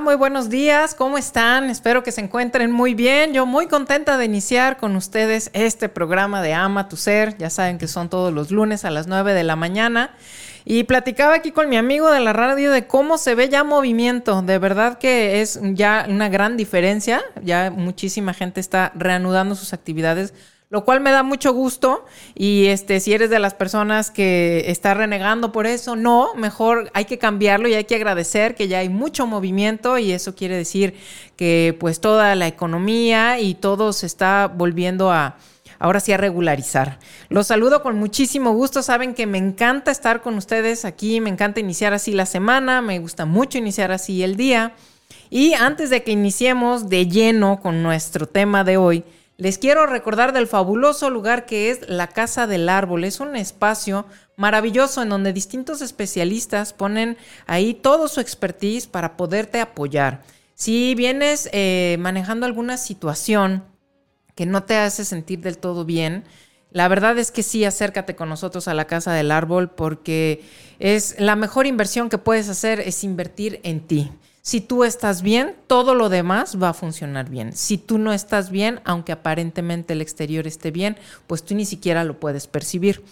Muy 0.00 0.14
buenos 0.14 0.48
días, 0.48 0.94
¿cómo 0.94 1.18
están? 1.18 1.68
Espero 1.68 2.02
que 2.02 2.12
se 2.12 2.22
encuentren 2.22 2.72
muy 2.72 2.94
bien. 2.94 3.34
Yo 3.34 3.44
muy 3.44 3.66
contenta 3.66 4.16
de 4.16 4.24
iniciar 4.24 4.78
con 4.78 4.96
ustedes 4.96 5.50
este 5.52 5.90
programa 5.90 6.40
de 6.40 6.54
Ama 6.54 6.88
tu 6.88 6.96
Ser. 6.96 7.36
Ya 7.36 7.50
saben 7.50 7.76
que 7.76 7.86
son 7.88 8.08
todos 8.08 8.32
los 8.32 8.50
lunes 8.50 8.86
a 8.86 8.90
las 8.90 9.06
9 9.06 9.34
de 9.34 9.44
la 9.44 9.54
mañana. 9.54 10.10
Y 10.64 10.84
platicaba 10.84 11.34
aquí 11.34 11.52
con 11.52 11.68
mi 11.68 11.76
amigo 11.76 12.10
de 12.10 12.20
la 12.20 12.32
radio 12.32 12.72
de 12.72 12.86
cómo 12.86 13.18
se 13.18 13.34
ve 13.34 13.50
ya 13.50 13.64
movimiento. 13.64 14.40
De 14.40 14.58
verdad 14.58 14.98
que 14.98 15.42
es 15.42 15.60
ya 15.62 16.06
una 16.08 16.30
gran 16.30 16.56
diferencia. 16.56 17.22
Ya 17.42 17.70
muchísima 17.70 18.32
gente 18.32 18.60
está 18.60 18.92
reanudando 18.94 19.54
sus 19.54 19.74
actividades 19.74 20.32
lo 20.72 20.86
cual 20.86 21.02
me 21.02 21.10
da 21.10 21.22
mucho 21.22 21.52
gusto 21.52 22.06
y 22.34 22.68
este 22.68 22.98
si 22.98 23.12
eres 23.12 23.28
de 23.28 23.38
las 23.38 23.52
personas 23.52 24.10
que 24.10 24.64
está 24.68 24.94
renegando 24.94 25.52
por 25.52 25.66
eso, 25.66 25.96
no, 25.96 26.34
mejor 26.34 26.90
hay 26.94 27.04
que 27.04 27.18
cambiarlo 27.18 27.68
y 27.68 27.74
hay 27.74 27.84
que 27.84 27.96
agradecer 27.96 28.54
que 28.54 28.68
ya 28.68 28.78
hay 28.78 28.88
mucho 28.88 29.26
movimiento 29.26 29.98
y 29.98 30.12
eso 30.12 30.34
quiere 30.34 30.56
decir 30.56 30.94
que 31.36 31.76
pues 31.78 32.00
toda 32.00 32.34
la 32.36 32.46
economía 32.46 33.38
y 33.38 33.52
todo 33.52 33.92
se 33.92 34.06
está 34.06 34.50
volviendo 34.52 35.12
a 35.12 35.36
ahora 35.78 36.00
sí 36.00 36.12
a 36.12 36.16
regularizar. 36.16 36.98
Los 37.28 37.48
saludo 37.48 37.82
con 37.82 37.98
muchísimo 37.98 38.54
gusto, 38.54 38.82
saben 38.82 39.12
que 39.12 39.26
me 39.26 39.36
encanta 39.36 39.90
estar 39.90 40.22
con 40.22 40.36
ustedes 40.38 40.86
aquí, 40.86 41.20
me 41.20 41.28
encanta 41.28 41.60
iniciar 41.60 41.92
así 41.92 42.12
la 42.12 42.24
semana, 42.24 42.80
me 42.80 42.98
gusta 42.98 43.26
mucho 43.26 43.58
iniciar 43.58 43.92
así 43.92 44.22
el 44.22 44.36
día. 44.36 44.72
Y 45.28 45.52
antes 45.52 45.90
de 45.90 46.02
que 46.02 46.12
iniciemos 46.12 46.88
de 46.88 47.08
lleno 47.08 47.60
con 47.60 47.82
nuestro 47.82 48.26
tema 48.26 48.64
de 48.64 48.78
hoy, 48.78 49.04
les 49.36 49.58
quiero 49.58 49.86
recordar 49.86 50.32
del 50.32 50.46
fabuloso 50.46 51.10
lugar 51.10 51.46
que 51.46 51.70
es 51.70 51.88
la 51.88 52.08
Casa 52.08 52.46
del 52.46 52.68
Árbol. 52.68 53.04
Es 53.04 53.18
un 53.20 53.34
espacio 53.34 54.06
maravilloso 54.36 55.02
en 55.02 55.08
donde 55.08 55.32
distintos 55.32 55.82
especialistas 55.82 56.72
ponen 56.72 57.16
ahí 57.46 57.74
todo 57.74 58.08
su 58.08 58.20
expertise 58.20 58.86
para 58.86 59.16
poderte 59.16 59.60
apoyar. 59.60 60.22
Si 60.54 60.94
vienes 60.94 61.48
eh, 61.52 61.96
manejando 61.98 62.46
alguna 62.46 62.76
situación 62.76 63.64
que 64.34 64.46
no 64.46 64.62
te 64.64 64.76
hace 64.76 65.04
sentir 65.04 65.40
del 65.40 65.58
todo 65.58 65.84
bien, 65.84 66.24
la 66.70 66.88
verdad 66.88 67.18
es 67.18 67.30
que 67.30 67.42
sí, 67.42 67.64
acércate 67.64 68.16
con 68.16 68.28
nosotros 68.28 68.66
a 68.68 68.74
la 68.74 68.86
Casa 68.86 69.12
del 69.12 69.30
Árbol 69.30 69.70
porque 69.70 70.42
es 70.78 71.16
la 71.18 71.36
mejor 71.36 71.66
inversión 71.66 72.08
que 72.08 72.18
puedes 72.18 72.48
hacer 72.48 72.80
es 72.80 73.04
invertir 73.04 73.60
en 73.62 73.80
ti. 73.86 74.10
Si 74.44 74.60
tú 74.60 74.82
estás 74.82 75.22
bien, 75.22 75.54
todo 75.68 75.94
lo 75.94 76.08
demás 76.08 76.60
va 76.60 76.70
a 76.70 76.74
funcionar 76.74 77.30
bien. 77.30 77.52
Si 77.52 77.78
tú 77.78 77.96
no 77.96 78.12
estás 78.12 78.50
bien, 78.50 78.80
aunque 78.84 79.12
aparentemente 79.12 79.92
el 79.92 80.00
exterior 80.00 80.48
esté 80.48 80.72
bien, 80.72 80.96
pues 81.28 81.44
tú 81.44 81.54
ni 81.54 81.64
siquiera 81.64 82.02
lo 82.02 82.18
puedes 82.18 82.48
percibir. 82.48 83.04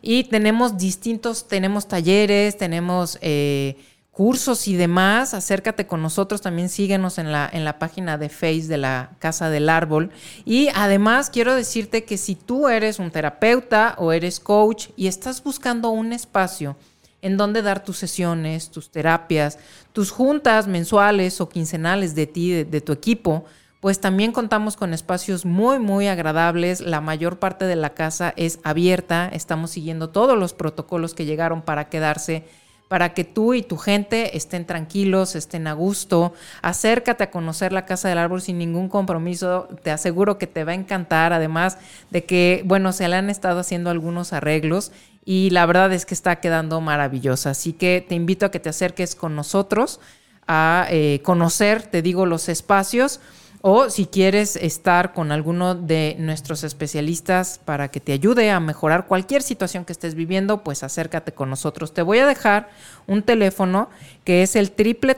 Y 0.00 0.24
tenemos 0.24 0.78
distintos, 0.78 1.46
tenemos 1.46 1.88
talleres, 1.88 2.56
tenemos 2.56 3.18
eh, 3.20 3.76
cursos 4.12 4.66
y 4.66 4.76
demás. 4.76 5.34
Acércate 5.34 5.86
con 5.86 6.00
nosotros, 6.00 6.40
también 6.40 6.70
síguenos 6.70 7.18
en 7.18 7.32
la, 7.32 7.50
en 7.52 7.66
la 7.66 7.78
página 7.78 8.16
de 8.16 8.30
Face 8.30 8.66
de 8.66 8.78
la 8.78 9.10
Casa 9.18 9.50
del 9.50 9.68
Árbol. 9.68 10.10
Y 10.46 10.68
además 10.74 11.28
quiero 11.28 11.54
decirte 11.54 12.04
que 12.04 12.16
si 12.16 12.34
tú 12.34 12.66
eres 12.66 12.98
un 12.98 13.10
terapeuta 13.10 13.94
o 13.98 14.10
eres 14.12 14.40
coach 14.40 14.88
y 14.96 15.06
estás 15.06 15.44
buscando 15.44 15.90
un 15.90 16.14
espacio, 16.14 16.76
en 17.22 17.36
donde 17.36 17.62
dar 17.62 17.82
tus 17.82 17.96
sesiones, 17.96 18.70
tus 18.70 18.90
terapias, 18.90 19.58
tus 19.92 20.10
juntas 20.10 20.66
mensuales 20.66 21.40
o 21.40 21.48
quincenales 21.48 22.14
de 22.14 22.26
ti, 22.26 22.64
de, 22.64 22.80
tu 22.80 22.92
equipo, 22.92 23.44
pues 23.80 24.00
también 24.00 24.32
contamos 24.32 24.76
con 24.76 24.92
espacios 24.92 25.44
muy, 25.44 25.78
muy 25.78 26.08
agradables. 26.08 26.80
La 26.80 27.00
mayor 27.00 27.38
parte 27.38 27.64
de 27.64 27.76
la 27.76 27.94
casa 27.94 28.32
es 28.36 28.58
abierta. 28.64 29.28
Estamos 29.32 29.70
siguiendo 29.70 30.10
todos 30.10 30.38
los 30.38 30.52
protocolos 30.52 31.14
que 31.14 31.26
llegaron 31.26 31.62
para 31.62 31.88
quedarse 31.88 32.44
para 32.88 33.12
que 33.12 33.24
tú 33.24 33.54
y 33.54 33.62
tu 33.62 33.76
gente 33.76 34.36
estén 34.36 34.64
tranquilos, 34.64 35.36
estén 35.36 35.66
a 35.66 35.74
gusto. 35.74 36.32
Acércate 36.62 37.24
a 37.24 37.30
conocer 37.30 37.72
la 37.72 37.84
Casa 37.84 38.08
del 38.08 38.18
Árbol 38.18 38.40
sin 38.40 38.58
ningún 38.58 38.88
compromiso. 38.88 39.68
Te 39.82 39.90
aseguro 39.90 40.38
que 40.38 40.46
te 40.46 40.64
va 40.64 40.72
a 40.72 40.74
encantar, 40.74 41.32
además 41.32 41.78
de 42.10 42.24
que, 42.24 42.62
bueno, 42.64 42.92
se 42.92 43.06
le 43.08 43.16
han 43.16 43.30
estado 43.30 43.60
haciendo 43.60 43.90
algunos 43.90 44.32
arreglos 44.32 44.90
y 45.30 45.50
la 45.50 45.66
verdad 45.66 45.92
es 45.92 46.06
que 46.06 46.14
está 46.14 46.40
quedando 46.40 46.80
maravillosa. 46.80 47.50
Así 47.50 47.74
que 47.74 48.02
te 48.08 48.14
invito 48.14 48.46
a 48.46 48.50
que 48.50 48.60
te 48.60 48.70
acerques 48.70 49.14
con 49.14 49.36
nosotros 49.36 50.00
a 50.46 50.86
eh, 50.88 51.20
conocer, 51.22 51.82
te 51.82 52.00
digo, 52.00 52.24
los 52.24 52.48
espacios 52.48 53.20
o 53.60 53.90
si 53.90 54.06
quieres 54.06 54.56
estar 54.56 55.12
con 55.12 55.30
alguno 55.30 55.74
de 55.74 56.16
nuestros 56.18 56.64
especialistas 56.64 57.60
para 57.62 57.88
que 57.88 58.00
te 58.00 58.14
ayude 58.14 58.50
a 58.50 58.58
mejorar 58.58 59.06
cualquier 59.06 59.42
situación 59.42 59.84
que 59.84 59.92
estés 59.92 60.14
viviendo, 60.14 60.64
pues 60.64 60.82
acércate 60.82 61.32
con 61.32 61.50
nosotros. 61.50 61.92
Te 61.92 62.00
voy 62.00 62.20
a 62.20 62.26
dejar 62.26 62.70
un 63.06 63.22
teléfono 63.22 63.90
que 64.24 64.42
es 64.42 64.56
el 64.56 64.70
triple 64.70 65.14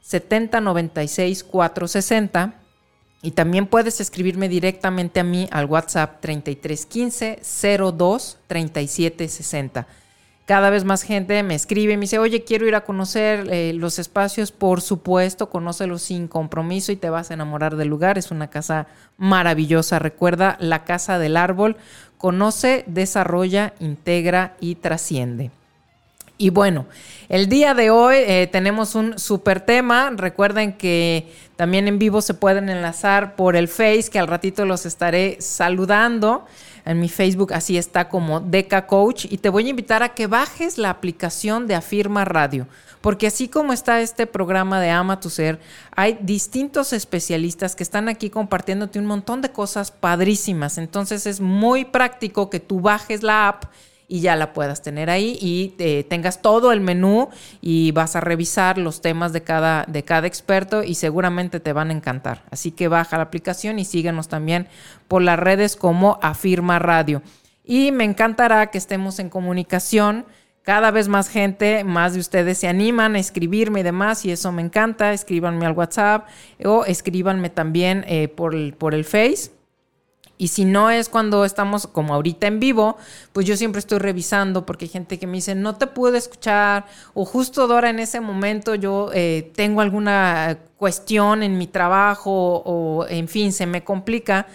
70 0.00 0.62
96 0.62 1.44
460 1.44 2.54
y 3.22 3.30
también 3.30 3.66
puedes 3.66 4.00
escribirme 4.00 4.48
directamente 4.48 5.20
a 5.20 5.24
mí 5.24 5.48
al 5.52 5.66
WhatsApp 5.66 6.20
3315 6.20 7.92
02 7.96 8.38
37 8.48 9.28
60. 9.28 9.86
Cada 10.44 10.70
vez 10.70 10.84
más 10.84 11.04
gente 11.04 11.40
me 11.44 11.54
escribe 11.54 11.92
y 11.92 11.96
me 11.96 12.02
dice, 12.02 12.18
oye, 12.18 12.42
quiero 12.42 12.66
ir 12.66 12.74
a 12.74 12.84
conocer 12.84 13.46
eh, 13.48 13.72
los 13.74 14.00
espacios. 14.00 14.50
Por 14.50 14.80
supuesto, 14.80 15.48
conócelos 15.48 16.02
sin 16.02 16.26
compromiso 16.26 16.90
y 16.90 16.96
te 16.96 17.10
vas 17.10 17.30
a 17.30 17.34
enamorar 17.34 17.76
del 17.76 17.88
lugar. 17.88 18.18
Es 18.18 18.32
una 18.32 18.50
casa 18.50 18.88
maravillosa. 19.18 20.00
Recuerda 20.00 20.56
la 20.58 20.82
casa 20.82 21.20
del 21.20 21.36
árbol. 21.36 21.76
Conoce, 22.18 22.82
desarrolla, 22.88 23.74
integra 23.78 24.56
y 24.58 24.74
trasciende. 24.74 25.52
Y 26.42 26.50
bueno, 26.50 26.86
el 27.28 27.48
día 27.48 27.72
de 27.72 27.90
hoy 27.90 28.16
eh, 28.16 28.48
tenemos 28.50 28.96
un 28.96 29.16
super 29.16 29.60
tema. 29.60 30.10
Recuerden 30.16 30.72
que 30.72 31.32
también 31.54 31.86
en 31.86 32.00
vivo 32.00 32.20
se 32.20 32.34
pueden 32.34 32.68
enlazar 32.68 33.36
por 33.36 33.54
el 33.54 33.68
Face, 33.68 34.08
que 34.10 34.18
al 34.18 34.26
ratito 34.26 34.64
los 34.64 34.84
estaré 34.84 35.36
saludando. 35.38 36.44
En 36.84 36.98
mi 36.98 37.08
Facebook 37.08 37.52
así 37.52 37.78
está 37.78 38.08
como 38.08 38.40
Deca 38.40 38.88
Coach. 38.88 39.26
Y 39.30 39.38
te 39.38 39.50
voy 39.50 39.68
a 39.68 39.70
invitar 39.70 40.02
a 40.02 40.14
que 40.14 40.26
bajes 40.26 40.78
la 40.78 40.90
aplicación 40.90 41.68
de 41.68 41.76
Afirma 41.76 42.24
Radio. 42.24 42.66
Porque 43.02 43.28
así 43.28 43.46
como 43.46 43.72
está 43.72 44.00
este 44.00 44.26
programa 44.26 44.80
de 44.80 44.90
Ama 44.90 45.20
tu 45.20 45.30
Ser, 45.30 45.60
hay 45.94 46.18
distintos 46.22 46.92
especialistas 46.92 47.76
que 47.76 47.84
están 47.84 48.08
aquí 48.08 48.30
compartiéndote 48.30 48.98
un 48.98 49.06
montón 49.06 49.42
de 49.42 49.52
cosas 49.52 49.92
padrísimas. 49.92 50.76
Entonces 50.76 51.24
es 51.24 51.38
muy 51.38 51.84
práctico 51.84 52.50
que 52.50 52.58
tú 52.58 52.80
bajes 52.80 53.22
la 53.22 53.46
app 53.46 53.66
y 54.12 54.20
ya 54.20 54.36
la 54.36 54.52
puedas 54.52 54.82
tener 54.82 55.08
ahí 55.08 55.38
y 55.40 55.74
eh, 55.78 56.04
tengas 56.04 56.42
todo 56.42 56.72
el 56.72 56.82
menú 56.82 57.30
y 57.62 57.92
vas 57.92 58.14
a 58.14 58.20
revisar 58.20 58.76
los 58.76 59.00
temas 59.00 59.32
de 59.32 59.42
cada, 59.42 59.86
de 59.88 60.04
cada 60.04 60.26
experto 60.26 60.82
y 60.82 60.96
seguramente 60.96 61.60
te 61.60 61.72
van 61.72 61.88
a 61.88 61.94
encantar. 61.94 62.42
Así 62.50 62.72
que 62.72 62.88
baja 62.88 63.16
la 63.16 63.22
aplicación 63.22 63.78
y 63.78 63.86
síguenos 63.86 64.28
también 64.28 64.68
por 65.08 65.22
las 65.22 65.38
redes 65.38 65.76
como 65.76 66.18
Afirma 66.20 66.78
Radio. 66.78 67.22
Y 67.64 67.90
me 67.90 68.04
encantará 68.04 68.66
que 68.66 68.76
estemos 68.76 69.18
en 69.18 69.30
comunicación. 69.30 70.26
Cada 70.60 70.90
vez 70.90 71.08
más 71.08 71.30
gente, 71.30 71.82
más 71.82 72.12
de 72.12 72.20
ustedes 72.20 72.58
se 72.58 72.68
animan 72.68 73.16
a 73.16 73.18
escribirme 73.18 73.80
y 73.80 73.82
demás, 73.82 74.26
y 74.26 74.30
eso 74.30 74.52
me 74.52 74.60
encanta. 74.60 75.14
Escríbanme 75.14 75.64
al 75.64 75.72
WhatsApp 75.72 76.28
o 76.62 76.84
escríbanme 76.84 77.48
también 77.48 78.04
eh, 78.06 78.28
por, 78.28 78.76
por 78.76 78.92
el 78.92 79.06
Face 79.06 79.61
y 80.42 80.48
si 80.48 80.64
no 80.64 80.90
es 80.90 81.08
cuando 81.08 81.44
estamos 81.44 81.86
como 81.86 82.14
ahorita 82.14 82.48
en 82.48 82.58
vivo, 82.58 82.96
pues 83.32 83.46
yo 83.46 83.56
siempre 83.56 83.78
estoy 83.78 84.00
revisando 84.00 84.66
porque 84.66 84.86
hay 84.86 84.88
gente 84.88 85.16
que 85.16 85.28
me 85.28 85.34
dice, 85.34 85.54
no 85.54 85.76
te 85.76 85.86
puedo 85.86 86.16
escuchar 86.16 86.84
o 87.14 87.24
justo 87.24 87.62
ahora 87.62 87.90
en 87.90 88.00
ese 88.00 88.20
momento 88.20 88.74
yo 88.74 89.10
eh, 89.14 89.52
tengo 89.54 89.82
alguna 89.82 90.58
cuestión 90.78 91.44
en 91.44 91.58
mi 91.58 91.68
trabajo 91.68 92.60
o 92.66 93.06
en 93.08 93.28
fin, 93.28 93.52
se 93.52 93.66
me 93.66 93.84
complica. 93.84 94.48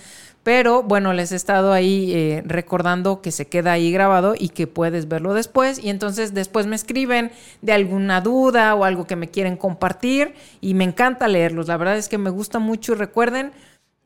Pero 0.43 0.83
bueno, 0.83 1.13
les 1.13 1.31
he 1.31 1.37
estado 1.37 1.71
ahí 1.71 2.11
eh, 2.13 2.43
recordando 2.45 3.21
que 3.21 3.31
se 3.31 3.47
queda 3.47 3.71
ahí 3.71 3.89
grabado 3.89 4.33
y 4.37 4.49
que 4.49 4.67
puedes 4.67 5.07
verlo 5.07 5.33
después. 5.33 5.79
Y 5.81 5.89
entonces 5.89 6.33
después 6.33 6.67
me 6.67 6.75
escriben 6.75 7.31
de 7.61 7.71
alguna 7.71 8.19
duda 8.19 8.75
o 8.75 8.83
algo 8.83 9.07
que 9.07 9.15
me 9.15 9.29
quieren 9.29 9.55
compartir 9.55 10.33
y 10.59 10.73
me 10.73 10.83
encanta 10.83 11.29
leerlos. 11.29 11.67
La 11.67 11.77
verdad 11.77 11.97
es 11.97 12.09
que 12.09 12.17
me 12.17 12.29
gusta 12.29 12.59
mucho 12.59 12.91
y 12.91 12.95
recuerden, 12.95 13.53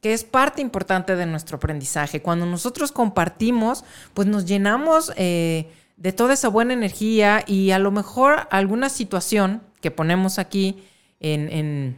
que 0.02 0.14
es 0.14 0.24
parte 0.24 0.62
importante 0.62 1.16
de 1.16 1.26
nuestro 1.26 1.58
aprendizaje. 1.58 2.22
Cuando 2.22 2.46
nosotros 2.46 2.92
compartimos, 2.92 3.86
pues 4.14 4.28
nos 4.28 4.46
llenamos 4.46 5.14
eh, 5.16 5.72
de 5.96 6.12
toda 6.12 6.34
esa 6.34 6.50
buena 6.50 6.74
energía 6.74 7.44
y 7.46 7.72
a 7.72 7.80
lo 7.80 7.92
mejor 7.92 8.48
alguna 8.50 8.90
situación 8.90 9.62
que 9.80 9.92
ponemos 9.92 10.40
aquí 10.40 10.84
en, 11.20 11.98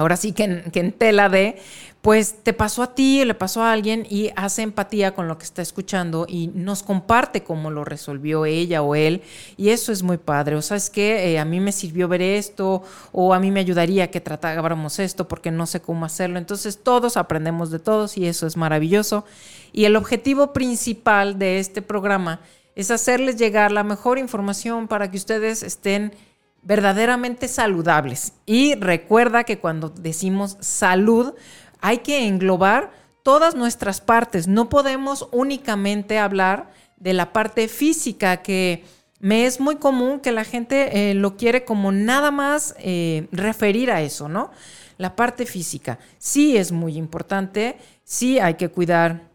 ahora 0.00 0.16
sí 0.16 0.32
que 0.32 0.44
en, 0.44 0.92
tela 0.92 1.28
de, 1.28 1.58
pues 2.00 2.42
te 2.42 2.54
pasó 2.54 2.82
a 2.82 2.94
ti, 2.94 3.22
le 3.24 3.34
pasó 3.34 3.62
a 3.62 3.72
alguien 3.72 4.06
y 4.08 4.30
hace 4.34 4.62
empatía 4.62 5.14
con 5.14 5.28
lo 5.28 5.36
que 5.36 5.44
está 5.44 5.60
escuchando 5.60 6.24
y 6.26 6.48
nos 6.54 6.82
comparte 6.82 7.42
cómo 7.42 7.70
lo 7.70 7.84
resolvió 7.84 8.46
ella 8.46 8.80
o 8.80 8.94
él. 8.94 9.22
Y 9.58 9.68
eso 9.68 9.92
es 9.92 10.02
muy 10.02 10.16
padre. 10.16 10.56
O 10.56 10.62
sea, 10.62 10.78
es 10.78 10.88
que 10.88 11.32
eh, 11.32 11.38
a 11.38 11.44
mí 11.44 11.60
me 11.60 11.72
sirvió 11.72 12.08
ver 12.08 12.22
esto 12.22 12.82
o 13.12 13.34
a 13.34 13.40
mí 13.40 13.50
me 13.50 13.60
ayudaría 13.60 14.10
que 14.10 14.22
tratáramos 14.22 14.98
esto 14.98 15.28
porque 15.28 15.50
no 15.50 15.66
sé 15.66 15.80
cómo 15.82 16.06
hacerlo. 16.06 16.38
Entonces 16.38 16.82
todos 16.82 17.18
aprendemos 17.18 17.70
de 17.70 17.78
todos 17.78 18.16
y 18.16 18.26
eso 18.26 18.46
es 18.46 18.56
maravilloso. 18.56 19.26
Y 19.72 19.84
el 19.84 19.96
objetivo 19.96 20.54
principal 20.54 21.38
de 21.38 21.58
este 21.58 21.82
programa 21.82 22.40
es 22.74 22.90
hacerles 22.90 23.36
llegar 23.36 23.70
la 23.70 23.84
mejor 23.84 24.18
información 24.18 24.88
para 24.88 25.10
que 25.10 25.18
ustedes 25.18 25.62
estén 25.62 26.14
verdaderamente 26.62 27.48
saludables. 27.48 28.34
Y 28.46 28.74
recuerda 28.74 29.44
que 29.44 29.58
cuando 29.58 29.88
decimos 29.88 30.56
salud, 30.60 31.34
hay 31.80 31.98
que 31.98 32.26
englobar 32.26 32.92
todas 33.22 33.54
nuestras 33.54 34.00
partes. 34.00 34.48
No 34.48 34.68
podemos 34.68 35.28
únicamente 35.32 36.18
hablar 36.18 36.70
de 36.96 37.12
la 37.12 37.32
parte 37.32 37.68
física 37.68 38.38
que 38.42 38.84
me 39.20 39.46
es 39.46 39.60
muy 39.60 39.76
común 39.76 40.20
que 40.20 40.32
la 40.32 40.44
gente 40.44 41.10
eh, 41.10 41.14
lo 41.14 41.36
quiere 41.36 41.64
como 41.64 41.92
nada 41.92 42.30
más 42.30 42.74
eh, 42.78 43.28
referir 43.32 43.90
a 43.90 44.00
eso, 44.00 44.28
¿no? 44.28 44.50
La 44.96 45.16
parte 45.16 45.46
física 45.46 45.98
sí 46.18 46.56
es 46.56 46.72
muy 46.72 46.96
importante, 46.96 47.78
sí 48.04 48.38
hay 48.38 48.54
que 48.54 48.68
cuidar 48.68 49.28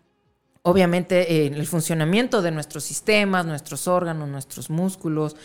obviamente 0.63 1.45
eh, 1.45 1.47
el 1.47 1.67
funcionamiento 1.67 2.41
de 2.41 2.51
nuestros 2.51 2.83
sistemas, 2.83 3.45
nuestros 3.45 3.87
órganos, 3.87 4.27
nuestros 4.27 4.69
músculos, 4.69 5.35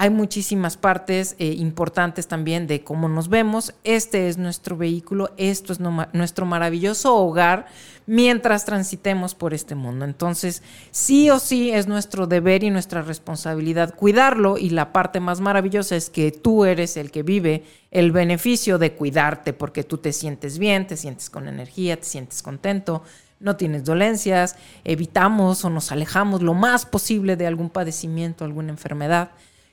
hay 0.00 0.10
muchísimas 0.10 0.76
partes 0.76 1.34
eh, 1.40 1.46
importantes 1.58 2.28
también 2.28 2.68
de 2.68 2.84
cómo 2.84 3.08
nos 3.08 3.28
vemos. 3.28 3.74
Este 3.82 4.28
es 4.28 4.38
nuestro 4.38 4.76
vehículo, 4.76 5.32
esto 5.36 5.72
es 5.72 5.80
nuestro 5.80 6.46
maravilloso 6.46 7.16
hogar 7.16 7.66
mientras 8.06 8.64
transitemos 8.64 9.34
por 9.34 9.54
este 9.54 9.74
mundo. 9.74 10.04
Entonces, 10.04 10.62
sí 10.92 11.30
o 11.30 11.40
sí 11.40 11.72
es 11.72 11.88
nuestro 11.88 12.28
deber 12.28 12.62
y 12.62 12.70
nuestra 12.70 13.02
responsabilidad 13.02 13.96
cuidarlo 13.96 14.56
y 14.56 14.70
la 14.70 14.92
parte 14.92 15.18
más 15.18 15.40
maravillosa 15.40 15.96
es 15.96 16.10
que 16.10 16.30
tú 16.30 16.64
eres 16.64 16.96
el 16.96 17.10
que 17.10 17.24
vive 17.24 17.64
el 17.90 18.12
beneficio 18.12 18.78
de 18.78 18.92
cuidarte 18.92 19.52
porque 19.52 19.82
tú 19.82 19.98
te 19.98 20.12
sientes 20.12 20.58
bien, 20.58 20.86
te 20.86 20.96
sientes 20.96 21.28
con 21.28 21.48
energía, 21.48 21.96
te 21.96 22.06
sientes 22.06 22.40
contento 22.40 23.02
no 23.40 23.54
tienes 23.56 23.84
dolencias, 23.84 24.56
evitamos 24.82 25.64
o 25.64 25.70
nos 25.70 25.92
alejamos 25.92 26.42
lo 26.42 26.54
más 26.54 26.86
posible 26.86 27.36
de 27.36 27.46
algún 27.46 27.70
padecimiento, 27.70 28.44
alguna 28.44 28.70
enfermedad. 28.70 29.30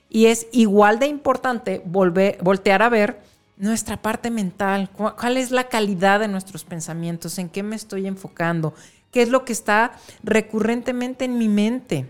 Y 0.10 0.28
es 0.28 0.48
igual 0.52 1.00
de 1.00 1.08
importante 1.08 1.82
volver, 1.86 2.38
voltear 2.42 2.82
a 2.82 2.90
ver 2.90 3.20
nuestra 3.58 4.02
parte 4.02 4.30
mental, 4.30 4.90
cuál 4.90 5.38
es 5.38 5.52
la 5.52 5.70
calidad 5.70 6.20
de 6.20 6.28
nuestros 6.28 6.64
pensamientos, 6.64 7.38
en 7.38 7.50
qué 7.50 7.64
me 7.64 7.76
estoy 7.76 8.06
enfocando, 8.06 8.74
qué 9.12 9.22
es 9.22 9.30
lo 9.30 9.46
que 9.46 9.54
está 9.54 9.94
recurrentemente 10.24 11.26
en 11.26 11.38
mi 11.38 11.48
mente. 11.48 12.06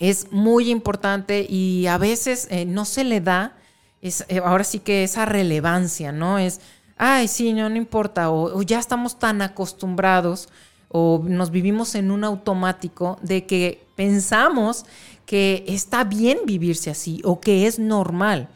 Es 0.00 0.30
muy 0.32 0.70
importante 0.70 1.46
y 1.48 1.86
a 1.86 1.98
veces 1.98 2.48
eh, 2.50 2.64
no 2.64 2.84
se 2.84 3.04
le 3.04 3.20
da, 3.20 3.56
es, 4.00 4.24
eh, 4.28 4.40
ahora 4.44 4.64
sí 4.64 4.80
que 4.80 5.04
esa 5.04 5.24
relevancia, 5.24 6.12
¿no? 6.12 6.38
Es, 6.38 6.60
ay, 6.96 7.28
sí, 7.28 7.52
no, 7.52 7.68
no 7.68 7.76
importa, 7.76 8.30
o 8.30 8.62
ya 8.62 8.78
estamos 8.78 9.18
tan 9.18 9.42
acostumbrados 9.42 10.48
o 10.88 11.22
nos 11.24 11.50
vivimos 11.50 11.94
en 11.94 12.10
un 12.10 12.24
automático 12.24 13.18
de 13.22 13.46
que 13.46 13.87
pensamos 13.98 14.86
que 15.26 15.64
está 15.66 16.04
bien 16.04 16.38
vivirse 16.46 16.88
así 16.88 17.20
o 17.24 17.40
que 17.40 17.66
es 17.66 17.80
normal. 17.80 18.48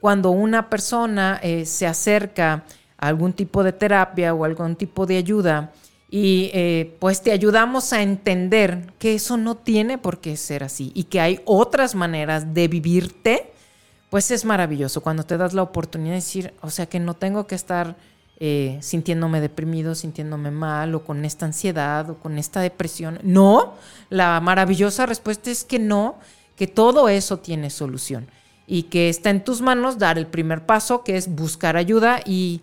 Cuando 0.00 0.30
una 0.30 0.70
persona 0.70 1.40
eh, 1.42 1.66
se 1.66 1.84
acerca 1.84 2.64
a 2.96 3.08
algún 3.08 3.32
tipo 3.32 3.64
de 3.64 3.72
terapia 3.72 4.32
o 4.32 4.44
algún 4.44 4.76
tipo 4.76 5.04
de 5.04 5.16
ayuda 5.16 5.72
y 6.08 6.52
eh, 6.54 6.96
pues 7.00 7.22
te 7.22 7.32
ayudamos 7.32 7.92
a 7.92 8.02
entender 8.02 8.92
que 9.00 9.16
eso 9.16 9.36
no 9.36 9.56
tiene 9.56 9.98
por 9.98 10.20
qué 10.20 10.36
ser 10.36 10.62
así 10.62 10.92
y 10.94 11.04
que 11.04 11.20
hay 11.20 11.40
otras 11.44 11.96
maneras 11.96 12.54
de 12.54 12.68
vivirte, 12.68 13.50
pues 14.10 14.30
es 14.30 14.44
maravilloso 14.44 15.02
cuando 15.02 15.24
te 15.24 15.36
das 15.36 15.54
la 15.54 15.62
oportunidad 15.62 16.12
de 16.12 16.20
decir, 16.20 16.54
o 16.60 16.70
sea 16.70 16.86
que 16.86 17.00
no 17.00 17.14
tengo 17.14 17.48
que 17.48 17.56
estar 17.56 17.96
eh, 18.40 18.78
sintiéndome 18.80 19.40
deprimido, 19.40 19.94
sintiéndome 19.94 20.50
mal 20.50 20.94
o 20.94 21.04
con 21.04 21.24
esta 21.24 21.46
ansiedad 21.46 22.10
o 22.10 22.18
con 22.18 22.38
esta 22.38 22.60
depresión. 22.60 23.18
No, 23.22 23.74
la 24.10 24.40
maravillosa 24.40 25.06
respuesta 25.06 25.50
es 25.50 25.64
que 25.64 25.78
no, 25.78 26.18
que 26.56 26.66
todo 26.66 27.08
eso 27.08 27.38
tiene 27.38 27.70
solución 27.70 28.28
y 28.66 28.84
que 28.84 29.08
está 29.08 29.30
en 29.30 29.44
tus 29.44 29.60
manos 29.60 29.98
dar 29.98 30.18
el 30.18 30.26
primer 30.26 30.66
paso, 30.66 31.04
que 31.04 31.16
es 31.16 31.28
buscar 31.28 31.76
ayuda 31.76 32.20
y 32.24 32.62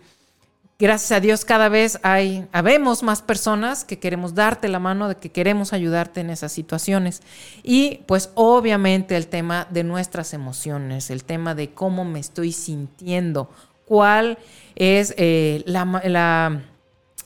gracias 0.81 1.11
a 1.11 1.19
Dios 1.19 1.45
cada 1.45 1.69
vez 1.69 1.99
hay, 2.01 2.47
habemos 2.51 3.03
más 3.03 3.21
personas 3.21 3.85
que 3.85 3.99
queremos 3.99 4.33
darte 4.33 4.67
la 4.67 4.79
mano, 4.79 5.07
de 5.07 5.15
que 5.15 5.31
queremos 5.31 5.73
ayudarte 5.73 6.21
en 6.21 6.31
esas 6.31 6.51
situaciones. 6.51 7.21
Y 7.63 8.01
pues 8.07 8.31
obviamente 8.33 9.15
el 9.15 9.27
tema 9.27 9.67
de 9.69 9.83
nuestras 9.83 10.33
emociones, 10.33 11.11
el 11.11 11.23
tema 11.23 11.53
de 11.53 11.71
cómo 11.71 12.03
me 12.03 12.19
estoy 12.19 12.51
sintiendo 12.51 13.49
cuál 13.85 14.39
es 14.75 15.13
eh, 15.17 15.63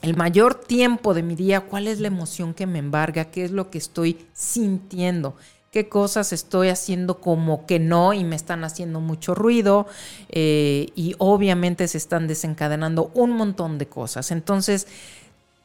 el 0.02 0.16
mayor 0.16 0.54
tiempo 0.54 1.14
de 1.14 1.22
mi 1.22 1.34
día, 1.34 1.62
cuál 1.62 1.88
es 1.88 2.00
la 2.00 2.08
emoción 2.08 2.54
que 2.54 2.66
me 2.66 2.78
embarga, 2.78 3.26
qué 3.26 3.44
es 3.44 3.50
lo 3.50 3.70
que 3.70 3.78
estoy 3.78 4.26
sintiendo, 4.32 5.36
qué 5.70 5.88
cosas 5.88 6.32
estoy 6.32 6.68
haciendo 6.68 7.20
como 7.20 7.66
que 7.66 7.78
no 7.78 8.12
y 8.12 8.24
me 8.24 8.36
están 8.36 8.64
haciendo 8.64 9.00
mucho 9.00 9.34
ruido 9.34 9.86
eh, 10.30 10.88
y 10.94 11.14
obviamente 11.18 11.86
se 11.88 11.98
están 11.98 12.28
desencadenando 12.28 13.10
un 13.14 13.32
montón 13.32 13.78
de 13.78 13.86
cosas. 13.86 14.30
Entonces, 14.30 14.86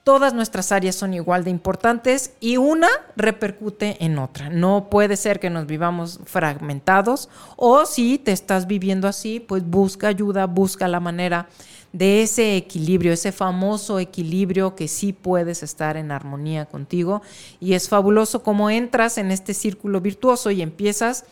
todas 0.03 0.33
nuestras 0.33 0.71
áreas 0.71 0.95
son 0.95 1.13
igual 1.13 1.43
de 1.43 1.51
importantes 1.51 2.33
y 2.39 2.57
una 2.57 2.87
repercute 3.15 4.03
en 4.03 4.17
otra. 4.17 4.49
No 4.49 4.89
puede 4.89 5.15
ser 5.17 5.39
que 5.39 5.49
nos 5.49 5.67
vivamos 5.67 6.19
fragmentados 6.25 7.29
o 7.55 7.85
si 7.85 8.17
te 8.17 8.31
estás 8.31 8.67
viviendo 8.67 9.07
así, 9.07 9.39
pues 9.39 9.63
busca 9.63 10.07
ayuda, 10.07 10.47
busca 10.47 10.87
la 10.87 10.99
manera 10.99 11.47
de 11.93 12.23
ese 12.23 12.55
equilibrio, 12.55 13.13
ese 13.13 13.31
famoso 13.31 13.99
equilibrio 13.99 14.75
que 14.75 14.87
sí 14.87 15.13
puedes 15.13 15.61
estar 15.61 15.97
en 15.97 16.11
armonía 16.11 16.65
contigo. 16.65 17.21
Y 17.59 17.73
es 17.73 17.89
fabuloso 17.89 18.43
cómo 18.43 18.69
entras 18.69 19.17
en 19.17 19.31
este 19.31 19.53
círculo 19.53 20.01
virtuoso 20.01 20.51
y 20.51 20.61
empiezas 20.61 21.25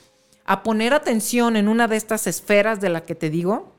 a 0.46 0.64
poner 0.64 0.94
atención 0.94 1.56
en 1.56 1.68
una 1.68 1.88
de 1.88 1.96
estas 1.96 2.28
esferas 2.28 2.82
de 2.82 2.90
la 2.90 3.04
que 3.04 3.16
te 3.16 3.30
digo. 3.30 3.74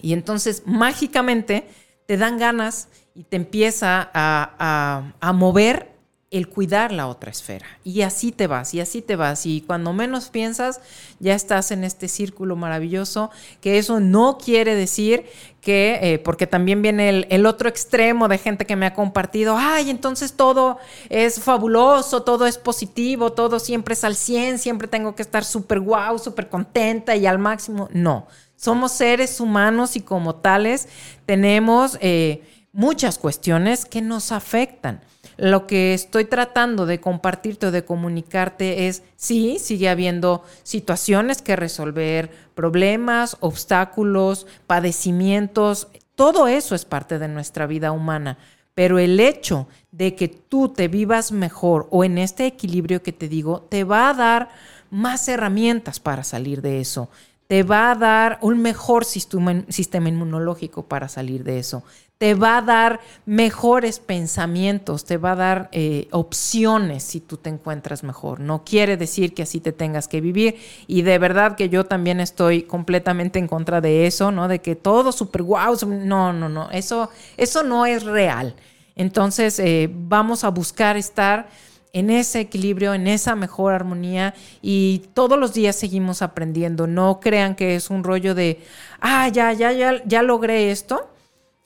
Y 0.00 0.12
entonces 0.12 0.62
mágicamente 0.64 1.68
te 2.06 2.16
dan 2.16 2.38
ganas 2.38 2.88
y 3.18 3.24
te 3.24 3.34
empieza 3.34 4.10
a, 4.14 5.32
mover 5.34 5.90
el 6.30 6.48
cuidar 6.48 6.92
la 6.92 7.08
otra 7.08 7.32
esfera. 7.32 7.66
Y 7.82 8.02
así 8.02 8.30
te 8.30 8.46
vas, 8.46 8.74
y 8.74 8.80
así 8.80 9.02
te 9.02 9.16
vas. 9.16 9.44
Y 9.44 9.62
cuando 9.62 9.92
menos 9.92 10.28
piensas, 10.28 10.80
ya 11.18 11.34
estás 11.34 11.72
en 11.72 11.82
este 11.82 12.06
círculo 12.06 12.54
maravilloso, 12.54 13.32
que 13.60 13.78
eso 13.78 13.98
no 13.98 14.38
quiere 14.38 14.76
decir 14.76 15.26
que, 15.60 15.98
eh, 16.00 16.18
porque 16.20 16.46
también 16.46 16.80
viene 16.80 17.08
el, 17.08 17.26
el, 17.30 17.44
otro 17.44 17.68
extremo 17.68 18.28
de 18.28 18.38
gente 18.38 18.66
que 18.66 18.76
me 18.76 18.86
ha 18.86 18.94
compartido, 18.94 19.56
ay, 19.58 19.90
entonces 19.90 20.34
todo 20.34 20.78
es 21.08 21.40
fabuloso, 21.40 22.22
todo 22.22 22.46
es 22.46 22.56
positivo, 22.56 23.32
todo 23.32 23.58
siempre 23.58 23.94
es 23.94 24.04
al 24.04 24.14
100, 24.14 24.60
siempre 24.60 24.86
tengo 24.86 25.16
que 25.16 25.22
estar 25.22 25.44
súper 25.44 25.80
guau, 25.80 26.20
súper 26.20 26.48
contenta 26.48 27.16
y 27.16 27.26
al 27.26 27.40
máximo. 27.40 27.88
No, 27.90 28.28
somos 28.54 28.92
seres 28.92 29.40
humanos 29.40 29.96
y 29.96 30.02
como 30.02 30.36
tales 30.36 30.88
tenemos 31.26 31.98
eh, 32.00 32.42
muchas 32.72 33.18
cuestiones 33.18 33.84
que 33.84 34.02
nos 34.02 34.32
afectan. 34.32 35.00
Lo 35.36 35.66
que 35.66 35.94
estoy 35.94 36.24
tratando 36.24 36.84
de 36.84 37.00
compartirte 37.00 37.66
o 37.66 37.70
de 37.70 37.84
comunicarte 37.84 38.88
es, 38.88 39.04
sí, 39.16 39.58
sigue 39.60 39.88
habiendo 39.88 40.42
situaciones 40.64 41.42
que 41.42 41.54
resolver, 41.54 42.30
problemas, 42.54 43.36
obstáculos, 43.40 44.46
padecimientos, 44.66 45.88
todo 46.16 46.48
eso 46.48 46.74
es 46.74 46.84
parte 46.84 47.20
de 47.20 47.28
nuestra 47.28 47.68
vida 47.68 47.92
humana. 47.92 48.38
Pero 48.74 48.98
el 48.98 49.20
hecho 49.20 49.68
de 49.92 50.16
que 50.16 50.26
tú 50.26 50.68
te 50.68 50.88
vivas 50.88 51.30
mejor 51.30 51.86
o 51.90 52.02
en 52.02 52.18
este 52.18 52.46
equilibrio 52.46 53.02
que 53.04 53.12
te 53.12 53.28
digo, 53.28 53.60
te 53.62 53.84
va 53.84 54.10
a 54.10 54.14
dar 54.14 54.48
más 54.90 55.28
herramientas 55.28 56.00
para 56.00 56.24
salir 56.24 56.62
de 56.62 56.80
eso 56.80 57.08
te 57.48 57.62
va 57.62 57.90
a 57.90 57.94
dar 57.94 58.38
un 58.42 58.60
mejor 58.60 59.06
sistema 59.06 60.08
inmunológico 60.08 60.84
para 60.84 61.08
salir 61.08 61.44
de 61.44 61.58
eso. 61.58 61.82
Te 62.18 62.34
va 62.34 62.58
a 62.58 62.62
dar 62.62 63.00
mejores 63.24 64.00
pensamientos, 64.00 65.06
te 65.06 65.16
va 65.16 65.32
a 65.32 65.36
dar 65.36 65.68
eh, 65.72 66.08
opciones 66.10 67.04
si 67.04 67.20
tú 67.20 67.38
te 67.38 67.48
encuentras 67.48 68.02
mejor. 68.02 68.40
No 68.40 68.64
quiere 68.64 68.98
decir 68.98 69.32
que 69.32 69.44
así 69.44 69.60
te 69.60 69.72
tengas 69.72 70.08
que 70.08 70.20
vivir. 70.20 70.56
Y 70.86 71.02
de 71.02 71.18
verdad 71.18 71.56
que 71.56 71.70
yo 71.70 71.86
también 71.86 72.20
estoy 72.20 72.64
completamente 72.64 73.38
en 73.38 73.46
contra 73.46 73.80
de 73.80 74.06
eso, 74.06 74.30
¿no? 74.30 74.46
De 74.46 74.58
que 74.58 74.76
todo 74.76 75.10
súper 75.10 75.42
guau. 75.42 75.74
no, 75.86 76.34
no, 76.34 76.48
no. 76.50 76.70
Eso, 76.70 77.08
eso 77.38 77.62
no 77.62 77.86
es 77.86 78.02
real. 78.02 78.56
Entonces, 78.94 79.58
eh, 79.58 79.88
vamos 79.90 80.44
a 80.44 80.50
buscar 80.50 80.98
estar 80.98 81.48
en 81.92 82.10
ese 82.10 82.40
equilibrio, 82.40 82.94
en 82.94 83.06
esa 83.06 83.34
mejor 83.34 83.72
armonía 83.72 84.34
y 84.62 85.02
todos 85.14 85.38
los 85.38 85.54
días 85.54 85.76
seguimos 85.76 86.22
aprendiendo. 86.22 86.86
No 86.86 87.20
crean 87.20 87.54
que 87.54 87.74
es 87.74 87.90
un 87.90 88.04
rollo 88.04 88.34
de, 88.34 88.60
ah, 89.00 89.28
ya, 89.28 89.52
ya, 89.52 89.72
ya, 89.72 90.02
ya 90.04 90.22
logré 90.22 90.70
esto 90.70 91.10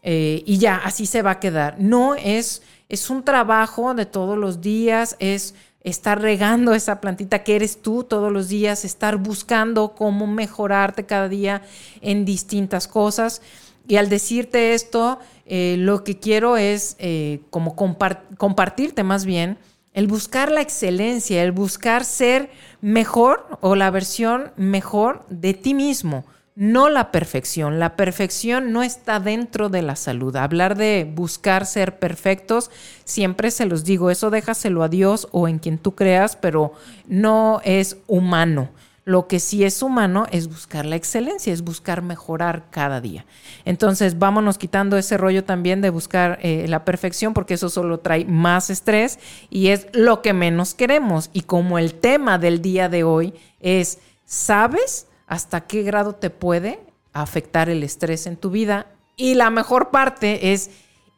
eh, 0.03 0.43
y 0.47 0.59
ya, 0.59 0.77
así 0.77 1.07
se 1.07 1.23
va 1.23 1.33
a 1.33 1.41
quedar. 1.41 1.77
No, 1.79 2.15
es, 2.15 2.63
es 2.89 3.11
un 3.11 3.25
trabajo 3.25 3.95
de 3.95 4.07
todos 4.07 4.37
los 4.39 4.61
días, 4.61 5.17
es 5.19 5.55
estar 5.83 6.21
regando 6.21 6.75
esa 6.75 7.01
plantita 7.01 7.43
que 7.43 7.57
eres 7.57 7.83
tú 7.83 8.05
todos 8.05 8.31
los 8.33 8.49
días, 8.49 8.85
estar 8.85 9.17
buscando 9.17 9.95
cómo 9.95 10.27
mejorarte 10.27 11.05
cada 11.07 11.29
día 11.29 11.63
en 12.01 12.25
distintas 12.25 12.87
cosas. 12.87 13.43
Y 13.89 13.97
al 13.97 14.09
decirte 14.09 14.75
esto, 14.75 15.19
eh, 15.45 15.77
lo 15.79 16.05
que 16.05 16.19
quiero 16.19 16.57
es 16.57 16.95
eh, 16.99 17.41
como 17.51 17.75
compartirte 17.75 19.03
más 19.03 19.25
bien 19.25 19.59
el 19.95 20.07
buscar 20.07 20.51
la 20.51 20.61
excelencia, 20.61 21.43
el 21.43 21.53
buscar 21.53 22.05
ser 22.05 22.51
mejor 22.81 23.59
o 23.61 23.75
la 23.75 23.91
versión 23.91 24.53
mejor 24.57 25.25
de 25.29 25.55
ti 25.55 25.75
mismo, 25.75 26.25
no 26.55 26.89
la 26.89 27.11
perfección. 27.11 27.79
La 27.79 27.97
perfección 27.97 28.73
no 28.73 28.83
está 28.83 29.21
dentro 29.21 29.69
de 29.69 29.83
la 29.83 29.97
salud. 29.97 30.37
Hablar 30.37 30.77
de 30.77 31.11
buscar 31.15 31.67
ser 31.67 31.99
perfectos, 31.99 32.71
siempre 33.05 33.51
se 33.51 33.67
los 33.67 33.85
digo, 33.85 34.11
eso 34.11 34.31
déjaselo 34.31 34.83
a 34.83 34.89
Dios 34.89 35.29
o 35.33 35.49
en 35.49 35.59
quien 35.59 35.79
tú 35.79 35.95
creas, 35.95 36.37
pero 36.37 36.75
no 37.07 37.61
es 37.65 37.97
humano. 38.07 38.71
Lo 39.05 39.27
que 39.27 39.41
sí 39.41 39.65
es 39.65 39.83
humano 39.83 40.27
es 40.31 40.49
buscar 40.49 40.87
la 40.87 40.95
excelencia, 40.95 41.53
es 41.53 41.63
buscar 41.63 42.03
mejorar 42.03 42.67
cada 42.71 43.01
día. 43.01 43.27
Entonces, 43.65 44.19
vámonos 44.19 44.59
quitando 44.59 44.97
ese 44.97 45.17
rollo 45.17 45.43
también 45.43 45.81
de 45.81 45.91
buscar 45.91 46.39
eh, 46.41 46.67
la 46.69 46.85
perfección, 46.85 47.35
porque 47.35 47.55
eso 47.55 47.69
solo 47.69 47.99
trae 47.99 48.25
más 48.25 48.71
estrés 48.71 49.19
y 49.51 49.69
es 49.69 49.89
lo 49.93 50.23
que 50.23 50.33
menos 50.33 50.75
queremos. 50.75 51.31
Y 51.33 51.43
como 51.43 51.79
el 51.79 51.95
tema 51.95 52.39
del 52.39 52.63
día 52.63 52.89
de 52.89 53.03
hoy 53.03 53.35
es, 53.61 53.99
¿sabes 54.25 55.09
hasta 55.27 55.63
qué 55.63 55.83
grado 55.83 56.15
te 56.15 56.31
puede 56.31 56.79
afectar 57.13 57.69
el 57.69 57.83
estrés 57.83 58.27
en 58.27 58.37
tu 58.37 58.51
vida? 58.51 58.87
Y 59.17 59.35
la 59.35 59.51
mejor 59.51 59.91
parte 59.91 60.53
es, 60.53 60.71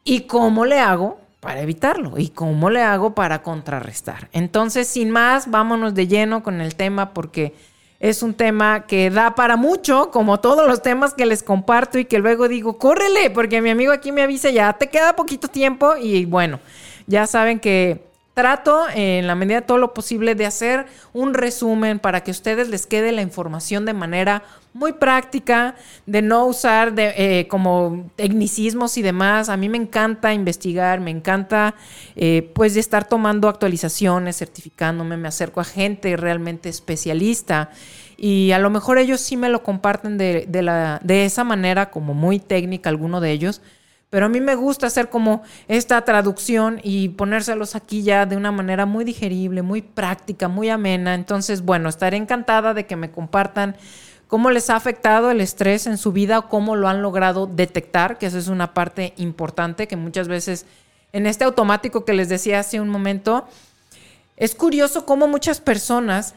¿y 0.03 0.21
cómo 0.21 0.65
le 0.65 0.79
hago 0.79 1.19
para 1.45 1.61
evitarlo 1.61 2.17
y 2.17 2.29
cómo 2.29 2.71
le 2.71 2.81
hago 2.81 3.13
para 3.13 3.43
contrarrestar. 3.43 4.29
Entonces, 4.31 4.87
sin 4.87 5.11
más, 5.11 5.51
vámonos 5.51 5.93
de 5.93 6.07
lleno 6.07 6.41
con 6.41 6.59
el 6.59 6.73
tema 6.73 7.13
porque 7.13 7.53
es 7.99 8.23
un 8.23 8.33
tema 8.33 8.85
que 8.87 9.09
da 9.09 9.35
para 9.35 9.55
mucho, 9.55 10.11
como 10.11 10.39
todos 10.39 10.67
los 10.67 10.81
temas 10.81 11.13
que 11.13 11.25
les 11.25 11.43
comparto 11.43 11.97
y 11.97 12.05
que 12.05 12.19
luego 12.19 12.47
digo, 12.47 12.77
córrele, 12.77 13.29
porque 13.29 13.61
mi 13.61 13.69
amigo 13.69 13.91
aquí 13.91 14.11
me 14.11 14.21
avisa, 14.21 14.49
ya 14.49 14.73
te 14.73 14.87
queda 14.87 15.15
poquito 15.15 15.47
tiempo 15.47 15.95
y 15.95 16.25
bueno, 16.25 16.59
ya 17.07 17.27
saben 17.27 17.59
que 17.59 18.04
trato 18.35 18.83
en 18.93 19.27
la 19.27 19.33
medida 19.33 19.61
de 19.61 19.65
todo 19.65 19.77
lo 19.77 19.93
posible 19.93 20.35
de 20.35 20.45
hacer 20.45 20.85
un 21.13 21.33
resumen 21.33 21.99
para 21.99 22.21
que 22.21 22.31
a 22.31 22.33
ustedes 22.33 22.67
les 22.67 22.85
quede 22.85 23.13
la 23.13 23.21
información 23.21 23.85
de 23.85 23.93
manera 23.93 24.43
muy 24.73 24.91
práctica, 24.91 25.75
de 26.05 26.21
no 26.21 26.45
usar 26.45 26.93
de, 26.93 27.13
eh, 27.15 27.47
como 27.47 28.11
tecnicismos 28.17 28.97
y 28.97 29.01
demás. 29.01 29.47
A 29.47 29.55
mí 29.55 29.69
me 29.69 29.77
encanta 29.77 30.33
investigar, 30.33 30.99
me 30.99 31.11
encanta 31.11 31.75
eh, 32.17 32.51
pues 32.53 32.73
de 32.73 32.81
estar 32.81 33.07
tomando 33.07 33.47
actualizaciones, 33.47 34.37
certificándome, 34.37 35.15
me 35.15 35.29
acerco 35.29 35.61
a 35.61 35.63
gente 35.63 36.17
realmente 36.17 36.67
especialista 36.67 37.69
y 38.17 38.51
a 38.51 38.59
lo 38.59 38.69
mejor 38.69 38.97
ellos 38.97 39.21
sí 39.21 39.37
me 39.37 39.47
lo 39.47 39.63
comparten 39.63 40.17
de, 40.17 40.45
de 41.01 41.25
esa 41.25 41.45
manera 41.45 41.89
como 41.89 42.13
muy 42.13 42.39
técnica, 42.39 42.89
alguno 42.89 43.21
de 43.21 43.31
ellos. 43.31 43.61
Pero 44.09 44.27
a 44.27 44.29
mí 44.29 44.39
me 44.39 44.55
gusta 44.55 44.87
hacer 44.87 45.09
como 45.09 45.43
esta 45.67 46.03
traducción 46.03 46.79
y 46.83 47.09
ponérselos 47.09 47.75
aquí 47.75 48.03
ya 48.03 48.25
de 48.25 48.37
una 48.37 48.51
manera 48.51 48.85
muy 48.85 49.03
digerible, 49.03 49.61
muy 49.61 49.81
práctica, 49.81 50.47
muy 50.47 50.69
amena. 50.69 51.15
Entonces, 51.15 51.63
bueno, 51.63 51.89
estaré 51.89 52.17
encantada 52.17 52.73
de 52.73 52.85
que 52.85 52.95
me 52.95 53.11
compartan 53.11 53.75
cómo 54.27 54.51
les 54.51 54.69
ha 54.69 54.75
afectado 54.75 55.31
el 55.31 55.41
estrés 55.41 55.87
en 55.87 55.97
su 55.97 56.11
vida 56.11 56.39
o 56.39 56.49
cómo 56.49 56.75
lo 56.75 56.87
han 56.87 57.01
logrado 57.01 57.47
detectar, 57.47 58.17
que 58.17 58.27
esa 58.27 58.37
es 58.37 58.47
una 58.47 58.73
parte 58.73 59.13
importante 59.17 59.87
que 59.87 59.95
muchas 59.95 60.27
veces 60.27 60.65
en 61.11 61.25
este 61.25 61.45
automático 61.45 62.03
que 62.03 62.13
les 62.13 62.29
decía 62.29 62.59
hace 62.59 62.79
un 62.79 62.89
momento, 62.89 63.47
es 64.37 64.53
curioso 64.53 65.05
cómo 65.05 65.27
muchas 65.27 65.61
personas 65.61 66.35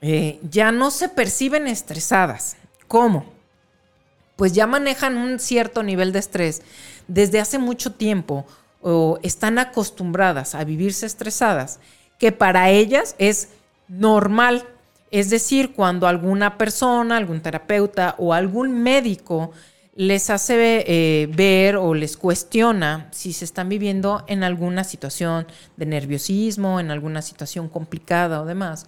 eh, 0.00 0.40
ya 0.50 0.72
no 0.72 0.90
se 0.90 1.08
perciben 1.08 1.68
estresadas. 1.68 2.56
¿Cómo? 2.88 3.26
Pues 4.42 4.54
ya 4.54 4.66
manejan 4.66 5.18
un 5.18 5.38
cierto 5.38 5.84
nivel 5.84 6.10
de 6.10 6.18
estrés 6.18 6.62
desde 7.06 7.38
hace 7.38 7.60
mucho 7.60 7.92
tiempo 7.92 8.44
o 8.80 9.20
están 9.22 9.60
acostumbradas 9.60 10.56
a 10.56 10.64
vivirse 10.64 11.06
estresadas, 11.06 11.78
que 12.18 12.32
para 12.32 12.68
ellas 12.68 13.14
es 13.18 13.50
normal 13.86 14.66
es 15.12 15.30
decir, 15.30 15.74
cuando 15.74 16.08
alguna 16.08 16.58
persona, 16.58 17.18
algún 17.18 17.40
terapeuta 17.40 18.16
o 18.18 18.34
algún 18.34 18.82
médico 18.82 19.52
les 19.94 20.28
hace 20.28 20.86
eh, 20.88 21.28
ver 21.32 21.76
o 21.76 21.94
les 21.94 22.16
cuestiona 22.16 23.06
si 23.12 23.32
se 23.32 23.44
están 23.44 23.68
viviendo 23.68 24.24
en 24.26 24.42
alguna 24.42 24.82
situación 24.82 25.46
de 25.76 25.86
nerviosismo, 25.86 26.80
en 26.80 26.90
alguna 26.90 27.22
situación 27.22 27.68
complicada 27.68 28.42
o 28.42 28.44
demás. 28.44 28.86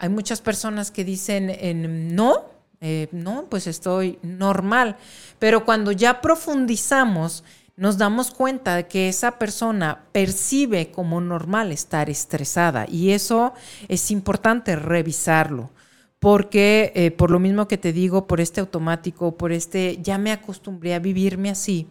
Hay 0.00 0.08
muchas 0.08 0.40
personas 0.40 0.90
que 0.90 1.04
dicen, 1.04 2.16
no, 2.16 2.55
eh, 2.80 3.08
no, 3.12 3.46
pues 3.48 3.66
estoy 3.66 4.18
normal. 4.22 4.96
Pero 5.38 5.64
cuando 5.64 5.92
ya 5.92 6.20
profundizamos, 6.20 7.44
nos 7.76 7.98
damos 7.98 8.30
cuenta 8.30 8.76
de 8.76 8.86
que 8.86 9.08
esa 9.08 9.38
persona 9.38 10.04
percibe 10.12 10.90
como 10.90 11.20
normal 11.20 11.72
estar 11.72 12.08
estresada 12.08 12.86
y 12.88 13.10
eso 13.10 13.52
es 13.88 14.10
importante 14.10 14.76
revisarlo. 14.76 15.70
Porque 16.18 16.92
eh, 16.94 17.10
por 17.10 17.30
lo 17.30 17.38
mismo 17.38 17.68
que 17.68 17.76
te 17.76 17.92
digo, 17.92 18.26
por 18.26 18.40
este 18.40 18.60
automático, 18.60 19.36
por 19.36 19.52
este 19.52 19.98
ya 20.02 20.16
me 20.16 20.32
acostumbré 20.32 20.94
a 20.94 20.98
vivirme 20.98 21.50
así, 21.50 21.86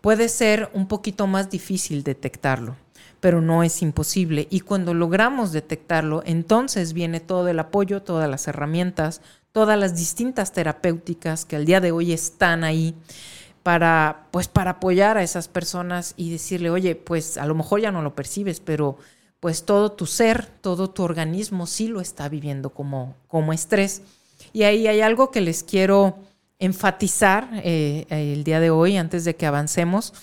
puede 0.00 0.30
ser 0.30 0.70
un 0.72 0.88
poquito 0.88 1.26
más 1.26 1.50
difícil 1.50 2.02
detectarlo, 2.02 2.76
pero 3.20 3.42
no 3.42 3.62
es 3.62 3.82
imposible. 3.82 4.48
Y 4.50 4.60
cuando 4.60 4.94
logramos 4.94 5.52
detectarlo, 5.52 6.22
entonces 6.24 6.94
viene 6.94 7.20
todo 7.20 7.48
el 7.48 7.58
apoyo, 7.58 8.02
todas 8.02 8.28
las 8.30 8.48
herramientas, 8.48 9.20
todas 9.58 9.76
las 9.76 9.96
distintas 9.96 10.52
terapéuticas 10.52 11.44
que 11.44 11.56
al 11.56 11.64
día 11.64 11.80
de 11.80 11.90
hoy 11.90 12.12
están 12.12 12.62
ahí 12.62 12.94
para, 13.64 14.28
pues, 14.30 14.46
para 14.46 14.70
apoyar 14.70 15.18
a 15.18 15.24
esas 15.24 15.48
personas 15.48 16.14
y 16.16 16.30
decirle, 16.30 16.70
oye, 16.70 16.94
pues 16.94 17.36
a 17.36 17.44
lo 17.44 17.56
mejor 17.56 17.80
ya 17.80 17.90
no 17.90 18.00
lo 18.00 18.14
percibes, 18.14 18.60
pero 18.60 18.98
pues 19.40 19.64
todo 19.64 19.90
tu 19.90 20.06
ser, 20.06 20.46
todo 20.60 20.90
tu 20.90 21.02
organismo 21.02 21.66
sí 21.66 21.88
lo 21.88 22.00
está 22.00 22.28
viviendo 22.28 22.70
como, 22.70 23.16
como 23.26 23.52
estrés. 23.52 24.02
Y 24.52 24.62
ahí 24.62 24.86
hay 24.86 25.00
algo 25.00 25.32
que 25.32 25.40
les 25.40 25.64
quiero 25.64 26.18
enfatizar 26.60 27.50
eh, 27.64 28.06
el 28.10 28.44
día 28.44 28.60
de 28.60 28.70
hoy, 28.70 28.96
antes 28.96 29.24
de 29.24 29.34
que 29.34 29.46
avancemos, 29.46 30.14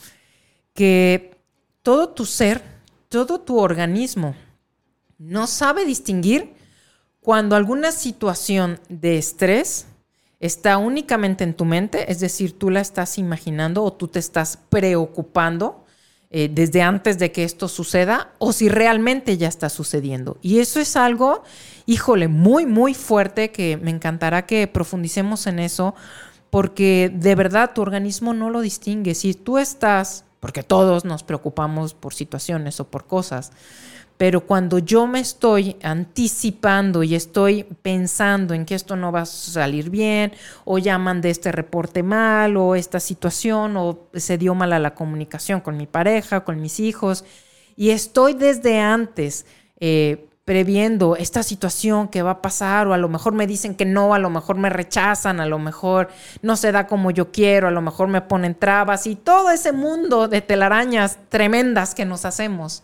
que 0.74 1.36
todo 1.82 2.08
tu 2.08 2.25
ser, 2.25 2.63
todo 3.10 3.42
tu 3.42 3.60
organismo 3.60 4.34
no 5.18 5.46
sabe 5.46 5.84
distinguir 5.84 6.54
cuando 7.25 7.55
alguna 7.55 7.91
situación 7.91 8.79
de 8.88 9.17
estrés 9.17 9.88
está 10.39 10.77
únicamente 10.77 11.44
en 11.44 11.55
tu 11.55 11.65
mente, 11.65 12.12
es 12.12 12.20
decir, 12.20 12.55
tú 12.55 12.70
la 12.70 12.82
estás 12.82 13.17
imaginando 13.17 13.84
o 13.84 13.91
tú 13.91 14.08
te 14.08 14.20
estás 14.20 14.60
preocupando 14.70 15.84
eh, 16.29 16.51
desde 16.53 16.84
antes 16.84 17.17
de 17.17 17.32
que 17.32 17.44
esto 17.44 17.67
suceda 17.67 18.29
o 18.38 18.53
si 18.53 18.70
realmente 18.70 19.38
ya 19.38 19.48
está 19.48 19.70
sucediendo. 19.70 20.38
Y 20.44 20.60
eso 20.60 20.79
es 20.79 20.96
algo, 20.96 21.41
híjole, 21.88 22.27
muy, 22.27 22.67
muy 22.67 22.94
fuerte 22.94 23.50
que 23.50 23.77
me 23.77 23.89
encantará 23.89 24.46
que 24.46 24.67
profundicemos 24.67 25.48
en 25.48 25.58
eso 25.58 25.96
porque 26.51 27.12
de 27.12 27.34
verdad 27.34 27.72
tu 27.74 27.82
organismo 27.82 28.36
no 28.36 28.51
lo 28.51 28.62
distingue. 28.62 29.15
Si 29.15 29.34
tú 29.34 29.58
estás, 29.58 30.25
porque 30.39 30.62
todos 30.62 31.05
nos 31.05 31.24
preocupamos 31.24 31.96
por 31.96 32.13
situaciones 32.13 32.79
o 32.79 32.84
por 32.86 33.08
cosas, 33.08 33.51
pero 34.17 34.41
cuando 34.41 34.79
yo 34.79 35.07
me 35.07 35.19
estoy 35.19 35.75
anticipando 35.84 37.03
y 37.03 37.15
estoy 37.15 37.63
pensando 37.81 38.53
en 38.53 38.65
que 38.65 38.75
esto 38.75 38.95
no 38.95 39.12
va 39.12 39.22
a 39.22 39.25
salir 39.25 39.89
bien, 39.89 40.31
o 40.63 40.77
llaman 40.77 41.22
de 41.22 41.31
este 41.31 41.51
reporte 41.51 42.01
mal, 42.01 42.55
o 42.55 42.75
esta 42.75 43.00
situación, 43.00 43.75
o 43.77 44.07
se 44.13 44.38
dio 44.38 44.55
mal 44.55 44.74
a 44.74 44.79
la 44.79 44.95
comunicación 44.95 45.60
con 45.62 45.77
mi 45.77 45.86
pareja, 45.86 46.45
con 46.45 46.62
mis 46.62 46.79
hijos, 46.79 47.25
y 47.75 47.89
estoy 47.89 48.34
desde 48.34 48.79
antes 48.79 49.45
eh, 49.79 50.29
previendo 50.45 51.15
esta 51.15 51.41
situación 51.41 52.07
que 52.07 52.22
va 52.22 52.31
a 52.31 52.41
pasar 52.41 52.88
o 52.88 52.93
a 52.93 52.98
lo 53.00 53.10
mejor 53.10 53.34
me 53.34 53.48
dicen 53.48 53.74
que 53.74 53.84
no, 53.84 54.13
a 54.13 54.19
lo 54.19 54.29
mejor 54.29 54.57
me 54.57 54.69
rechazan, 54.69 55.39
a 55.39 55.48
lo 55.48 55.57
mejor 55.57 56.10
no 56.43 56.55
se 56.55 56.72
da 56.72 56.86
como 56.86 57.10
yo 57.10 57.31
quiero, 57.31 57.67
a 57.67 57.72
lo 57.72 57.81
mejor 57.81 58.07
me 58.07 58.22
ponen 58.22 58.53
trabas 58.53 59.07
y 59.07 59.15
todo 59.15 59.50
ese 59.50 59.72
mundo 59.72 60.27
de 60.27 60.41
telarañas 60.41 61.17
tremendas 61.29 61.95
que 61.95 62.05
nos 62.05 62.25
hacemos, 62.25 62.84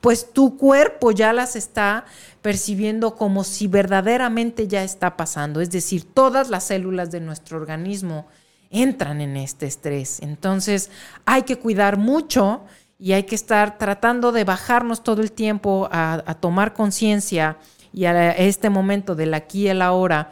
pues 0.00 0.32
tu 0.32 0.56
cuerpo 0.56 1.12
ya 1.12 1.32
las 1.32 1.56
está 1.56 2.04
percibiendo 2.42 3.16
como 3.16 3.44
si 3.44 3.66
verdaderamente 3.66 4.66
ya 4.66 4.82
está 4.82 5.16
pasando, 5.16 5.60
es 5.60 5.70
decir, 5.70 6.04
todas 6.04 6.48
las 6.48 6.64
células 6.64 7.10
de 7.10 7.20
nuestro 7.20 7.58
organismo 7.58 8.26
entran 8.70 9.20
en 9.20 9.36
este 9.36 9.66
estrés. 9.66 10.20
Entonces 10.20 10.90
hay 11.26 11.42
que 11.42 11.56
cuidar 11.56 11.98
mucho 11.98 12.62
y 12.98 13.12
hay 13.12 13.24
que 13.24 13.34
estar 13.34 13.78
tratando 13.78 14.32
de 14.32 14.44
bajarnos 14.44 15.02
todo 15.02 15.22
el 15.22 15.32
tiempo 15.32 15.88
a, 15.90 16.36
tomar 16.40 16.72
conciencia 16.72 17.58
y 17.92 18.04
a 18.04 18.30
este 18.32 18.70
momento 18.70 19.14
del 19.14 19.34
aquí 19.34 19.62
y 19.62 19.68
el 19.68 19.82
ahora. 19.82 20.30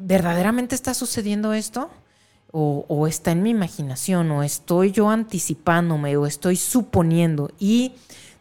¿Verdaderamente 0.00 0.74
está 0.74 0.94
sucediendo 0.94 1.52
esto? 1.52 1.90
O, 2.52 2.84
o, 2.88 3.06
está 3.06 3.30
en 3.30 3.44
mi 3.44 3.50
imaginación, 3.50 4.28
o 4.32 4.42
estoy 4.42 4.90
yo 4.90 5.08
anticipándome, 5.08 6.16
o 6.16 6.26
estoy 6.26 6.56
suponiendo, 6.56 7.52
y 7.60 7.92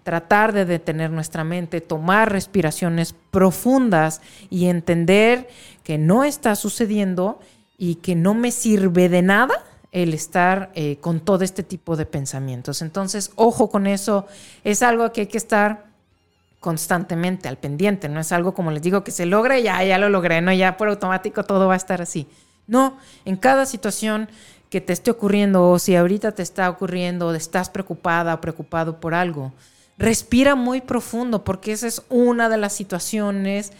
tratar 0.09 0.53
de 0.53 0.65
detener 0.65 1.11
nuestra 1.11 1.43
mente, 1.43 1.81
tomar 1.81 2.31
respiraciones 2.31 3.13
profundas 3.29 4.21
y 4.49 4.65
entender 4.65 5.47
que 5.83 5.99
no 5.99 6.23
está 6.23 6.55
sucediendo 6.55 7.39
y 7.77 7.93
que 7.95 8.15
no 8.15 8.33
me 8.33 8.49
sirve 8.49 9.07
de 9.07 9.21
nada 9.21 9.53
el 9.91 10.15
estar 10.15 10.71
eh, 10.73 10.97
con 10.99 11.19
todo 11.19 11.43
este 11.43 11.61
tipo 11.61 11.95
de 11.95 12.07
pensamientos. 12.07 12.81
Entonces, 12.81 13.31
ojo 13.35 13.69
con 13.69 13.85
eso, 13.85 14.25
es 14.63 14.81
algo 14.81 15.11
que 15.11 15.21
hay 15.21 15.27
que 15.27 15.37
estar 15.37 15.85
constantemente 16.59 17.47
al 17.47 17.59
pendiente, 17.59 18.09
no 18.09 18.19
es 18.19 18.31
algo 18.31 18.55
como 18.55 18.71
les 18.71 18.81
digo 18.81 19.03
que 19.03 19.11
se 19.11 19.27
logra 19.27 19.59
y 19.59 19.63
ya, 19.63 19.83
ya 19.83 19.99
lo 19.99 20.09
logré, 20.09 20.41
no, 20.41 20.51
ya 20.51 20.75
por 20.75 20.87
automático 20.87 21.43
todo 21.43 21.67
va 21.67 21.75
a 21.75 21.77
estar 21.77 22.01
así. 22.01 22.25
No, 22.65 22.97
en 23.25 23.37
cada 23.37 23.67
situación 23.67 24.27
que 24.71 24.81
te 24.81 24.91
esté 24.91 25.11
ocurriendo 25.11 25.69
o 25.69 25.77
si 25.77 25.95
ahorita 25.95 26.31
te 26.31 26.41
está 26.41 26.67
ocurriendo 26.67 27.35
estás 27.35 27.69
preocupada 27.69 28.33
o 28.33 28.41
preocupado 28.41 28.99
por 28.99 29.13
algo, 29.13 29.53
respira 29.99 30.55
muy 30.55 30.81
profundo 30.81 31.43
porque 31.43 31.73
esa 31.73 31.85
es 31.87 32.01
una 32.09 32.49
de 32.49 32.57
las 32.57 32.73
situaciones 32.73 33.73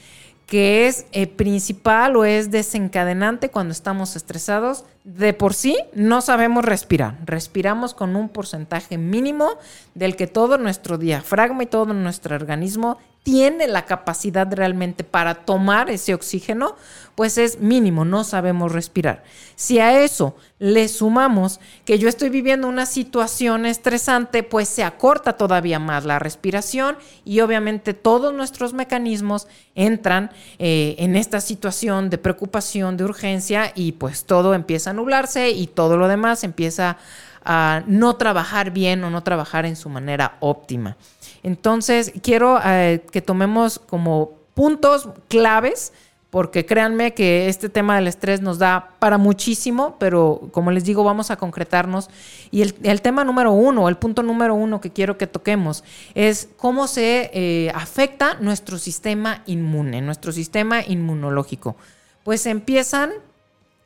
que 0.45 0.88
es 0.88 1.05
eh, 1.11 1.27
principal 1.27 2.15
o 2.15 2.25
es 2.25 2.49
desencadenante 2.49 3.49
cuando 3.49 3.71
estamos 3.71 4.15
estresados, 4.15 4.83
de 5.03 5.33
por 5.33 5.53
sí 5.53 5.77
no 5.93 6.21
sabemos 6.21 6.65
respirar. 6.65 7.19
Respiramos 7.23 7.93
con 7.93 8.15
un 8.15 8.29
porcentaje 8.29 8.97
mínimo 8.97 9.47
del 9.93 10.15
que 10.15 10.25
todo 10.25 10.57
nuestro 10.57 10.97
diafragma 10.97 11.63
y 11.63 11.67
todo 11.67 11.93
nuestro 11.93 12.35
organismo 12.35 12.97
tiene 13.23 13.67
la 13.67 13.85
capacidad 13.85 14.51
realmente 14.51 15.03
para 15.03 15.35
tomar 15.35 15.89
ese 15.89 16.13
oxígeno, 16.13 16.75
pues 17.15 17.38
es 17.38 17.59
mínimo, 17.59 18.05
no 18.05 18.23
sabemos 18.23 18.71
respirar. 18.71 19.23
Si 19.55 19.79
a 19.79 20.03
eso 20.03 20.38
le 20.57 20.88
sumamos 20.88 21.59
que 21.83 21.99
yo 21.99 22.07
estoy 22.07 22.29
viviendo 22.29 22.67
una 22.67 22.85
situación 22.85 23.65
estresante, 23.65 24.41
pues 24.41 24.69
se 24.69 24.83
acorta 24.83 25.33
todavía 25.33 25.79
más 25.79 26.05
la 26.05 26.17
respiración 26.17 26.97
y 27.25 27.41
obviamente 27.41 27.93
todos 27.93 28.33
nuestros 28.33 28.73
mecanismos 28.73 29.47
entran 29.75 30.31
eh, 30.57 30.95
en 30.99 31.17
esta 31.17 31.41
situación 31.41 32.09
de 32.09 32.17
preocupación, 32.19 32.95
de 32.95 33.03
urgencia 33.03 33.73
y 33.75 33.91
pues 33.91 34.23
todo 34.23 34.53
empieza 34.53 34.91
a 34.91 34.93
nublarse 34.93 35.49
y 35.49 35.67
todo 35.67 35.97
lo 35.97 36.07
demás 36.07 36.45
empieza 36.45 36.97
a 37.43 37.83
no 37.88 38.15
trabajar 38.15 38.71
bien 38.71 39.03
o 39.03 39.09
no 39.09 39.23
trabajar 39.23 39.65
en 39.65 39.75
su 39.75 39.89
manera 39.89 40.38
óptima. 40.39 40.97
Entonces, 41.43 42.12
quiero 42.22 42.60
eh, 42.63 43.03
que 43.12 43.22
tomemos 43.22 43.79
como 43.79 44.31
puntos 44.53 45.10
claves, 45.27 45.93
porque 46.29 46.65
créanme 46.65 47.13
que 47.13 47.48
este 47.48 47.69
tema 47.69 47.96
del 47.96 48.08
estrés 48.08 48.41
nos 48.41 48.60
da 48.60 48.91
para 49.00 49.17
muchísimo, 49.17 49.96
pero 50.00 50.50
como 50.51 50.69
les 50.69 50.84
digo, 50.84 51.03
vamos 51.03 51.31
a 51.31 51.38
concretarnos. 51.38 52.10
Y 52.51 52.62
el, 52.62 53.01
tema 53.01 53.24
número 53.24 53.51
uno, 53.51 53.89
el 53.89 53.98
punto 53.98 54.22
número 54.22 54.53
uno 54.53 54.79
que 54.79 54.91
quiero 54.91 55.17
que 55.17 55.25
toquemos, 55.25 55.84
es 56.13 56.50
cómo 56.58 56.88
se 56.88 57.31
eh, 57.34 57.72
afecta 57.74 58.36
nuestro 58.36 58.77
sistema 58.77 59.41
inmune, 59.48 60.01
nuestro 60.01 60.31
sistema 60.31 60.86
inmunológico. 60.86 61.75
Pues 62.24 62.46
empiezan 62.46 63.12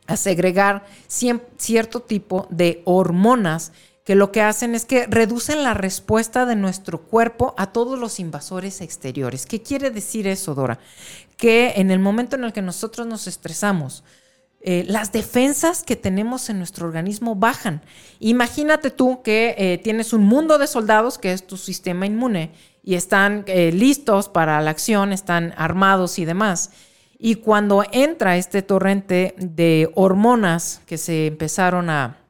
a 0.07 0.17
segregar 0.17 0.83
cierto 1.07 2.01
tipo 2.01 2.47
de 2.49 2.81
hormonas 2.83 3.71
que 4.03 4.15
lo 4.15 4.31
que 4.31 4.41
hacen 4.41 4.75
es 4.75 4.85
que 4.85 5.07
reducen 5.07 5.63
la 5.63 5.73
respuesta 5.73 6.45
de 6.45 6.55
nuestro 6.55 7.03
cuerpo 7.03 7.53
a 7.57 7.67
todos 7.71 7.97
los 7.97 8.19
invasores 8.19 8.81
exteriores. 8.81 9.45
¿Qué 9.45 9.61
quiere 9.61 9.91
decir 9.91 10.27
eso, 10.27 10.55
Dora? 10.55 10.79
Que 11.37 11.73
en 11.77 11.89
el 11.89 11.99
momento 11.99 12.35
en 12.35 12.43
el 12.43 12.53
que 12.53 12.61
nosotros 12.61 13.07
nos 13.07 13.27
estresamos, 13.27 14.03
eh, 14.65 14.85
las 14.87 15.11
defensas 15.11 15.83
que 15.83 15.95
tenemos 15.95 16.49
en 16.49 16.57
nuestro 16.57 16.87
organismo 16.87 17.35
bajan. 17.35 17.81
Imagínate 18.19 18.91
tú 18.91 19.21
que 19.21 19.55
eh, 19.57 19.77
tienes 19.77 20.13
un 20.13 20.23
mundo 20.23 20.57
de 20.57 20.67
soldados, 20.67 21.17
que 21.17 21.33
es 21.33 21.45
tu 21.45 21.57
sistema 21.57 22.05
inmune, 22.05 22.51
y 22.81 22.95
están 22.95 23.43
eh, 23.47 23.71
listos 23.73 24.29
para 24.29 24.61
la 24.61 24.71
acción, 24.71 25.11
están 25.11 25.53
armados 25.57 26.19
y 26.19 26.25
demás. 26.25 26.71
Y 27.19 27.35
cuando 27.35 27.83
entra 27.91 28.37
este 28.37 28.61
torrente 28.61 29.35
de 29.37 29.89
hormonas 29.95 30.81
que 30.85 30.97
se 30.97 31.27
empezaron 31.27 31.89
a, 31.89 32.22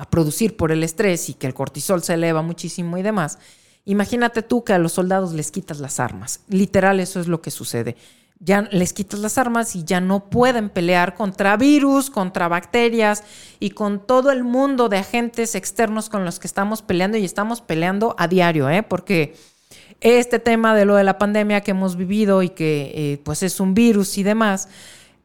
a 0.00 0.08
producir 0.08 0.56
por 0.56 0.72
el 0.72 0.82
estrés 0.82 1.28
y 1.28 1.34
que 1.34 1.46
el 1.46 1.52
cortisol 1.52 2.02
se 2.02 2.14
eleva 2.14 2.40
muchísimo 2.40 2.96
y 2.96 3.02
demás, 3.02 3.38
imagínate 3.84 4.40
tú 4.40 4.64
que 4.64 4.72
a 4.72 4.78
los 4.78 4.92
soldados 4.92 5.34
les 5.34 5.50
quitas 5.50 5.78
las 5.78 6.00
armas. 6.00 6.40
Literal, 6.48 7.00
eso 7.00 7.20
es 7.20 7.28
lo 7.28 7.42
que 7.42 7.50
sucede. 7.50 7.96
Ya 8.38 8.62
les 8.72 8.94
quitas 8.94 9.20
las 9.20 9.36
armas 9.36 9.76
y 9.76 9.84
ya 9.84 10.00
no 10.00 10.30
pueden 10.30 10.70
pelear 10.70 11.14
contra 11.14 11.58
virus, 11.58 12.08
contra 12.08 12.48
bacterias 12.48 13.24
y 13.58 13.72
con 13.72 14.06
todo 14.06 14.30
el 14.30 14.42
mundo 14.42 14.88
de 14.88 14.96
agentes 14.96 15.54
externos 15.54 16.08
con 16.08 16.24
los 16.24 16.38
que 16.38 16.46
estamos 16.46 16.80
peleando 16.80 17.18
y 17.18 17.26
estamos 17.26 17.60
peleando 17.60 18.16
a 18.18 18.26
diario, 18.26 18.70
¿eh? 18.70 18.82
porque 18.82 19.36
este 20.00 20.38
tema 20.38 20.74
de 20.74 20.86
lo 20.86 20.96
de 20.96 21.04
la 21.04 21.18
pandemia 21.18 21.60
que 21.60 21.72
hemos 21.72 21.96
vivido 21.96 22.42
y 22.42 22.48
que 22.48 22.92
eh, 22.94 23.20
pues 23.22 23.42
es 23.42 23.60
un 23.60 23.74
virus 23.74 24.16
y 24.16 24.22
demás, 24.22 24.68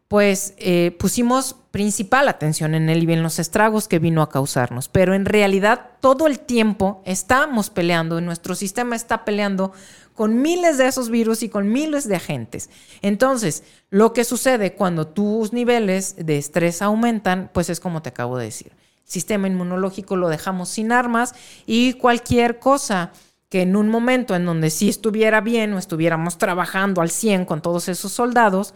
pues 0.07 0.53
eh, 0.57 0.95
pusimos 0.99 1.55
principal 1.71 2.27
atención 2.27 2.75
en 2.75 2.89
él 2.89 3.09
y 3.09 3.13
en 3.13 3.23
los 3.23 3.39
estragos 3.39 3.87
que 3.87 3.99
vino 3.99 4.21
a 4.21 4.29
causarnos. 4.29 4.87
Pero 4.87 5.13
en 5.13 5.25
realidad 5.25 5.89
todo 5.99 6.27
el 6.27 6.39
tiempo 6.39 7.01
estamos 7.05 7.69
peleando, 7.69 8.21
nuestro 8.21 8.55
sistema 8.55 8.95
está 8.95 9.25
peleando 9.25 9.73
con 10.13 10.41
miles 10.41 10.77
de 10.77 10.87
esos 10.87 11.09
virus 11.09 11.43
y 11.43 11.49
con 11.49 11.71
miles 11.71 12.07
de 12.07 12.15
agentes. 12.15 12.69
Entonces, 13.01 13.63
lo 13.89 14.13
que 14.13 14.23
sucede 14.23 14.73
cuando 14.73 15.07
tus 15.07 15.51
niveles 15.51 16.15
de 16.17 16.37
estrés 16.37 16.81
aumentan, 16.81 17.49
pues 17.53 17.69
es 17.69 17.79
como 17.79 18.01
te 18.01 18.09
acabo 18.09 18.37
de 18.37 18.45
decir. 18.45 18.71
sistema 19.03 19.47
inmunológico 19.47 20.15
lo 20.15 20.29
dejamos 20.29 20.69
sin 20.69 20.91
armas 20.91 21.35
y 21.65 21.93
cualquier 21.93 22.59
cosa 22.59 23.11
que 23.49 23.61
en 23.61 23.75
un 23.75 23.89
momento 23.89 24.35
en 24.35 24.45
donde 24.45 24.69
sí 24.69 24.89
estuviera 24.89 25.41
bien 25.41 25.73
o 25.73 25.77
estuviéramos 25.77 26.37
trabajando 26.37 27.01
al 27.01 27.11
100 27.11 27.45
con 27.45 27.61
todos 27.61 27.87
esos 27.89 28.11
soldados, 28.11 28.73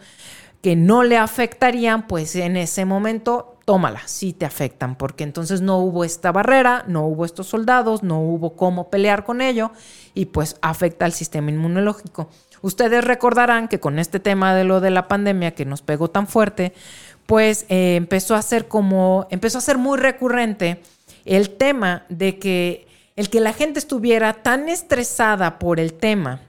que 0.62 0.76
no 0.76 1.02
le 1.02 1.16
afectarían, 1.16 2.06
pues 2.06 2.36
en 2.36 2.56
ese 2.56 2.84
momento 2.84 3.56
tómala, 3.64 4.02
sí 4.06 4.32
te 4.32 4.44
afectan, 4.44 4.96
porque 4.96 5.24
entonces 5.24 5.60
no 5.60 5.78
hubo 5.78 6.04
esta 6.04 6.32
barrera, 6.32 6.84
no 6.88 7.06
hubo 7.06 7.24
estos 7.24 7.46
soldados, 7.46 8.02
no 8.02 8.20
hubo 8.20 8.56
cómo 8.56 8.90
pelear 8.90 9.24
con 9.24 9.40
ello 9.40 9.70
y 10.12 10.26
pues 10.26 10.56
afecta 10.60 11.04
al 11.04 11.12
sistema 11.12 11.50
inmunológico. 11.50 12.28
Ustedes 12.62 13.04
recordarán 13.04 13.68
que 13.68 13.80
con 13.80 13.98
este 13.98 14.20
tema 14.20 14.54
de 14.54 14.64
lo 14.64 14.80
de 14.80 14.90
la 14.90 15.08
pandemia 15.08 15.54
que 15.54 15.64
nos 15.64 15.82
pegó 15.82 16.10
tan 16.10 16.26
fuerte, 16.26 16.74
pues 17.26 17.64
eh, 17.68 17.96
empezó 17.96 18.34
a 18.34 18.42
ser 18.42 18.68
como, 18.68 19.26
empezó 19.30 19.58
a 19.58 19.62
ser 19.62 19.78
muy 19.78 19.98
recurrente 19.98 20.82
el 21.24 21.50
tema 21.50 22.04
de 22.08 22.38
que 22.38 22.86
el 23.16 23.28
que 23.30 23.40
la 23.40 23.52
gente 23.52 23.78
estuviera 23.78 24.42
tan 24.42 24.68
estresada 24.68 25.58
por 25.58 25.78
el 25.78 25.94
tema 25.94 26.40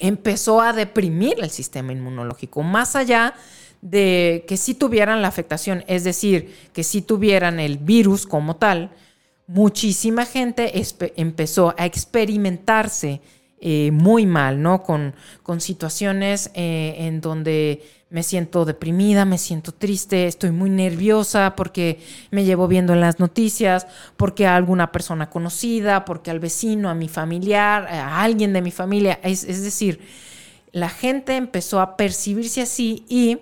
empezó 0.00 0.60
a 0.60 0.72
deprimir 0.72 1.34
el 1.40 1.50
sistema 1.50 1.92
inmunológico, 1.92 2.62
más 2.62 2.96
allá 2.96 3.34
de 3.82 4.44
que 4.48 4.56
si 4.56 4.74
tuvieran 4.74 5.22
la 5.22 5.28
afectación, 5.28 5.84
es 5.86 6.04
decir, 6.04 6.54
que 6.72 6.82
si 6.82 7.02
tuvieran 7.02 7.60
el 7.60 7.78
virus 7.78 8.26
como 8.26 8.56
tal, 8.56 8.90
muchísima 9.46 10.26
gente 10.26 10.72
empezó 11.16 11.74
a 11.78 11.86
experimentarse 11.86 13.20
eh, 13.60 13.90
muy 13.92 14.26
mal, 14.26 14.60
¿no? 14.60 14.82
Con, 14.82 15.14
con 15.42 15.60
situaciones 15.60 16.50
eh, 16.54 16.94
en 16.98 17.20
donde 17.20 17.82
me 18.16 18.22
siento 18.22 18.64
deprimida, 18.64 19.26
me 19.26 19.36
siento 19.36 19.72
triste, 19.72 20.26
estoy 20.26 20.50
muy 20.50 20.70
nerviosa 20.70 21.54
porque 21.54 22.00
me 22.30 22.46
llevo 22.46 22.66
viendo 22.66 22.94
en 22.94 23.02
las 23.02 23.20
noticias, 23.20 23.86
porque 24.16 24.46
a 24.46 24.56
alguna 24.56 24.90
persona 24.90 25.28
conocida, 25.28 26.06
porque 26.06 26.30
al 26.30 26.40
vecino, 26.40 26.88
a 26.88 26.94
mi 26.94 27.08
familiar, 27.08 27.86
a 27.86 28.22
alguien 28.22 28.54
de 28.54 28.62
mi 28.62 28.70
familia. 28.70 29.20
Es, 29.22 29.46
decir, 29.62 30.00
la 30.72 30.88
gente 30.88 31.36
empezó 31.36 31.78
a 31.78 31.98
percibirse 31.98 32.62
así 32.62 33.04
y 33.06 33.40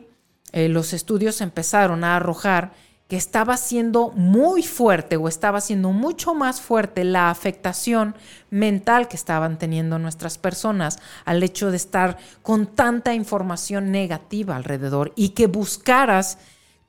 eh, 0.51 0.69
los 0.69 0.93
estudios 0.93 1.41
empezaron 1.41 2.03
a 2.03 2.17
arrojar 2.17 2.73
que 3.09 3.17
estaba 3.17 3.57
siendo 3.57 4.11
muy 4.13 4.63
fuerte 4.63 5.17
o 5.17 5.29
estaba 5.29 5.61
siendo 5.61 5.91
mucho 5.91 6.35
más 6.35 6.61
fuerte 6.61 7.05
la 7.05 7.31
afectación 7.31 8.15
mental 8.51 9.09
que 9.09 9.17
estaban 9.17 9.59
teniendo 9.59 9.99
nuestras 9.99 10.39
personas 10.39 10.99
al 11.25 11.43
hecho 11.43 11.71
de 11.71 11.77
estar 11.77 12.17
con 12.43 12.67
tanta 12.67 13.13
información 13.13 13.91
negativa 13.91 14.57
alrededor 14.57 15.13
y 15.17 15.31
que 15.31 15.47
buscaras 15.47 16.39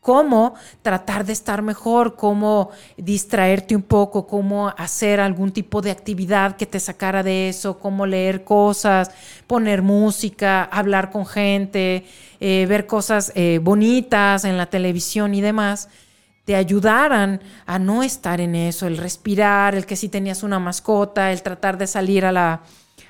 cómo 0.05 0.53
tratar 0.83 1.25
de 1.25 1.33
estar 1.33 1.63
mejor, 1.63 2.15
cómo 2.15 2.69
distraerte 2.95 3.75
un 3.75 3.81
poco, 3.81 4.27
cómo 4.27 4.69
hacer 4.77 5.19
algún 5.19 5.51
tipo 5.51 5.81
de 5.81 5.89
actividad 5.89 6.57
que 6.57 6.67
te 6.67 6.79
sacara 6.79 7.23
de 7.23 7.49
eso, 7.49 7.79
cómo 7.79 8.05
leer 8.05 8.43
cosas, 8.43 9.09
poner 9.47 9.81
música, 9.81 10.63
hablar 10.63 11.09
con 11.09 11.25
gente, 11.25 12.05
eh, 12.39 12.67
ver 12.69 12.85
cosas 12.85 13.31
eh, 13.33 13.59
bonitas 13.63 14.45
en 14.45 14.57
la 14.57 14.67
televisión 14.67 15.33
y 15.33 15.41
demás 15.41 15.89
te 16.43 16.55
ayudaran 16.55 17.41
a 17.65 17.79
no 17.79 18.03
estar 18.03 18.39
en 18.39 18.53
eso, 18.53 18.85
el 18.85 18.97
respirar, 18.97 19.73
el 19.73 19.87
que 19.87 19.95
si 19.95 20.09
tenías 20.09 20.43
una 20.43 20.59
mascota, 20.59 21.31
el 21.31 21.41
tratar 21.41 21.79
de 21.79 21.87
salir 21.87 22.23
a, 22.25 22.61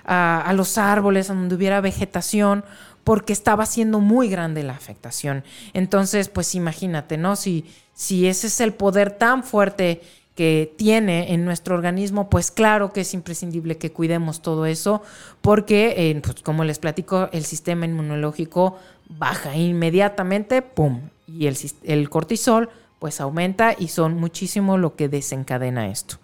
a, 0.05 0.53
los 0.53 0.77
árboles 0.77 1.27
donde 1.27 1.55
hubiera 1.55 1.81
vegetación, 1.81 2.63
porque 3.05 3.31
estaba 3.31 3.65
siendo 3.65 4.01
muy 4.01 4.27
grande 4.27 4.63
la 4.63 4.73
afectación. 4.73 5.45
Entonces, 5.73 6.27
pues 6.27 6.55
imagínate, 6.55 7.17
¿no? 7.17 7.37
Si, 7.37 7.63
si 7.93 8.27
ese 8.27 8.47
es 8.47 8.59
el 8.59 8.73
poder 8.73 9.11
tan 9.11 9.43
fuerte 9.43 10.01
que 10.35 10.73
tiene 10.75 11.31
en 11.31 11.45
nuestro 11.45 11.75
organismo, 11.75 12.29
pues 12.29 12.51
claro 12.51 12.91
que 12.91 13.01
es 13.01 13.13
imprescindible 13.13 13.77
que 13.77 13.93
cuidemos 13.93 14.41
todo 14.41 14.65
eso, 14.65 15.01
porque, 15.41 15.93
eh, 15.95 16.19
pues 16.21 16.41
como 16.41 16.65
les 16.65 16.79
platico, 16.79 17.29
el 17.31 17.45
sistema 17.45 17.85
inmunológico 17.85 18.77
baja 19.07 19.55
inmediatamente, 19.55 20.61
¡pum! 20.61 21.09
Y 21.27 21.45
el, 21.45 21.57
el 21.83 22.09
cortisol 22.09 22.69
pues 22.99 23.21
aumenta 23.21 23.75
y 23.77 23.89
son 23.89 24.15
muchísimo 24.15 24.77
lo 24.79 24.95
que 24.95 25.09
desencadena 25.09 25.89
esto. 25.89 26.17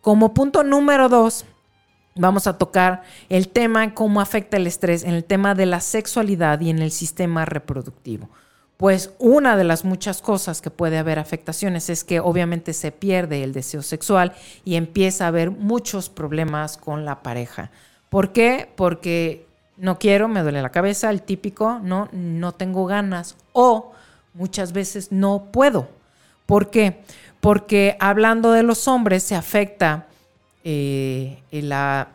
Como 0.00 0.32
punto 0.32 0.64
número 0.64 1.10
dos, 1.10 1.44
vamos 2.16 2.46
a 2.46 2.58
tocar 2.58 3.02
el 3.28 3.48
tema 3.48 3.94
cómo 3.94 4.20
afecta 4.20 4.56
el 4.56 4.66
estrés 4.66 5.04
en 5.04 5.14
el 5.14 5.24
tema 5.24 5.54
de 5.54 5.66
la 5.66 5.80
sexualidad 5.80 6.60
y 6.60 6.70
en 6.70 6.80
el 6.80 6.90
sistema 6.90 7.44
reproductivo. 7.44 8.28
Pues 8.76 9.10
una 9.18 9.56
de 9.56 9.64
las 9.64 9.84
muchas 9.84 10.20
cosas 10.20 10.60
que 10.60 10.70
puede 10.70 10.98
haber 10.98 11.18
afectaciones 11.18 11.88
es 11.88 12.04
que 12.04 12.20
obviamente 12.20 12.74
se 12.74 12.92
pierde 12.92 13.42
el 13.42 13.52
deseo 13.52 13.82
sexual 13.82 14.34
y 14.64 14.74
empieza 14.74 15.24
a 15.24 15.28
haber 15.28 15.50
muchos 15.50 16.10
problemas 16.10 16.76
con 16.76 17.06
la 17.06 17.22
pareja. 17.22 17.70
¿Por 18.10 18.32
qué? 18.32 18.68
Porque 18.76 19.46
no 19.78 19.98
quiero, 19.98 20.28
me 20.28 20.42
duele 20.42 20.60
la 20.60 20.72
cabeza, 20.72 21.10
el 21.10 21.22
típico, 21.22 21.80
no, 21.82 22.08
no 22.12 22.52
tengo 22.52 22.86
ganas 22.86 23.36
o 23.52 23.92
muchas 24.34 24.72
veces 24.72 25.10
no 25.10 25.48
puedo. 25.52 25.88
¿Por 26.44 26.70
qué? 26.70 27.02
Porque 27.40 27.96
hablando 27.98 28.52
de 28.52 28.62
los 28.62 28.88
hombres 28.88 29.22
se 29.22 29.34
afecta 29.34 30.06
eh, 30.68 31.38
la, 31.52 32.08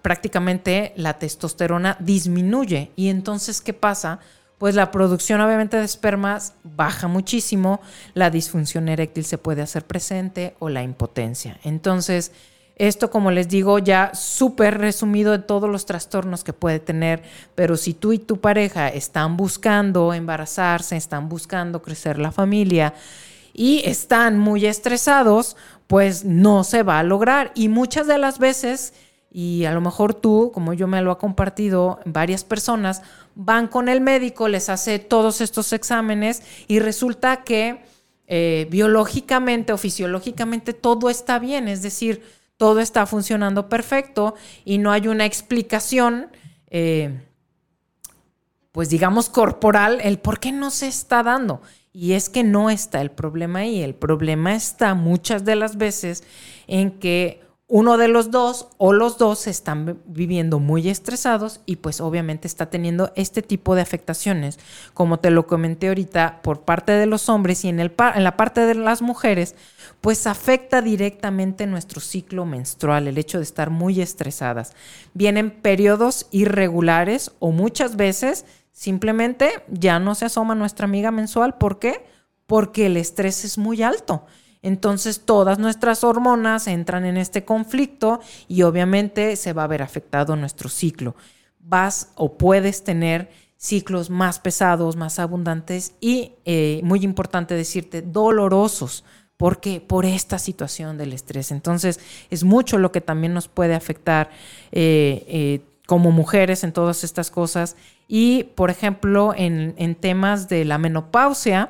prácticamente 0.00 0.94
la 0.96 1.18
testosterona 1.18 1.98
disminuye. 2.00 2.90
Y 2.96 3.10
entonces, 3.10 3.60
¿qué 3.60 3.74
pasa? 3.74 4.18
Pues 4.56 4.74
la 4.74 4.90
producción 4.90 5.42
obviamente 5.42 5.76
de 5.76 5.84
espermas 5.84 6.54
baja 6.64 7.06
muchísimo, 7.06 7.82
la 8.14 8.30
disfunción 8.30 8.88
eréctil 8.88 9.26
se 9.26 9.36
puede 9.36 9.60
hacer 9.60 9.84
presente 9.84 10.54
o 10.58 10.70
la 10.70 10.82
impotencia. 10.82 11.58
Entonces, 11.64 12.32
esto, 12.76 13.10
como 13.10 13.30
les 13.30 13.48
digo, 13.48 13.78
ya 13.78 14.14
súper 14.14 14.78
resumido 14.78 15.32
de 15.32 15.40
todos 15.40 15.68
los 15.68 15.84
trastornos 15.84 16.44
que 16.44 16.54
puede 16.54 16.80
tener, 16.80 17.22
pero 17.54 17.76
si 17.76 17.92
tú 17.92 18.14
y 18.14 18.18
tu 18.18 18.40
pareja 18.40 18.88
están 18.88 19.36
buscando 19.36 20.14
embarazarse, 20.14 20.96
están 20.96 21.28
buscando 21.28 21.82
crecer 21.82 22.18
la 22.18 22.32
familia, 22.32 22.94
y 23.52 23.82
están 23.84 24.38
muy 24.38 24.66
estresados, 24.66 25.56
pues 25.86 26.24
no 26.24 26.64
se 26.64 26.82
va 26.82 26.98
a 26.98 27.02
lograr. 27.02 27.52
Y 27.54 27.68
muchas 27.68 28.06
de 28.06 28.18
las 28.18 28.38
veces, 28.38 28.94
y 29.30 29.64
a 29.64 29.72
lo 29.72 29.80
mejor 29.80 30.14
tú, 30.14 30.50
como 30.52 30.72
yo 30.72 30.86
me 30.86 31.02
lo 31.02 31.10
ha 31.10 31.18
compartido 31.18 32.00
varias 32.04 32.44
personas, 32.44 33.02
van 33.34 33.68
con 33.68 33.88
el 33.88 34.00
médico, 34.00 34.48
les 34.48 34.68
hace 34.68 34.98
todos 34.98 35.40
estos 35.40 35.72
exámenes 35.72 36.42
y 36.68 36.78
resulta 36.78 37.44
que 37.44 37.82
eh, 38.26 38.66
biológicamente 38.70 39.72
o 39.72 39.78
fisiológicamente 39.78 40.72
todo 40.72 41.10
está 41.10 41.38
bien, 41.38 41.68
es 41.68 41.82
decir, 41.82 42.22
todo 42.56 42.80
está 42.80 43.06
funcionando 43.06 43.68
perfecto 43.68 44.34
y 44.64 44.78
no 44.78 44.92
hay 44.92 45.08
una 45.08 45.24
explicación. 45.24 46.28
Eh, 46.68 47.20
pues 48.72 48.88
digamos 48.88 49.28
corporal, 49.28 50.00
el 50.02 50.18
por 50.18 50.40
qué 50.40 50.50
no 50.50 50.70
se 50.70 50.88
está 50.88 51.22
dando. 51.22 51.60
Y 51.92 52.12
es 52.12 52.28
que 52.28 52.42
no 52.42 52.70
está 52.70 53.00
el 53.02 53.10
problema 53.10 53.60
ahí. 53.60 53.82
El 53.82 53.94
problema 53.94 54.54
está 54.54 54.94
muchas 54.94 55.44
de 55.44 55.56
las 55.56 55.76
veces 55.76 56.24
en 56.66 56.98
que 56.98 57.42
uno 57.74 57.96
de 57.96 58.06
los 58.06 58.30
dos 58.30 58.68
o 58.76 58.92
los 58.92 59.16
dos 59.16 59.46
están 59.46 59.98
viviendo 60.04 60.58
muy 60.58 60.90
estresados 60.90 61.60
y 61.64 61.76
pues 61.76 62.02
obviamente 62.02 62.46
está 62.46 62.68
teniendo 62.68 63.12
este 63.16 63.40
tipo 63.40 63.74
de 63.74 63.80
afectaciones, 63.80 64.58
como 64.92 65.20
te 65.20 65.30
lo 65.30 65.46
comenté 65.46 65.88
ahorita, 65.88 66.42
por 66.42 66.66
parte 66.66 66.92
de 66.92 67.06
los 67.06 67.30
hombres 67.30 67.64
y 67.64 67.70
en, 67.70 67.80
el, 67.80 67.94
en 68.14 68.24
la 68.24 68.36
parte 68.36 68.66
de 68.66 68.74
las 68.74 69.00
mujeres, 69.00 69.54
pues 70.02 70.26
afecta 70.26 70.82
directamente 70.82 71.66
nuestro 71.66 72.02
ciclo 72.02 72.44
menstrual, 72.44 73.08
el 73.08 73.16
hecho 73.16 73.38
de 73.38 73.44
estar 73.44 73.70
muy 73.70 74.02
estresadas. 74.02 74.74
Vienen 75.14 75.50
periodos 75.50 76.26
irregulares 76.30 77.32
o 77.38 77.52
muchas 77.52 77.96
veces 77.96 78.44
Simplemente 78.72 79.64
ya 79.68 79.98
no 79.98 80.14
se 80.14 80.24
asoma 80.24 80.54
nuestra 80.54 80.86
amiga 80.86 81.10
mensual. 81.10 81.58
¿Por 81.58 81.78
qué? 81.78 82.06
Porque 82.46 82.86
el 82.86 82.96
estrés 82.96 83.44
es 83.44 83.58
muy 83.58 83.82
alto. 83.82 84.26
Entonces 84.62 85.20
todas 85.24 85.58
nuestras 85.58 86.04
hormonas 86.04 86.66
entran 86.68 87.04
en 87.04 87.16
este 87.16 87.44
conflicto 87.44 88.20
y 88.48 88.62
obviamente 88.62 89.36
se 89.36 89.52
va 89.52 89.64
a 89.64 89.68
ver 89.68 89.82
afectado 89.82 90.36
nuestro 90.36 90.68
ciclo. 90.68 91.16
Vas 91.58 92.12
o 92.14 92.38
puedes 92.38 92.82
tener 92.84 93.30
ciclos 93.56 94.10
más 94.10 94.40
pesados, 94.40 94.96
más 94.96 95.18
abundantes 95.18 95.94
y, 96.00 96.32
eh, 96.44 96.80
muy 96.82 97.04
importante 97.04 97.54
decirte, 97.54 98.02
dolorosos. 98.02 99.04
porque 99.36 99.80
Por 99.80 100.04
esta 100.04 100.38
situación 100.38 100.96
del 100.98 101.12
estrés. 101.12 101.50
Entonces, 101.50 101.98
es 102.30 102.44
mucho 102.44 102.78
lo 102.78 102.92
que 102.92 103.00
también 103.00 103.34
nos 103.34 103.48
puede 103.48 103.74
afectar 103.74 104.30
eh, 104.70 105.24
eh, 105.26 105.60
como 105.92 106.10
mujeres 106.10 106.64
en 106.64 106.72
todas 106.72 107.04
estas 107.04 107.30
cosas. 107.30 107.76
Y, 108.08 108.44
por 108.44 108.70
ejemplo, 108.70 109.34
en, 109.36 109.94
temas 109.96 110.48
de 110.48 110.64
la 110.64 110.78
menopausia, 110.78 111.68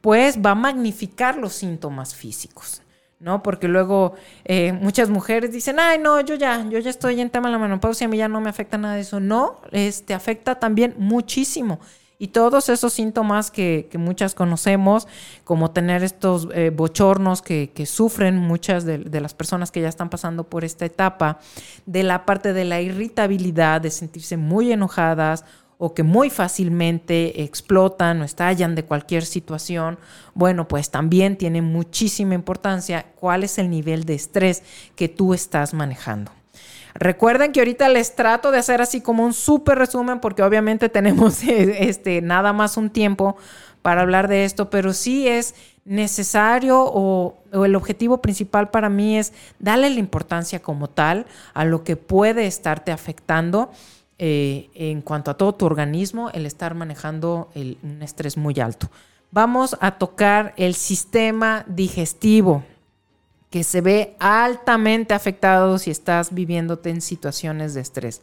pues 0.00 0.40
va 0.44 0.50
a 0.50 0.54
magnificar 0.56 1.36
los 1.36 1.52
síntomas 1.52 2.16
físicos. 2.16 2.82
¿no? 3.20 3.44
Porque 3.44 3.68
luego 3.68 4.14
eh, 4.44 4.72
muchas 4.72 5.08
mujeres 5.08 5.52
dicen, 5.52 5.78
ay, 5.78 6.00
no, 6.00 6.20
yo 6.20 6.34
ya, 6.34 6.68
yo 6.68 6.80
ya 6.80 6.90
estoy 6.90 7.20
en 7.20 7.30
tema 7.30 7.46
de 7.46 7.52
la 7.52 7.58
menopausia, 7.60 8.08
a 8.08 8.10
mí 8.10 8.16
ya 8.16 8.26
no 8.26 8.40
me 8.40 8.50
afecta 8.50 8.76
nada 8.76 8.96
de 8.96 9.02
eso. 9.02 9.20
No, 9.20 9.60
este 9.70 10.14
afecta 10.14 10.56
también 10.56 10.96
muchísimo. 10.98 11.78
Y 12.22 12.28
todos 12.28 12.68
esos 12.68 12.92
síntomas 12.92 13.50
que, 13.50 13.88
muchas 13.94 14.34
conocemos, 14.34 15.08
como 15.42 15.70
tener 15.70 16.04
estos 16.04 16.48
eh, 16.52 16.68
bochornos 16.68 17.40
que, 17.40 17.72
sufren 17.86 18.36
muchas 18.36 18.84
de, 18.84 19.20
las 19.22 19.32
personas 19.32 19.70
que 19.70 19.80
ya 19.80 19.88
están 19.88 20.10
pasando 20.10 20.44
por 20.44 20.62
esta 20.62 20.84
etapa, 20.84 21.38
de 21.86 22.02
la 22.02 22.26
parte 22.26 22.52
de 22.52 22.66
la 22.66 22.82
irritabilidad, 22.82 23.80
de 23.80 23.90
sentirse 23.90 24.36
muy 24.36 24.70
enojadas 24.70 25.46
o 25.78 25.94
que 25.94 26.02
muy 26.02 26.28
fácilmente 26.28 27.42
explotan 27.42 28.20
o 28.20 28.24
estallan 28.24 28.74
de 28.74 28.84
cualquier 28.84 29.24
situación, 29.24 29.98
bueno, 30.34 30.68
pues 30.68 30.90
también 30.90 31.38
tiene 31.38 31.62
muchísima 31.62 32.34
importancia 32.34 33.06
cuál 33.14 33.44
es 33.44 33.56
el 33.56 33.70
nivel 33.70 34.04
de 34.04 34.16
estrés 34.16 34.62
que 34.94 35.08
tú 35.08 35.32
estás 35.32 35.72
manejando. 35.72 36.32
Recuerden 36.94 37.52
que 37.52 37.60
ahorita 37.60 37.88
les 37.88 38.14
trato 38.14 38.50
de 38.50 38.58
hacer 38.58 38.82
así 38.82 39.00
como 39.00 39.24
un 39.24 39.32
súper 39.32 39.78
resumen 39.78 40.20
porque 40.20 40.42
obviamente 40.42 40.88
tenemos 40.90 41.42
este, 41.44 42.20
nada 42.22 42.52
más 42.52 42.76
un 42.76 42.90
tiempo 42.90 43.36
para 43.82 44.02
hablar 44.02 44.28
de 44.28 44.44
esto, 44.44 44.70
pero 44.70 44.92
sí 44.92 45.26
es 45.26 45.54
necesario 45.84 46.82
o, 46.82 47.36
el 47.64 47.74
objetivo 47.74 48.20
principal 48.20 48.70
para 48.70 48.88
mí 48.88 49.18
es 49.18 49.32
darle 49.58 49.90
la 49.90 49.98
importancia 49.98 50.60
como 50.60 50.88
tal 50.88 51.26
a 51.54 51.64
lo 51.64 51.82
que 51.82 51.96
puede 51.96 52.46
estarte 52.46 52.92
afectando 52.92 53.70
eh, 54.18 54.68
en 54.74 55.00
cuanto 55.00 55.30
a 55.30 55.34
todo 55.36 55.54
tu 55.54 55.64
organismo, 55.64 56.30
el 56.30 56.44
estar 56.44 56.74
manejando 56.74 57.50
un 57.54 58.02
estrés 58.02 58.36
muy 58.36 58.60
alto. 58.60 58.90
Vamos 59.32 59.76
a 59.80 59.92
tocar 59.92 60.52
el 60.56 60.74
sistema 60.74 61.64
digestivo 61.66 62.62
que 63.50 63.64
se 63.64 63.80
ve 63.80 64.16
altamente 64.20 65.12
afectado 65.12 65.78
si 65.78 65.90
estás 65.90 66.32
viviéndote 66.32 66.90
en 66.90 67.00
situaciones 67.00 67.74
de 67.74 67.80
estrés. 67.80 68.22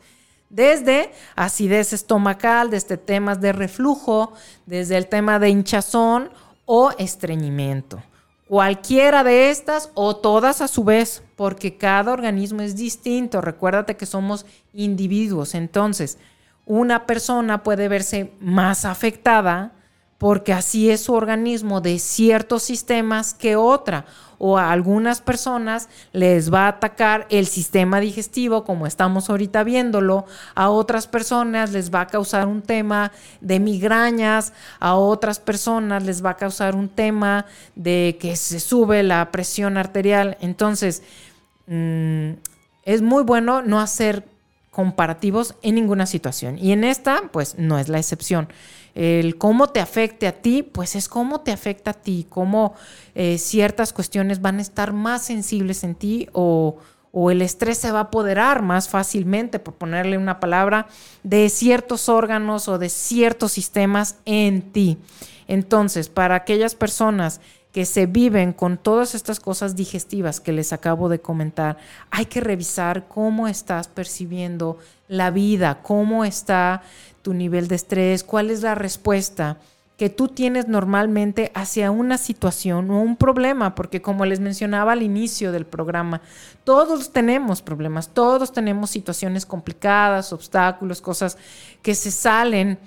Desde 0.50 1.12
acidez 1.36 1.92
estomacal, 1.92 2.70
desde 2.70 2.96
temas 2.96 3.42
de 3.42 3.52
reflujo, 3.52 4.32
desde 4.66 4.96
el 4.96 5.08
tema 5.08 5.40
de 5.40 5.50
hinchazón 5.50 6.30
o 6.66 6.92
estreñimiento. 6.98 8.02
Cualquiera 8.48 9.26
de 9.26 9.50
estas 9.50 9.92
o 9.94 10.16
todas 10.16 10.62
a 10.62 10.70
su 10.70 10.86
vez, 10.86 11.22
porque 11.36 11.76
cada 11.76 12.14
organismo 12.14 12.62
es 12.62 12.78
distinto. 12.78 13.42
Recuérdate 13.42 13.98
que 13.98 14.06
somos 14.06 14.46
individuos. 14.74 15.54
Entonces, 15.54 16.18
una 16.66 17.06
persona 17.06 17.64
puede 17.64 17.90
verse 17.90 18.32
más 18.40 18.86
afectada 18.86 19.74
porque 20.18 20.54
así 20.54 20.90
es 20.90 21.02
su 21.02 21.14
organismo 21.14 21.82
de 21.82 22.00
ciertos 22.00 22.64
sistemas 22.64 23.34
que 23.34 23.56
otra 23.56 24.06
o 24.38 24.58
a 24.58 24.72
algunas 24.72 25.22
personas 25.22 25.90
les 26.14 26.54
va 26.54 26.66
a 26.66 26.70
atacar 26.70 27.28
el 27.30 27.48
sistema 27.48 28.00
digestivo, 28.00 28.64
como 28.64 28.88
estamos 28.88 29.30
ahorita 29.30 29.64
viéndolo, 29.64 30.26
a 30.56 30.70
otras 30.70 31.08
personas 31.08 31.72
les 31.72 31.94
va 31.94 32.02
a 32.02 32.08
causar 32.08 32.48
un 32.48 32.62
tema 32.62 33.12
de 33.42 33.60
migrañas, 33.60 34.54
a 34.80 34.96
otras 34.96 35.40
personas 35.40 36.04
les 36.04 36.24
va 36.24 36.32
a 36.32 36.38
causar 36.38 36.76
un 36.76 36.90
tema 36.90 37.46
de 37.76 38.18
que 38.20 38.36
se 38.36 38.60
sube 38.60 39.04
la 39.04 39.32
presión 39.32 39.78
arterial. 39.78 40.38
Entonces, 40.42 41.04
mm, 41.68 42.32
es 42.84 43.02
muy 43.02 43.24
bueno 43.24 43.62
no 43.62 43.80
hacer 43.80 44.26
comparativos 44.72 45.56
en 45.64 45.76
ninguna 45.76 46.06
situación. 46.06 46.60
Y 46.60 46.72
en 46.72 46.84
esta, 46.84 47.24
pues 47.32 47.58
no 47.58 47.80
es 47.80 47.90
la 47.90 47.98
excepción 47.98 48.48
el 48.98 49.38
cómo 49.38 49.68
te 49.68 49.80
afecte 49.80 50.26
a 50.26 50.32
ti, 50.32 50.64
pues 50.64 50.96
es 50.96 51.08
cómo 51.08 51.42
te 51.42 51.52
afecta 51.52 51.92
a 51.92 51.94
ti, 51.94 52.26
cómo 52.28 52.74
eh, 53.14 53.38
ciertas 53.38 53.94
cuestiones 53.94 54.42
van 54.42 54.58
a 54.58 54.64
estar 54.64 54.92
más 54.92 55.24
sensibles 55.24 55.84
en 55.84 55.94
ti 55.94 56.28
o, 56.34 56.78
o 57.12 57.30
el 57.30 57.44
estrés 57.44 57.78
se 57.78 57.92
va 57.92 58.00
a 58.00 58.04
apoderar 58.04 58.64
más 58.64 58.90
fácilmente, 58.90 59.60
por 59.60 59.76
ponerle 59.76 60.18
una 60.18 60.40
palabra, 60.40 60.88
de 61.22 61.48
ciertos 61.50 62.10
órganos 62.10 62.68
o 62.68 62.80
de 62.80 62.90
ciertos 62.90 63.52
sistemas 63.52 64.16
en 64.26 64.72
ti. 64.72 64.98
Entonces, 65.48 66.10
para 66.10 66.34
aquellas 66.34 66.74
personas 66.74 67.40
que 67.72 67.86
se 67.86 68.08
viven 68.08 68.54
con 68.54 68.80
todas 68.80 69.14
estas 69.14 69.40
cosas 69.40 69.76
digestivas 69.76 70.40
que 70.40 70.52
les 70.52 70.74
acabo 70.74 71.10
de 71.10 71.20
comentar, 71.20 71.78
hay 72.10 72.26
que 72.26 72.42
revisar 72.42 73.08
cómo 73.08 73.48
estás 73.48 73.88
percibiendo 73.88 74.80
la 75.08 75.32
vida, 75.32 75.82
cómo 75.82 76.26
está 76.26 76.82
tu 77.22 77.34
nivel 77.34 77.68
de 77.68 77.76
estrés, 77.76 78.24
cuál 78.24 78.50
es 78.50 78.62
la 78.62 78.76
respuesta 78.76 79.58
que 79.98 80.10
tú 80.10 80.28
tienes 80.28 80.68
normalmente 80.68 81.52
hacia 81.56 81.90
una 81.90 82.20
situación 82.20 82.92
o 82.92 83.02
un 83.02 83.18
problema, 83.18 83.74
porque 83.74 84.02
como 84.02 84.26
les 84.26 84.40
mencionaba 84.40 84.94
al 84.94 85.02
inicio 85.02 85.52
del 85.52 85.66
programa, 85.66 86.22
todos 86.64 87.12
tenemos 87.12 87.64
problemas, 87.64 88.10
todos 88.10 88.54
tenemos 88.54 88.92
situaciones 88.92 89.46
complicadas, 89.46 90.32
obstáculos, 90.34 91.02
cosas 91.02 91.38
que 91.82 91.96
se 91.96 92.12
salen 92.12 92.78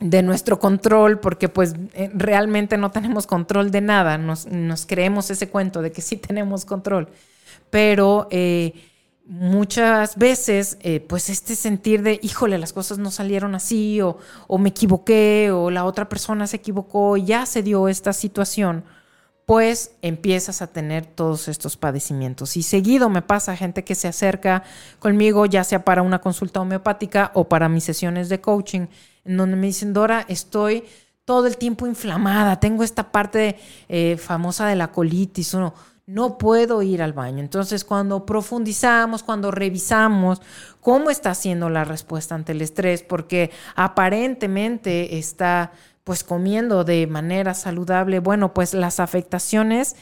de 0.00 0.22
nuestro 0.24 0.58
control, 0.58 1.20
porque 1.20 1.48
pues 1.48 1.74
eh, 1.92 2.10
realmente 2.12 2.76
no 2.76 2.90
tenemos 2.90 3.28
control 3.28 3.70
de 3.70 3.80
nada, 3.80 4.18
nos, 4.18 4.46
creemos 4.86 5.30
ese 5.30 5.48
cuento 5.48 5.82
de 5.82 5.92
que 5.92 6.02
sí 6.02 6.16
tenemos 6.16 6.64
control, 6.64 7.08
pero... 7.70 8.26
Eh, 8.30 8.90
muchas 9.26 10.16
veces, 10.16 10.76
eh, 10.80 11.00
pues 11.00 11.30
este 11.30 11.56
sentir 11.56 12.02
de, 12.02 12.18
híjole, 12.22 12.58
las 12.58 12.72
cosas 12.72 12.98
no 12.98 13.10
salieron 13.10 13.54
así, 13.54 14.00
o, 14.00 14.18
me 14.58 14.68
equivoqué, 14.70 15.50
o 15.50 15.70
la 15.70 15.84
otra 15.84 16.08
persona 16.08 16.46
se 16.46 16.56
equivocó, 16.56 17.16
y 17.16 17.24
ya 17.24 17.46
se 17.46 17.62
dio 17.62 17.88
esta 17.88 18.12
situación, 18.12 18.84
pues 19.46 19.92
empiezas 20.02 20.62
a 20.62 20.68
tener 20.68 21.06
todos 21.06 21.48
estos 21.48 21.76
padecimientos. 21.76 22.56
Y 22.56 22.62
seguido 22.62 23.08
me 23.08 23.22
pasa 23.22 23.56
gente 23.56 23.84
que 23.84 23.94
se 23.94 24.08
acerca 24.08 24.62
conmigo, 24.98 25.46
ya 25.46 25.64
sea 25.64 25.84
para 25.84 26.02
una 26.02 26.20
consulta 26.20 26.60
homeopática 26.60 27.30
o 27.34 27.48
para 27.48 27.68
mis 27.68 27.84
sesiones 27.84 28.28
de 28.28 28.40
coaching, 28.40 28.86
en 29.24 29.36
donde 29.36 29.56
me 29.56 29.66
dicen, 29.66 29.92
Dora, 29.92 30.24
estoy 30.28 30.84
todo 31.24 31.46
el 31.46 31.56
tiempo 31.56 31.86
inflamada, 31.86 32.60
tengo 32.60 32.84
esta 32.84 33.10
parte 33.10 33.56
eh, 33.88 34.18
famosa 34.18 34.66
de 34.66 34.76
la 34.76 34.92
colitis, 34.92 35.54
uno 35.54 35.74
no 36.06 36.36
puedo 36.38 36.82
ir 36.82 37.02
al 37.02 37.12
baño. 37.12 37.38
Entonces, 37.40 37.84
cuando 37.84 38.26
profundizamos, 38.26 39.22
cuando 39.22 39.50
revisamos 39.50 40.42
cómo 40.80 41.10
está 41.10 41.30
haciendo 41.30 41.70
la 41.70 41.84
respuesta 41.84 42.34
ante 42.34 42.52
el 42.52 42.62
estrés, 42.62 43.02
porque 43.02 43.50
aparentemente 43.74 45.18
está 45.18 45.72
pues 46.04 46.22
comiendo 46.22 46.84
de 46.84 47.06
manera 47.06 47.54
saludable, 47.54 48.18
bueno, 48.18 48.52
pues 48.52 48.74
las 48.74 49.00
afectaciones 49.00 49.96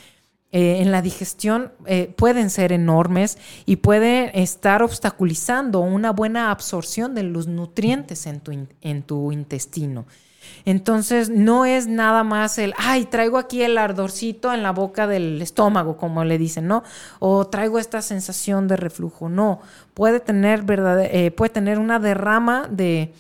eh, 0.51 0.79
en 0.81 0.91
la 0.91 1.01
digestión 1.01 1.73
eh, 1.87 2.13
pueden 2.17 2.51
ser 2.51 2.73
enormes 2.73 3.39
y 3.65 3.77
pueden 3.77 4.31
estar 4.35 4.83
obstaculizando 4.83 5.79
una 5.81 6.11
buena 6.11 6.51
absorción 6.51 7.15
de 7.15 7.23
los 7.23 7.47
nutrientes 7.47 8.27
en 8.27 9.03
tu 9.03 9.31
intestino. 9.31 10.07
Entonces, 10.65 11.29
no 11.29 11.65
es 11.65 11.87
nada 11.87 12.25
más 12.25 12.59
el, 12.59 12.75
ay, 12.77 13.05
traigo 13.07 13.39
aquí 13.39 13.63
el 13.63 13.79
ardorcito 13.79 14.53
en 14.53 14.63
la 14.63 14.73
boca 14.73 15.07
del 15.07 15.41
estómago, 15.43 15.97
como 15.97 16.25
le 16.25 16.39
dicen, 16.39 16.67
¿no? 16.67 16.83
O 17.19 17.47
traigo 17.47 17.79
esta 17.79 18.03
sensación 18.03 18.69
de 18.69 18.77
reflujo. 18.77 19.29
No, 19.29 19.61
puede 19.95 20.21
tener, 20.21 20.63
verdad, 20.63 21.01
eh, 21.05 21.31
puede 21.31 21.51
tener 21.51 21.79
una 21.79 21.99
derrama 21.99 22.69
de, 22.71 23.13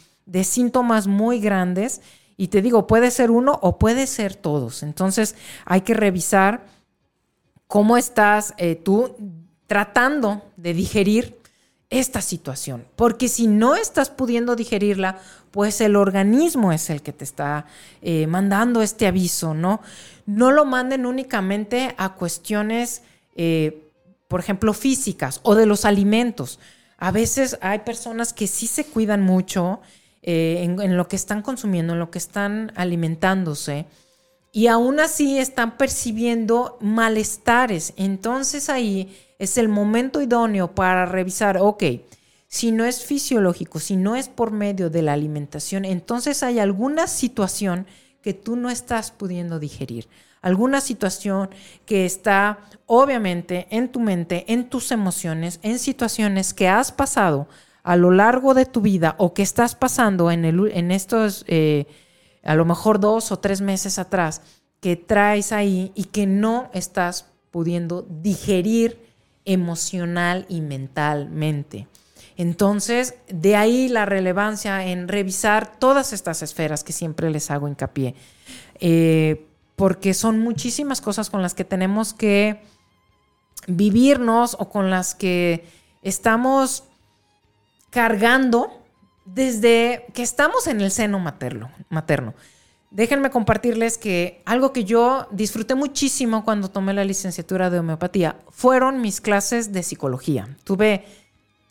síntomas 0.45 1.07
muy 1.07 1.41
grandes. 1.41 2.01
Y 2.37 2.49
te 2.49 2.63
digo, 2.63 2.87
puede 2.87 3.11
ser 3.11 3.31
uno 3.31 3.59
o 3.63 3.79
puede 3.79 4.07
ser 4.07 4.35
todos. 4.35 4.83
Entonces, 4.83 5.37
hay 5.65 5.83
que 5.83 5.95
revisar 5.95 6.65
cómo 7.67 7.97
estás 7.97 8.55
eh, 8.57 8.75
tú 8.75 9.17
tratando 9.67 10.43
de 10.57 10.75
digerir 10.75 11.39
esta 11.93 12.23
situación. 12.23 12.87
Porque 12.97 13.29
si 13.29 13.47
no 13.47 13.77
estás 13.77 14.11
pudiendo 14.11 14.57
digerirla, 14.57 15.19
pues 15.53 15.81
el 15.81 15.97
organismo 15.97 16.73
es 16.73 16.91
el 16.91 17.03
que 17.03 17.13
te 17.13 17.25
está 17.25 17.67
eh, 18.01 18.27
mandando 18.27 18.83
este 18.83 19.07
aviso, 19.07 19.55
¿no? 19.55 19.81
No 20.27 20.51
lo 20.51 20.65
manden 20.65 21.07
únicamente 21.07 21.95
a 21.99 22.15
cuestiones, 22.15 23.03
eh, 23.37 23.91
por 24.29 24.41
ejemplo, 24.41 24.73
físicas 24.73 25.41
o 25.45 25.55
de 25.55 25.67
los 25.67 25.85
alimentos. 25.85 26.59
A 26.97 27.11
veces 27.11 27.59
hay 27.61 27.81
personas 27.81 28.33
que 28.33 28.47
sí 28.47 28.67
se 28.67 28.87
cuidan 28.87 29.21
mucho 29.21 29.81
eh, 30.23 30.61
en, 30.63 30.81
en 30.81 30.97
lo 30.97 31.07
que 31.07 31.17
están 31.17 31.43
consumiendo, 31.43 31.93
en 31.93 31.99
lo 31.99 32.11
que 32.11 32.19
están 32.19 32.73
alimentándose. 32.75 33.85
Y 34.53 34.69
aún 34.69 35.01
así 35.01 35.39
están 35.39 35.77
percibiendo 35.77 36.79
malestares. 36.81 37.93
Entonces 37.97 38.71
ahí 38.71 39.15
es 39.39 39.59
el 39.59 39.69
momento 39.69 40.23
idóneo 40.23 40.75
para 40.75 41.05
revisar, 41.05 41.59
ok, 41.59 41.83
si 42.53 42.71
no 42.71 42.85
es 42.85 43.03
fisiológico, 43.03 43.81
si 43.81 43.97
no 43.97 44.15
es 44.15 44.29
por 44.29 44.51
medio 44.51 44.91
de 44.91 45.01
la 45.01 45.15
alimentación, 45.15 45.87
entonces 45.87 46.43
hay 46.43 46.59
alguna 46.59 47.07
situación 47.07 47.87
que 48.21 48.35
tú 48.35 48.57
no 48.57 48.69
estás 48.69 49.11
pudiendo 49.11 49.59
digerir. 49.59 50.07
Alguna 50.43 50.83
situación 50.83 51.49
que 51.87 52.05
está 52.05 52.59
obviamente 52.85 53.69
en 53.71 53.89
tu 53.89 54.01
mente, 54.01 54.45
en 54.53 54.69
tus 54.69 54.93
emociones, 54.93 55.61
en 55.63 55.79
situaciones 55.79 56.53
que 56.53 56.69
has 56.69 56.93
pasado 56.93 57.49
a 57.85 57.97
lo 57.97 58.11
largo 58.11 58.53
de 58.53 58.67
tu 58.67 58.83
vida 58.83 59.15
o 59.17 59.33
que 59.33 59.43
estás 59.43 59.75
pasando 59.75 60.31
en, 60.31 60.91
estos, 60.91 61.47
eh, 61.49 61.87
a 62.43 62.55
lo 62.55 62.67
mejor 62.67 63.01
dos 63.01 63.33
o 63.33 63.39
tres 63.39 63.63
meses 63.63 63.99
atrás, 63.99 64.43
que 64.81 64.97
traes 64.97 65.53
ahí 65.53 65.91
y 65.95 66.05
que 66.05 66.27
no 66.27 66.69
estás 66.75 67.31
pudiendo 67.51 68.07
digerir 68.11 69.01
emocional 69.47 70.45
y 70.51 70.61
mentalmente. 70.61 71.89
Entonces, 72.37 73.15
de 73.29 73.57
ahí 73.57 73.89
la 73.89 74.07
relevancia 74.07 74.87
en 74.87 75.09
revisar 75.09 75.79
todas 75.79 76.13
estas 76.13 76.43
esferas 76.43 76.85
que 76.85 76.93
siempre 76.93 77.31
les 77.31 77.51
hago 77.51 77.69
hincapié, 77.69 78.15
eh, 78.81 79.47
porque 79.77 80.15
son 80.15 80.39
muchísimas 80.41 81.01
cosas 81.01 81.31
con 81.31 81.43
las 81.43 81.55
que 81.55 81.65
tenemos 81.65 82.15
que 82.15 82.63
vivirnos 83.67 84.57
o 84.59 84.69
con 84.69 84.91
las 84.91 85.15
que 85.15 85.65
estamos 86.03 86.85
cargando 87.91 88.83
desde 89.25 90.07
que 90.15 90.23
estamos 90.23 90.67
en 90.67 90.81
el 90.81 90.91
seno 90.91 91.19
materno. 91.19 91.71
materno. 91.91 92.35
Déjenme 92.91 93.31
compartirles 93.31 93.97
que 93.97 94.43
algo 94.45 94.73
que 94.73 94.85
yo 94.85 95.27
disfruté 95.31 95.75
muchísimo 95.75 96.45
cuando 96.45 96.69
tomé 96.69 96.93
la 96.93 97.05
licenciatura 97.05 97.71
de 97.71 97.79
homeopatía 97.79 98.37
fueron 98.51 99.01
mis 99.01 99.23
clases 99.23 99.73
de 99.73 99.83
psicología. 99.83 100.57
Tuve 100.65 101.07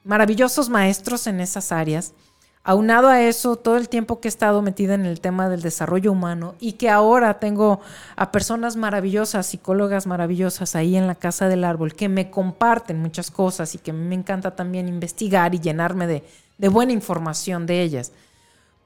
maravillosos 0.03 0.69
maestros 0.69 1.27
en 1.27 1.39
esas 1.39 1.71
áreas. 1.71 2.13
Aunado 2.63 3.07
a 3.07 3.21
eso, 3.21 3.55
todo 3.55 3.77
el 3.77 3.89
tiempo 3.89 4.19
que 4.19 4.27
he 4.27 4.29
estado 4.29 4.61
metida 4.61 4.93
en 4.93 5.05
el 5.05 5.19
tema 5.19 5.49
del 5.49 5.63
desarrollo 5.63 6.11
humano 6.11 6.53
y 6.59 6.73
que 6.73 6.89
ahora 6.89 7.39
tengo 7.39 7.81
a 8.15 8.31
personas 8.31 8.75
maravillosas, 8.75 9.47
psicólogas 9.47 10.05
maravillosas 10.05 10.75
ahí 10.75 10.95
en 10.95 11.07
la 11.07 11.15
Casa 11.15 11.47
del 11.47 11.63
Árbol 11.63 11.95
que 11.95 12.07
me 12.07 12.29
comparten 12.29 13.01
muchas 13.01 13.31
cosas 13.31 13.73
y 13.73 13.79
que 13.79 13.93
me 13.93 14.13
encanta 14.13 14.55
también 14.55 14.87
investigar 14.87 15.55
y 15.55 15.59
llenarme 15.59 16.05
de, 16.05 16.23
de 16.59 16.67
buena 16.69 16.91
información 16.91 17.65
de 17.65 17.81
ellas 17.81 18.11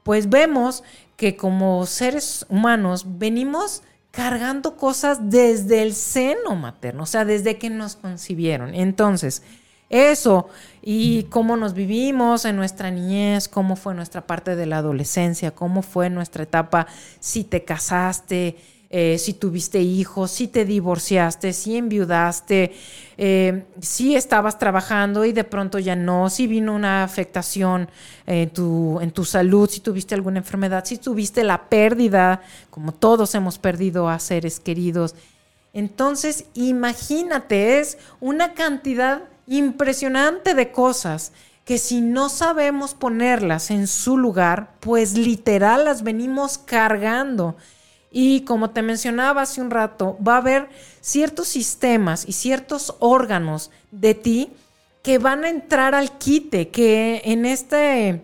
pues 0.06 0.28
vemos 0.28 0.84
que 1.16 1.36
como 1.36 1.84
seres 1.84 2.46
humanos 2.48 3.18
venimos 3.18 3.82
cargando 4.12 4.76
cosas 4.76 5.30
desde 5.30 5.82
el 5.82 5.94
seno 5.94 6.54
materno, 6.54 7.02
o 7.02 7.06
sea, 7.06 7.24
desde 7.24 7.58
que 7.58 7.70
nos 7.70 7.96
concibieron. 7.96 8.72
Entonces, 8.76 9.42
eso 9.90 10.48
y 10.88 11.24
cómo 11.24 11.56
nos 11.56 11.74
vivimos 11.74 12.44
en 12.44 12.54
nuestra 12.54 12.92
niñez, 12.92 13.48
cómo 13.48 13.74
fue 13.74 13.92
nuestra 13.92 14.24
parte 14.24 14.54
de 14.54 14.66
la 14.66 14.78
adolescencia, 14.78 15.50
cómo 15.50 15.82
fue 15.82 16.10
nuestra 16.10 16.44
etapa, 16.44 16.86
si 17.18 17.42
te 17.42 17.64
casaste, 17.64 18.56
eh, 18.88 19.18
si 19.18 19.32
tuviste 19.32 19.80
hijos, 19.80 20.30
si 20.30 20.46
te 20.46 20.64
divorciaste, 20.64 21.52
si 21.54 21.76
enviudaste, 21.76 22.72
eh, 23.18 23.64
si 23.80 24.14
estabas 24.14 24.60
trabajando 24.60 25.24
y 25.24 25.32
de 25.32 25.42
pronto 25.42 25.80
ya 25.80 25.96
no, 25.96 26.30
si 26.30 26.46
vino 26.46 26.72
una 26.72 27.02
afectación 27.02 27.88
en 28.24 28.50
tu, 28.50 29.00
en 29.00 29.10
tu 29.10 29.24
salud, 29.24 29.68
si 29.68 29.80
tuviste 29.80 30.14
alguna 30.14 30.38
enfermedad, 30.38 30.84
si 30.84 30.98
tuviste 30.98 31.42
la 31.42 31.68
pérdida, 31.68 32.42
como 32.70 32.92
todos 32.92 33.34
hemos 33.34 33.58
perdido 33.58 34.08
a 34.08 34.20
seres 34.20 34.60
queridos. 34.60 35.16
Entonces, 35.72 36.44
imagínate, 36.54 37.80
es 37.80 37.98
una 38.20 38.54
cantidad 38.54 39.24
impresionante 39.46 40.54
de 40.54 40.72
cosas 40.72 41.32
que 41.64 41.78
si 41.78 42.00
no 42.00 42.28
sabemos 42.28 42.94
ponerlas 42.94 43.70
en 43.70 43.86
su 43.88 44.16
lugar, 44.16 44.74
pues 44.80 45.18
literal 45.18 45.84
las 45.84 46.02
venimos 46.02 46.58
cargando. 46.58 47.56
Y 48.10 48.42
como 48.42 48.70
te 48.70 48.82
mencionaba 48.82 49.42
hace 49.42 49.60
un 49.60 49.70
rato, 49.70 50.16
va 50.26 50.34
a 50.34 50.38
haber 50.38 50.68
ciertos 51.00 51.48
sistemas 51.48 52.24
y 52.28 52.32
ciertos 52.32 52.94
órganos 53.00 53.70
de 53.90 54.14
ti 54.14 54.52
que 55.02 55.18
van 55.18 55.44
a 55.44 55.48
entrar 55.48 55.94
al 55.94 56.18
quite, 56.18 56.68
que 56.68 57.22
en 57.24 57.46
este 57.46 58.22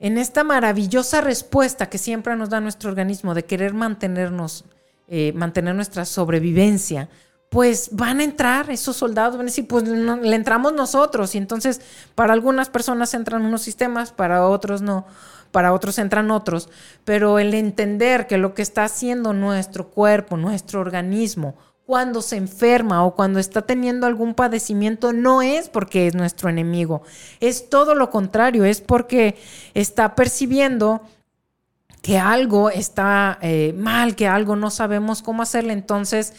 en 0.00 0.18
esta 0.18 0.42
maravillosa 0.42 1.20
respuesta 1.20 1.88
que 1.88 1.96
siempre 1.96 2.34
nos 2.34 2.50
da 2.50 2.60
nuestro 2.60 2.90
organismo 2.90 3.34
de 3.34 3.44
querer 3.44 3.72
mantenernos, 3.72 4.64
eh, 5.06 5.32
mantener 5.34 5.76
nuestra 5.76 6.04
sobrevivencia, 6.04 7.08
pues 7.52 7.90
van 7.92 8.20
a 8.20 8.24
entrar 8.24 8.70
esos 8.70 8.96
soldados, 8.96 9.36
van 9.36 9.44
a 9.44 9.50
decir, 9.50 9.68
pues 9.68 9.84
le 9.84 10.34
entramos 10.34 10.72
nosotros. 10.72 11.34
Y 11.34 11.38
entonces, 11.38 11.82
para 12.14 12.32
algunas 12.32 12.70
personas 12.70 13.12
entran 13.12 13.44
unos 13.44 13.60
sistemas, 13.60 14.10
para 14.10 14.48
otros 14.48 14.80
no, 14.80 15.04
para 15.50 15.74
otros 15.74 15.98
entran 15.98 16.30
otros. 16.30 16.70
Pero 17.04 17.38
el 17.38 17.52
entender 17.52 18.26
que 18.26 18.38
lo 18.38 18.54
que 18.54 18.62
está 18.62 18.84
haciendo 18.84 19.34
nuestro 19.34 19.90
cuerpo, 19.90 20.38
nuestro 20.38 20.80
organismo, 20.80 21.54
cuando 21.84 22.22
se 22.22 22.36
enferma 22.36 23.04
o 23.04 23.14
cuando 23.14 23.38
está 23.38 23.60
teniendo 23.60 24.06
algún 24.06 24.32
padecimiento, 24.32 25.12
no 25.12 25.42
es 25.42 25.68
porque 25.68 26.06
es 26.06 26.14
nuestro 26.14 26.48
enemigo, 26.48 27.02
es 27.38 27.68
todo 27.68 27.94
lo 27.94 28.08
contrario, 28.08 28.64
es 28.64 28.80
porque 28.80 29.36
está 29.74 30.14
percibiendo 30.14 31.02
que 32.00 32.18
algo 32.18 32.70
está 32.70 33.38
eh, 33.42 33.74
mal, 33.76 34.16
que 34.16 34.26
algo 34.26 34.56
no 34.56 34.70
sabemos 34.70 35.20
cómo 35.20 35.42
hacerle. 35.42 35.74
Entonces, 35.74 36.32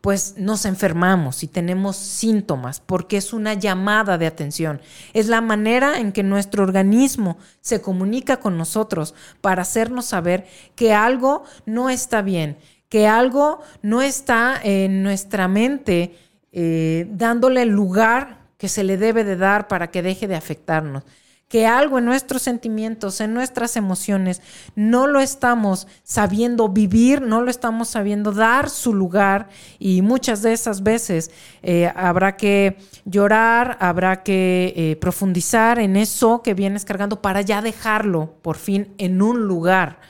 pues 0.00 0.34
nos 0.36 0.64
enfermamos 0.64 1.42
y 1.42 1.48
tenemos 1.48 1.96
síntomas, 1.96 2.80
porque 2.80 3.16
es 3.16 3.32
una 3.32 3.54
llamada 3.54 4.18
de 4.18 4.26
atención. 4.26 4.80
Es 5.12 5.26
la 5.26 5.40
manera 5.40 5.98
en 5.98 6.12
que 6.12 6.22
nuestro 6.22 6.62
organismo 6.62 7.38
se 7.60 7.80
comunica 7.80 8.38
con 8.38 8.56
nosotros 8.56 9.14
para 9.40 9.62
hacernos 9.62 10.06
saber 10.06 10.46
que 10.74 10.94
algo 10.94 11.42
no 11.64 11.90
está 11.90 12.22
bien, 12.22 12.56
que 12.88 13.06
algo 13.06 13.60
no 13.82 14.02
está 14.02 14.60
en 14.62 15.02
nuestra 15.02 15.48
mente 15.48 16.16
eh, 16.52 17.06
dándole 17.10 17.62
el 17.62 17.70
lugar 17.70 18.46
que 18.58 18.68
se 18.68 18.84
le 18.84 18.96
debe 18.96 19.24
de 19.24 19.36
dar 19.36 19.68
para 19.68 19.90
que 19.90 20.02
deje 20.02 20.28
de 20.28 20.36
afectarnos 20.36 21.02
que 21.48 21.66
algo 21.66 21.98
en 21.98 22.04
nuestros 22.04 22.42
sentimientos, 22.42 23.20
en 23.20 23.32
nuestras 23.32 23.76
emociones, 23.76 24.42
no 24.74 25.06
lo 25.06 25.20
estamos 25.20 25.86
sabiendo 26.02 26.68
vivir, 26.68 27.22
no 27.22 27.40
lo 27.40 27.50
estamos 27.50 27.88
sabiendo 27.88 28.32
dar 28.32 28.68
su 28.68 28.92
lugar 28.92 29.48
y 29.78 30.02
muchas 30.02 30.42
de 30.42 30.52
esas 30.52 30.82
veces 30.82 31.30
eh, 31.62 31.92
habrá 31.94 32.36
que 32.36 32.78
llorar, 33.04 33.76
habrá 33.80 34.24
que 34.24 34.72
eh, 34.76 34.96
profundizar 34.96 35.78
en 35.78 35.96
eso 35.96 36.42
que 36.42 36.54
vienes 36.54 36.84
cargando 36.84 37.22
para 37.22 37.42
ya 37.42 37.62
dejarlo 37.62 38.34
por 38.42 38.56
fin 38.56 38.92
en 38.98 39.22
un 39.22 39.42
lugar. 39.42 40.00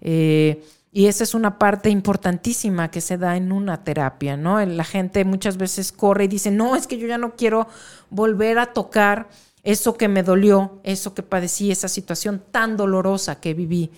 Eh, 0.00 0.64
y 0.92 1.08
esa 1.08 1.24
es 1.24 1.34
una 1.34 1.58
parte 1.58 1.90
importantísima 1.90 2.90
que 2.90 3.02
se 3.02 3.18
da 3.18 3.36
en 3.36 3.52
una 3.52 3.84
terapia, 3.84 4.38
¿no? 4.38 4.64
La 4.64 4.84
gente 4.84 5.26
muchas 5.26 5.58
veces 5.58 5.92
corre 5.92 6.24
y 6.24 6.28
dice, 6.28 6.50
no, 6.50 6.74
es 6.74 6.86
que 6.86 6.96
yo 6.96 7.06
ya 7.06 7.18
no 7.18 7.36
quiero 7.36 7.68
volver 8.08 8.58
a 8.58 8.72
tocar 8.72 9.28
eso 9.66 9.96
que 9.96 10.06
me 10.06 10.22
dolió, 10.22 10.80
eso 10.84 11.12
que 11.12 11.24
padecí, 11.24 11.72
esa 11.72 11.88
situación 11.88 12.40
tan 12.52 12.76
dolorosa 12.76 13.40
que 13.40 13.52
viví. 13.52 13.90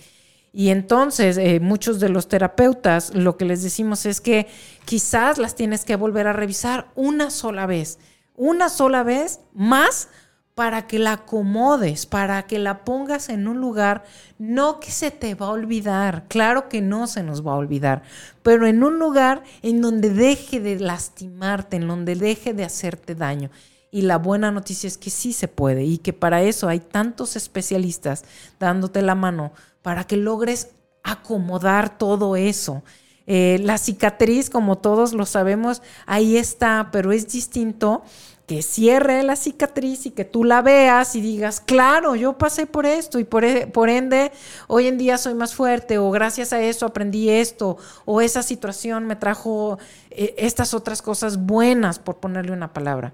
Y 0.51 0.69
entonces 0.69 1.37
eh, 1.37 1.59
muchos 1.59 1.99
de 1.99 2.09
los 2.09 2.27
terapeutas 2.27 3.13
lo 3.13 3.37
que 3.37 3.45
les 3.45 3.61
decimos 3.61 4.07
es 4.07 4.19
que 4.19 4.47
quizás 4.85 5.37
las 5.37 5.53
tienes 5.53 5.85
que 5.85 5.95
volver 5.95 6.25
a 6.25 6.33
revisar 6.33 6.87
una 6.95 7.29
sola 7.29 7.67
vez, 7.67 7.99
una 8.35 8.67
sola 8.69 9.03
vez 9.03 9.41
más 9.53 10.09
para 10.55 10.87
que 10.87 10.97
la 10.97 11.13
acomodes, 11.13 12.07
para 12.07 12.47
que 12.47 12.57
la 12.57 12.83
pongas 12.83 13.29
en 13.29 13.47
un 13.47 13.61
lugar, 13.61 14.03
no 14.39 14.79
que 14.79 14.89
se 14.89 15.11
te 15.11 15.35
va 15.35 15.45
a 15.45 15.51
olvidar, 15.51 16.25
claro 16.27 16.67
que 16.67 16.81
no 16.81 17.05
se 17.05 17.21
nos 17.21 17.45
va 17.45 17.51
a 17.51 17.57
olvidar, 17.57 18.01
pero 18.41 18.65
en 18.65 18.83
un 18.83 18.97
lugar 18.97 19.43
en 19.61 19.81
donde 19.81 20.09
deje 20.09 20.59
de 20.59 20.79
lastimarte, 20.79 21.77
en 21.77 21.87
donde 21.87 22.15
deje 22.15 22.53
de 22.55 22.65
hacerte 22.65 23.13
daño. 23.13 23.51
Y 23.91 24.03
la 24.03 24.17
buena 24.17 24.51
noticia 24.51 24.87
es 24.87 24.97
que 24.97 25.09
sí 25.09 25.33
se 25.33 25.47
puede 25.47 25.83
y 25.83 25.97
que 25.97 26.13
para 26.13 26.43
eso 26.43 26.67
hay 26.67 26.79
tantos 26.79 27.35
especialistas 27.35 28.23
dándote 28.59 29.01
la 29.01 29.15
mano 29.15 29.51
para 29.81 30.03
que 30.03 30.17
logres 30.17 30.69
acomodar 31.03 31.97
todo 31.97 32.35
eso. 32.35 32.83
Eh, 33.25 33.59
la 33.61 33.77
cicatriz, 33.77 34.49
como 34.49 34.77
todos 34.77 35.13
lo 35.13 35.25
sabemos, 35.25 35.81
ahí 36.05 36.37
está, 36.37 36.89
pero 36.91 37.11
es 37.11 37.27
distinto 37.31 38.03
que 38.47 38.63
cierre 38.63 39.21
la 39.21 39.35
cicatriz 39.35 40.07
y 40.07 40.09
que 40.09 40.25
tú 40.25 40.43
la 40.43 40.63
veas 40.63 41.15
y 41.15 41.21
digas, 41.21 41.61
claro, 41.61 42.15
yo 42.15 42.39
pasé 42.39 42.65
por 42.65 42.87
esto 42.87 43.19
y 43.19 43.23
por, 43.23 43.45
e, 43.45 43.67
por, 43.67 43.89
ende 43.89 44.31
hoy 44.65 44.87
en 44.87 44.97
día 44.97 45.19
soy 45.19 45.35
más 45.35 45.53
fuerte 45.53 45.99
o 45.99 46.09
gracias 46.09 46.51
a 46.51 46.59
eso 46.59 46.87
aprendí 46.87 47.29
esto 47.29 47.77
o 48.05 48.21
esa 48.21 48.41
situación 48.41 49.05
me 49.05 49.15
trajo 49.15 49.77
eh, 50.09 50.33
estas 50.39 50.73
otras 50.73 51.03
cosas 51.03 51.37
buenas, 51.45 51.99
por 51.99 52.17
ponerle 52.17 52.51
una 52.51 52.73
palabra. 52.73 53.13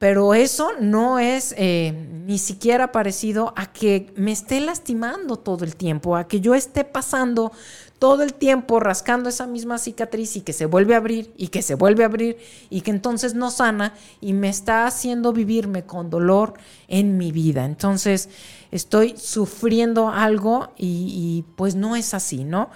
Pero 0.00 0.32
eso 0.32 0.70
no 0.80 1.18
es 1.18 1.54
eh, 1.58 1.92
ni 2.24 2.38
siquiera 2.38 2.90
parecido 2.90 3.52
a 3.54 3.70
que 3.70 4.10
me 4.16 4.32
esté 4.32 4.58
lastimando 4.58 5.36
todo 5.36 5.62
el 5.62 5.76
tiempo, 5.76 6.16
a 6.16 6.26
que 6.26 6.40
yo 6.40 6.54
esté 6.54 6.84
pasando 6.84 7.52
todo 7.98 8.22
el 8.22 8.32
tiempo 8.32 8.80
rascando 8.80 9.28
esa 9.28 9.46
misma 9.46 9.76
cicatriz 9.76 10.36
y 10.36 10.40
que 10.40 10.54
se 10.54 10.64
vuelve 10.64 10.94
a 10.94 10.96
abrir 10.96 11.34
y 11.36 11.48
que 11.48 11.60
se 11.60 11.74
vuelve 11.74 12.02
a 12.02 12.06
abrir 12.06 12.38
y 12.70 12.80
que 12.80 12.90
entonces 12.90 13.34
no 13.34 13.50
sana 13.50 13.92
y 14.22 14.32
me 14.32 14.48
está 14.48 14.86
haciendo 14.86 15.34
vivirme 15.34 15.84
con 15.84 16.08
dolor 16.08 16.54
en 16.88 17.18
mi 17.18 17.30
vida. 17.30 17.66
Entonces 17.66 18.30
estoy 18.70 19.18
sufriendo 19.18 20.08
algo 20.08 20.72
y, 20.78 21.44
pues 21.56 21.74
no 21.74 21.94
es 21.94 22.14
así, 22.14 22.44
¿no? 22.44 22.70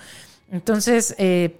Entonces, 0.50 1.14
eh, 1.16 1.58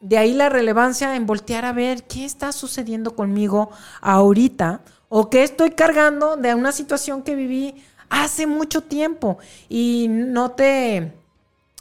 de 0.00 0.16
ahí 0.16 0.32
la 0.32 0.48
relevancia 0.48 1.14
en 1.14 1.26
voltear 1.26 1.66
a 1.66 1.74
ver 1.74 2.04
qué 2.04 2.24
está 2.24 2.50
sucediendo 2.50 3.14
conmigo 3.14 3.70
ahorita 4.00 4.80
o 5.14 5.28
que 5.28 5.42
estoy 5.42 5.72
cargando 5.72 6.38
de 6.38 6.54
una 6.54 6.72
situación 6.72 7.22
que 7.22 7.34
viví 7.34 7.74
hace 8.08 8.46
mucho 8.46 8.80
tiempo. 8.80 9.36
Y 9.68 10.06
no 10.08 10.52
te 10.52 11.12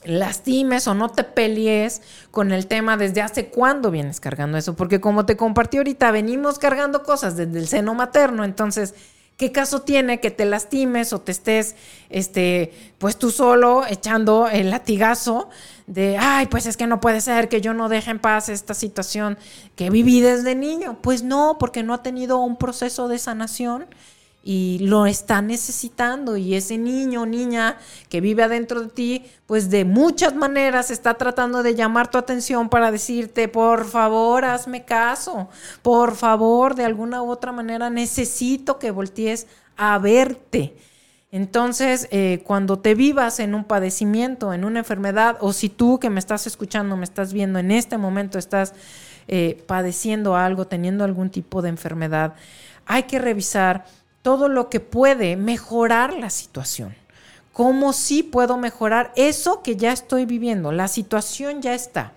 lastimes 0.03 0.85
o 0.89 0.95
no 0.95 1.07
te 1.07 1.23
pelees 1.23 2.01
con 2.29 2.51
el 2.51 2.67
tema 2.67 2.97
desde 2.97 3.21
hace 3.21 3.47
cuándo 3.47 3.89
vienes 3.89 4.19
cargando 4.19 4.57
eso, 4.57 4.75
porque 4.75 4.99
como 4.99 5.25
te 5.25 5.37
compartí 5.37 5.77
ahorita, 5.77 6.11
venimos 6.11 6.59
cargando 6.59 7.03
cosas 7.03 7.37
desde 7.37 7.57
el 7.57 7.69
seno 7.69 7.93
materno, 7.93 8.43
entonces, 8.43 8.95
¿qué 9.37 9.53
caso 9.53 9.83
tiene 9.83 10.19
que 10.19 10.31
te 10.31 10.43
lastimes 10.43 11.13
o 11.13 11.21
te 11.21 11.31
estés, 11.31 11.77
este, 12.09 12.73
pues 12.97 13.15
tú 13.15 13.31
solo 13.31 13.85
echando 13.87 14.49
el 14.49 14.71
latigazo 14.71 15.47
de, 15.91 16.17
ay, 16.17 16.45
pues 16.45 16.65
es 16.67 16.77
que 16.77 16.87
no 16.87 17.01
puede 17.01 17.19
ser 17.19 17.49
que 17.49 17.59
yo 17.59 17.73
no 17.73 17.89
deje 17.89 18.11
en 18.11 18.19
paz 18.19 18.47
esta 18.47 18.73
situación 18.73 19.37
que 19.75 19.89
viví 19.89 20.21
desde 20.21 20.55
niño. 20.55 20.97
Pues 21.01 21.21
no, 21.21 21.57
porque 21.59 21.83
no 21.83 21.93
ha 21.93 22.01
tenido 22.01 22.39
un 22.39 22.55
proceso 22.55 23.09
de 23.09 23.19
sanación 23.19 23.87
y 24.41 24.79
lo 24.79 25.05
está 25.05 25.41
necesitando 25.41 26.37
y 26.37 26.55
ese 26.55 26.77
niño 26.77 27.23
o 27.23 27.25
niña 27.25 27.77
que 28.07 28.21
vive 28.21 28.41
adentro 28.41 28.79
de 28.79 28.87
ti, 28.87 29.25
pues 29.47 29.69
de 29.69 29.83
muchas 29.83 30.33
maneras 30.33 30.91
está 30.91 31.15
tratando 31.15 31.61
de 31.61 31.75
llamar 31.75 32.09
tu 32.09 32.17
atención 32.17 32.69
para 32.69 32.89
decirte, 32.89 33.49
por 33.49 33.85
favor, 33.85 34.45
hazme 34.45 34.85
caso, 34.85 35.49
por 35.81 36.15
favor, 36.15 36.73
de 36.73 36.85
alguna 36.85 37.21
u 37.21 37.29
otra 37.29 37.51
manera 37.51 37.89
necesito 37.89 38.79
que 38.79 38.91
voltees 38.91 39.45
a 39.75 39.99
verte. 39.99 40.73
Entonces, 41.31 42.09
eh, 42.11 42.41
cuando 42.43 42.79
te 42.79 42.93
vivas 42.93 43.39
en 43.39 43.55
un 43.55 43.63
padecimiento, 43.63 44.53
en 44.53 44.65
una 44.65 44.79
enfermedad, 44.79 45.37
o 45.39 45.53
si 45.53 45.69
tú 45.69 45.97
que 45.97 46.09
me 46.09 46.19
estás 46.19 46.45
escuchando, 46.45 46.97
me 46.97 47.05
estás 47.05 47.31
viendo 47.31 47.57
en 47.57 47.71
este 47.71 47.97
momento, 47.97 48.37
estás 48.37 48.73
eh, 49.29 49.63
padeciendo 49.65 50.35
algo, 50.35 50.67
teniendo 50.67 51.05
algún 51.05 51.29
tipo 51.29 51.61
de 51.61 51.69
enfermedad, 51.69 52.33
hay 52.85 53.03
que 53.03 53.17
revisar 53.17 53.85
todo 54.21 54.49
lo 54.49 54.69
que 54.69 54.81
puede 54.81 55.37
mejorar 55.37 56.13
la 56.13 56.29
situación. 56.29 56.95
¿Cómo 57.53 57.93
sí 57.93 58.23
puedo 58.23 58.57
mejorar 58.57 59.13
eso 59.15 59.61
que 59.61 59.77
ya 59.77 59.93
estoy 59.93 60.25
viviendo? 60.25 60.73
La 60.73 60.89
situación 60.89 61.61
ya 61.61 61.73
está, 61.73 62.11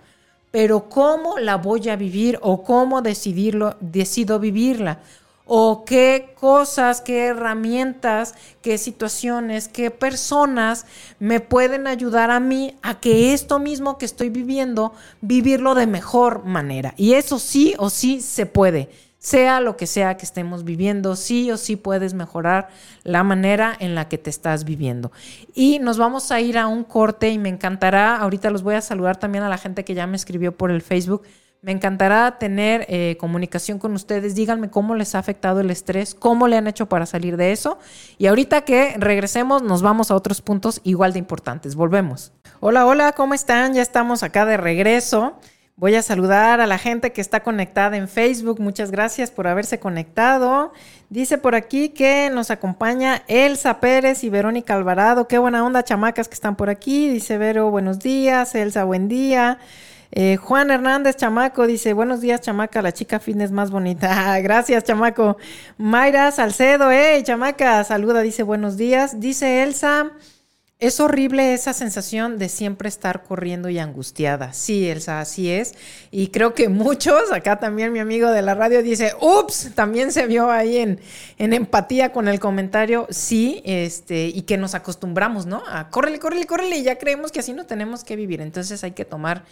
pero 0.51 0.89
¿cómo 0.89 1.37
la 1.39 1.55
voy 1.55 1.87
a 1.87 1.95
vivir 1.95 2.37
o 2.41 2.63
cómo 2.63 3.01
decidirlo, 3.01 3.77
decido 3.79 4.39
vivirla? 4.39 4.99
O 5.45 5.85
qué 5.85 6.33
cosas, 6.39 7.01
qué 7.01 7.27
herramientas, 7.27 8.33
qué 8.61 8.77
situaciones, 8.77 9.67
qué 9.67 9.91
personas 9.91 10.85
me 11.19 11.39
pueden 11.39 11.87
ayudar 11.87 12.31
a 12.31 12.39
mí 12.39 12.75
a 12.81 12.99
que 12.99 13.33
esto 13.33 13.59
mismo 13.59 13.97
que 13.97 14.05
estoy 14.05 14.29
viviendo, 14.29 14.93
vivirlo 15.21 15.75
de 15.75 15.87
mejor 15.87 16.45
manera. 16.45 16.93
Y 16.97 17.13
eso 17.13 17.37
sí 17.39 17.75
o 17.77 17.89
sí 17.89 18.21
se 18.21 18.47
puede. 18.47 18.89
Sea 19.19 19.59
lo 19.59 19.75
que 19.75 19.87
sea 19.87 20.17
que 20.17 20.25
estemos 20.25 20.63
viviendo, 20.63 21.15
sí 21.15 21.49
o 21.49 21.57
sí 21.57 21.77
puedes 21.77 22.13
mejorar 22.13 22.69
la 23.03 23.23
manera 23.23 23.75
en 23.79 23.95
la 23.95 24.07
que 24.07 24.19
te 24.19 24.29
estás 24.29 24.65
viviendo. 24.65 25.11
Y 25.55 25.79
nos 25.79 25.97
vamos 25.97 26.31
a 26.31 26.41
ir 26.41 26.59
a 26.59 26.67
un 26.67 26.83
corte 26.83 27.29
y 27.29 27.39
me 27.39 27.49
encantará, 27.49 28.17
ahorita 28.17 28.51
los 28.51 28.61
voy 28.61 28.75
a 28.75 28.81
saludar 28.81 29.17
también 29.17 29.43
a 29.43 29.49
la 29.49 29.57
gente 29.57 29.83
que 29.83 29.95
ya 29.95 30.05
me 30.05 30.15
escribió 30.15 30.55
por 30.55 30.69
el 30.69 30.83
Facebook 30.83 31.23
me 31.65 31.71
encantará 31.71 32.37
tener 32.37 32.85
eh, 32.89 33.17
comunicación 33.19 33.79
con 33.79 33.93
ustedes. 33.93 34.35
Díganme 34.35 34.69
cómo 34.69 34.93
les 34.93 35.15
ha 35.15 35.19
afectado 35.19 35.61
el 35.61 35.71
estrés, 35.71 36.13
cómo 36.13 36.47
le 36.47 36.57
han 36.57 36.67
hecho 36.67 36.85
para 36.85 37.07
salir 37.07 37.37
de 37.37 37.51
eso. 37.51 37.79
Y 38.19 38.27
ahorita 38.27 38.61
que 38.61 38.93
regresemos, 38.99 39.63
nos 39.63 39.81
vamos 39.81 40.11
a 40.11 40.15
otros 40.15 40.43
puntos 40.43 40.79
igual 40.83 41.13
de 41.13 41.17
importantes. 41.17 41.73
Volvemos. 41.73 42.33
Hola, 42.59 42.85
hola, 42.85 43.13
¿cómo 43.13 43.33
están? 43.33 43.73
Ya 43.73 43.81
estamos 43.81 44.21
acá 44.21 44.45
de 44.45 44.57
regreso. 44.57 45.39
Voy 45.75 45.95
a 45.95 46.03
saludar 46.03 46.61
a 46.61 46.67
la 46.67 46.77
gente 46.77 47.11
que 47.13 47.19
está 47.19 47.41
conectada 47.41 47.97
en 47.97 48.07
Facebook. 48.07 48.61
Muchas 48.61 48.91
gracias 48.91 49.31
por 49.31 49.47
haberse 49.47 49.79
conectado. 49.79 50.71
Dice 51.09 51.39
por 51.39 51.55
aquí 51.55 51.89
que 51.89 52.29
nos 52.31 52.51
acompaña 52.51 53.23
Elsa 53.27 53.79
Pérez 53.79 54.23
y 54.23 54.29
Verónica 54.29 54.75
Alvarado. 54.75 55.27
Qué 55.27 55.39
buena 55.39 55.65
onda, 55.65 55.83
chamacas 55.83 56.27
que 56.27 56.35
están 56.35 56.57
por 56.57 56.69
aquí. 56.69 57.09
Dice 57.09 57.39
Vero, 57.39 57.71
buenos 57.71 57.97
días. 57.97 58.53
Elsa, 58.53 58.83
buen 58.83 59.07
día. 59.07 59.57
Eh, 60.11 60.37
Juan 60.37 60.71
Hernández 60.71 61.17
Chamaco 61.17 61.67
dice, 61.67 61.93
buenos 61.93 62.21
días 62.21 62.41
chamaca, 62.41 62.81
la 62.81 62.93
chica 62.93 63.19
fitness 63.19 63.51
más 63.51 63.71
bonita. 63.71 64.39
Gracias 64.41 64.83
chamaco. 64.83 65.37
Mayra 65.77 66.31
Salcedo, 66.31 66.91
hey 66.91 67.23
chamaca, 67.23 67.83
saluda, 67.83 68.21
dice 68.21 68.43
buenos 68.43 68.77
días. 68.77 69.19
Dice 69.19 69.63
Elsa, 69.63 70.11
es 70.77 70.99
horrible 70.99 71.53
esa 71.53 71.71
sensación 71.71 72.37
de 72.37 72.49
siempre 72.49 72.89
estar 72.89 73.23
corriendo 73.23 73.69
y 73.69 73.79
angustiada. 73.79 74.51
Sí, 74.51 74.89
Elsa, 74.89 75.21
así 75.21 75.49
es. 75.49 75.73
Y 76.11 76.27
creo 76.27 76.53
que 76.53 76.67
muchos, 76.67 77.31
acá 77.31 77.59
también 77.59 77.93
mi 77.93 77.99
amigo 77.99 78.29
de 78.29 78.41
la 78.41 78.55
radio 78.55 78.83
dice, 78.83 79.13
ups, 79.21 79.71
también 79.73 80.11
se 80.11 80.27
vio 80.27 80.51
ahí 80.51 80.77
en, 80.77 80.99
en 81.37 81.53
empatía 81.53 82.11
con 82.11 82.27
el 82.27 82.41
comentario. 82.41 83.07
Sí, 83.09 83.61
este, 83.63 84.27
y 84.27 84.41
que 84.41 84.57
nos 84.57 84.75
acostumbramos, 84.75 85.45
¿no? 85.45 85.63
A 85.65 85.89
córrele, 85.89 86.19
córrele, 86.19 86.45
córrele, 86.45 86.77
y 86.77 86.83
ya 86.83 86.97
creemos 86.97 87.31
que 87.31 87.39
así 87.39 87.53
no 87.53 87.65
tenemos 87.65 88.03
que 88.03 88.17
vivir. 88.17 88.41
Entonces 88.41 88.83
hay 88.83 88.91
que 88.91 89.05
tomar 89.05 89.45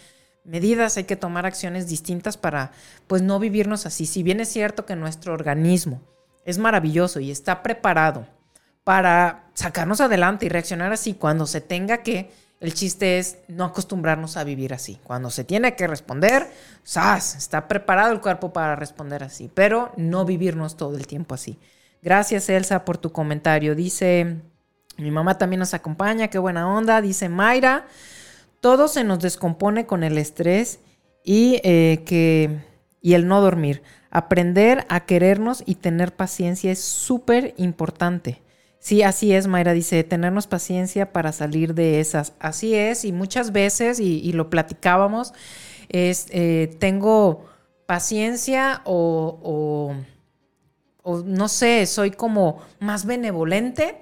medidas, 0.44 0.96
hay 0.96 1.04
que 1.04 1.16
tomar 1.16 1.46
acciones 1.46 1.88
distintas 1.88 2.36
para 2.36 2.72
pues 3.06 3.22
no 3.22 3.38
vivirnos 3.38 3.86
así. 3.86 4.06
Si 4.06 4.22
bien 4.22 4.40
es 4.40 4.48
cierto 4.48 4.86
que 4.86 4.96
nuestro 4.96 5.32
organismo 5.32 6.02
es 6.44 6.58
maravilloso 6.58 7.20
y 7.20 7.30
está 7.30 7.62
preparado 7.62 8.26
para 8.84 9.46
sacarnos 9.54 10.00
adelante 10.00 10.46
y 10.46 10.50
reaccionar 10.50 10.92
así 10.92 11.14
cuando 11.14 11.46
se 11.46 11.60
tenga 11.60 12.02
que, 12.02 12.30
el 12.60 12.72
chiste 12.72 13.18
es 13.18 13.38
no 13.48 13.64
acostumbrarnos 13.64 14.36
a 14.36 14.44
vivir 14.44 14.72
así. 14.72 14.98
Cuando 15.04 15.30
se 15.30 15.44
tiene 15.44 15.76
que 15.76 15.86
responder, 15.86 16.50
¡zas! 16.86 17.34
Está 17.34 17.68
preparado 17.68 18.12
el 18.12 18.20
cuerpo 18.20 18.52
para 18.52 18.74
responder 18.74 19.22
así, 19.22 19.50
pero 19.52 19.92
no 19.96 20.24
vivirnos 20.24 20.76
todo 20.76 20.96
el 20.96 21.06
tiempo 21.06 21.34
así. 21.34 21.58
Gracias 22.00 22.48
Elsa 22.48 22.84
por 22.84 22.96
tu 22.96 23.12
comentario. 23.12 23.74
Dice, 23.74 24.40
mi 24.96 25.10
mamá 25.10 25.36
también 25.36 25.60
nos 25.60 25.74
acompaña, 25.74 26.28
qué 26.28 26.38
buena 26.38 26.68
onda. 26.68 27.02
Dice 27.02 27.28
Mayra, 27.28 27.86
todo 28.64 28.88
se 28.88 29.04
nos 29.04 29.18
descompone 29.18 29.84
con 29.84 30.04
el 30.04 30.16
estrés 30.16 30.78
y, 31.22 31.60
eh, 31.64 32.02
que, 32.06 32.60
y 33.02 33.12
el 33.12 33.28
no 33.28 33.42
dormir. 33.42 33.82
Aprender 34.10 34.86
a 34.88 35.04
querernos 35.04 35.62
y 35.66 35.74
tener 35.74 36.16
paciencia 36.16 36.72
es 36.72 36.78
súper 36.78 37.52
importante. 37.58 38.40
Sí, 38.78 39.02
así 39.02 39.34
es, 39.34 39.48
Mayra 39.48 39.74
dice, 39.74 40.02
tenernos 40.02 40.46
paciencia 40.46 41.12
para 41.12 41.32
salir 41.32 41.74
de 41.74 42.00
esas. 42.00 42.32
Así 42.38 42.74
es, 42.74 43.04
y 43.04 43.12
muchas 43.12 43.52
veces, 43.52 44.00
y, 44.00 44.32
lo 44.32 44.48
platicábamos, 44.48 45.34
es, 45.90 46.28
eh, 46.30 46.74
tengo 46.78 47.44
paciencia 47.84 48.80
o, 48.86 49.94
o, 51.04 51.22
no 51.22 51.48
sé, 51.48 51.84
soy 51.84 52.12
como 52.12 52.62
más 52.80 53.04
benevolente 53.04 54.00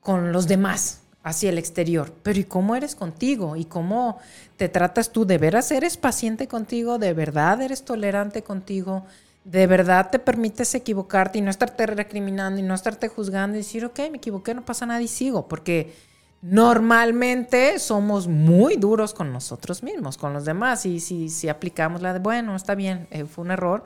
con 0.00 0.32
los 0.32 0.48
demás 0.48 1.00
hacia 1.22 1.50
el 1.50 1.58
exterior, 1.58 2.12
pero 2.22 2.38
¿y 2.38 2.44
cómo 2.44 2.74
eres 2.74 2.94
contigo? 2.94 3.56
¿Y 3.56 3.66
cómo 3.66 4.18
te 4.56 4.68
tratas 4.68 5.12
tú? 5.12 5.26
¿De 5.26 5.38
veras 5.38 5.70
eres 5.70 5.96
paciente 5.96 6.48
contigo? 6.48 6.98
¿De 6.98 7.12
verdad 7.12 7.60
eres 7.60 7.84
tolerante 7.84 8.42
contigo? 8.42 9.04
¿De 9.44 9.66
verdad 9.66 10.10
te 10.10 10.18
permites 10.18 10.74
equivocarte 10.74 11.38
y 11.38 11.42
no 11.42 11.50
estarte 11.50 11.86
recriminando 11.86 12.60
y 12.60 12.62
no 12.62 12.74
estarte 12.74 13.08
juzgando 13.08 13.56
y 13.56 13.60
decir, 13.60 13.84
ok, 13.84 13.98
me 14.10 14.16
equivoqué, 14.16 14.54
no 14.54 14.64
pasa 14.64 14.86
nada 14.86 15.02
y 15.02 15.08
sigo? 15.08 15.46
Porque 15.46 15.94
normalmente 16.42 17.78
somos 17.78 18.26
muy 18.26 18.76
duros 18.76 19.12
con 19.12 19.32
nosotros 19.32 19.82
mismos, 19.82 20.16
con 20.16 20.32
los 20.32 20.46
demás, 20.46 20.86
y 20.86 21.00
si, 21.00 21.28
si 21.28 21.48
aplicamos 21.48 22.00
la 22.00 22.14
de, 22.14 22.18
bueno, 22.18 22.56
está 22.56 22.74
bien, 22.74 23.08
eh, 23.10 23.26
fue 23.26 23.44
un 23.44 23.50
error, 23.50 23.84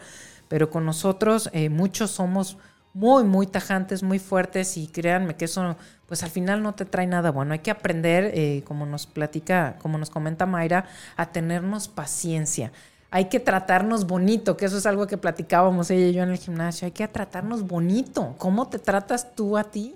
pero 0.48 0.70
con 0.70 0.84
nosotros 0.84 1.50
eh, 1.52 1.68
muchos 1.68 2.12
somos 2.12 2.58
muy, 2.92 3.24
muy 3.24 3.46
tajantes, 3.48 4.04
muy 4.04 4.20
fuertes 4.20 4.76
y 4.76 4.86
créanme 4.86 5.36
que 5.36 5.46
eso 5.46 5.76
pues 6.08 6.22
al 6.22 6.30
final 6.30 6.62
no 6.62 6.74
te 6.74 6.84
trae 6.84 7.06
nada 7.06 7.30
bueno. 7.30 7.52
Hay 7.52 7.60
que 7.60 7.70
aprender, 7.70 8.30
eh, 8.34 8.62
como 8.66 8.86
nos 8.86 9.06
platica, 9.06 9.76
como 9.80 9.98
nos 9.98 10.10
comenta 10.10 10.46
Mayra, 10.46 10.86
a 11.16 11.26
tenernos 11.32 11.88
paciencia. 11.88 12.72
Hay 13.10 13.26
que 13.26 13.40
tratarnos 13.40 14.06
bonito, 14.06 14.56
que 14.56 14.66
eso 14.66 14.76
es 14.76 14.86
algo 14.86 15.06
que 15.06 15.16
platicábamos 15.16 15.90
ella 15.90 16.08
y 16.08 16.12
yo 16.12 16.22
en 16.24 16.30
el 16.30 16.38
gimnasio. 16.38 16.86
Hay 16.86 16.92
que 16.92 17.06
tratarnos 17.06 17.66
bonito. 17.66 18.34
¿Cómo 18.38 18.68
te 18.68 18.78
tratas 18.78 19.34
tú 19.34 19.56
a 19.56 19.64
ti? 19.64 19.94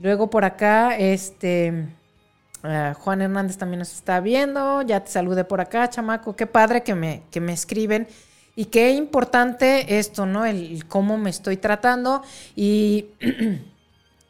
Luego 0.00 0.30
por 0.30 0.44
acá, 0.44 0.96
este, 0.96 1.86
eh, 2.64 2.94
Juan 2.98 3.20
Hernández 3.20 3.58
también 3.58 3.80
nos 3.80 3.92
está 3.92 4.20
viendo. 4.20 4.82
Ya 4.82 5.04
te 5.04 5.10
saludé 5.10 5.44
por 5.44 5.60
acá, 5.60 5.88
chamaco. 5.90 6.34
Qué 6.34 6.46
padre 6.46 6.82
que 6.82 6.94
me, 6.94 7.22
que 7.30 7.40
me 7.40 7.52
escriben. 7.52 8.08
Y 8.56 8.66
qué 8.66 8.92
importante 8.92 9.98
esto, 9.98 10.26
¿no? 10.26 10.44
El 10.44 10.86
cómo 10.86 11.18
me 11.18 11.30
estoy 11.30 11.56
tratando. 11.56 12.22
Y 12.56 13.06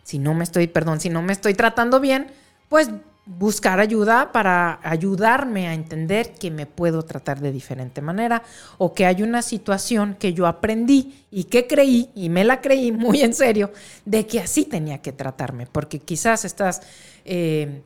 si 0.03 0.19
no 0.19 0.35
me 0.35 0.45
estoy, 0.45 0.67
perdón, 0.67 1.01
si 1.01 1.11
no 1.11 1.23
me 1.23 1.33
estoy 1.33 1.55
tratando 1.55 2.01
bien, 2.01 2.29
pues 2.69 2.91
buscar 3.25 3.79
ayuda 3.79 4.33
para 4.33 4.81
ayudarme 4.83 5.69
a 5.69 5.75
entender 5.75 6.33
que 6.33 6.51
me 6.51 6.67
puedo 6.67 7.05
tratar 7.05 7.41
de 7.41 7.53
diferente 7.53 8.01
manera 8.01 8.43
o 8.79 8.95
que 8.95 9.07
hay 9.07 9.23
una 9.23 9.43
situación 9.43 10.17
que 10.19 10.35
yo 10.35 10.47
aprendí 10.47 11.25
y 11.31 11.45
que 11.45 11.69
creí, 11.69 12.11
y 12.15 12.29
me 12.29 12.43
la 12.43 12.61
creí 12.61 12.91
muy 12.91 13.23
en 13.23 13.33
serio, 13.33 13.73
de 14.05 14.27
que 14.27 14.41
así 14.41 14.65
tenía 14.65 14.99
que 14.99 15.13
tratarme, 15.13 15.67
porque 15.67 15.99
quizás 15.99 16.45
estás... 16.45 16.83
Eh, 17.25 17.83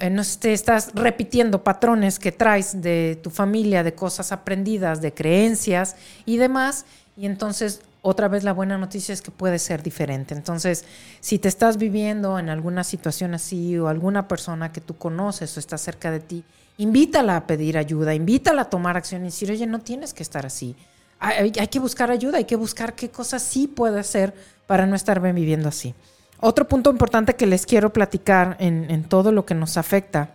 eh, 0.00 0.10
no 0.10 0.22
te 0.40 0.52
estás 0.52 0.90
repitiendo 0.94 1.62
patrones 1.62 2.18
que 2.18 2.32
traes 2.32 2.80
de 2.82 3.20
tu 3.22 3.30
familia, 3.30 3.84
de 3.84 3.94
cosas 3.94 4.32
aprendidas, 4.32 5.00
de 5.00 5.14
creencias 5.14 5.94
y 6.26 6.38
demás, 6.38 6.86
y 7.16 7.26
entonces 7.26 7.80
otra 8.02 8.28
vez 8.28 8.44
la 8.44 8.52
buena 8.52 8.78
noticia 8.78 9.12
es 9.12 9.20
que 9.20 9.30
puede 9.30 9.58
ser 9.58 9.82
diferente. 9.82 10.34
Entonces, 10.34 10.84
si 11.20 11.38
te 11.38 11.48
estás 11.48 11.76
viviendo 11.76 12.38
en 12.38 12.48
alguna 12.48 12.84
situación 12.84 13.34
así 13.34 13.76
o 13.78 13.88
alguna 13.88 14.26
persona 14.28 14.72
que 14.72 14.80
tú 14.80 14.96
conoces 14.96 15.56
o 15.56 15.60
está 15.60 15.76
cerca 15.76 16.10
de 16.10 16.20
ti, 16.20 16.44
invítala 16.78 17.36
a 17.36 17.46
pedir 17.46 17.76
ayuda, 17.76 18.14
invítala 18.14 18.62
a 18.62 18.70
tomar 18.70 18.96
acción 18.96 19.22
y 19.22 19.26
decir, 19.26 19.50
oye, 19.50 19.66
no 19.66 19.80
tienes 19.80 20.14
que 20.14 20.22
estar 20.22 20.46
así. 20.46 20.76
Hay, 21.18 21.50
que 21.50 21.78
buscar 21.78 22.10
ayuda, 22.10 22.38
hay 22.38 22.46
que 22.46 22.56
buscar 22.56 22.94
qué 22.94 23.10
cosas 23.10 23.42
sí 23.42 23.66
puede 23.66 24.00
hacer 24.00 24.32
para 24.66 24.86
no 24.86 24.96
estar 24.96 25.20
viviendo 25.20 25.68
así. 25.68 25.94
Otro 26.40 26.66
punto 26.66 26.90
importante 26.90 27.36
que 27.36 27.46
les 27.46 27.66
quiero 27.66 27.92
platicar 27.92 28.56
en, 28.58 28.90
en 28.90 29.04
todo 29.04 29.30
lo 29.30 29.44
que 29.44 29.54
nos 29.54 29.76
afecta 29.76 30.30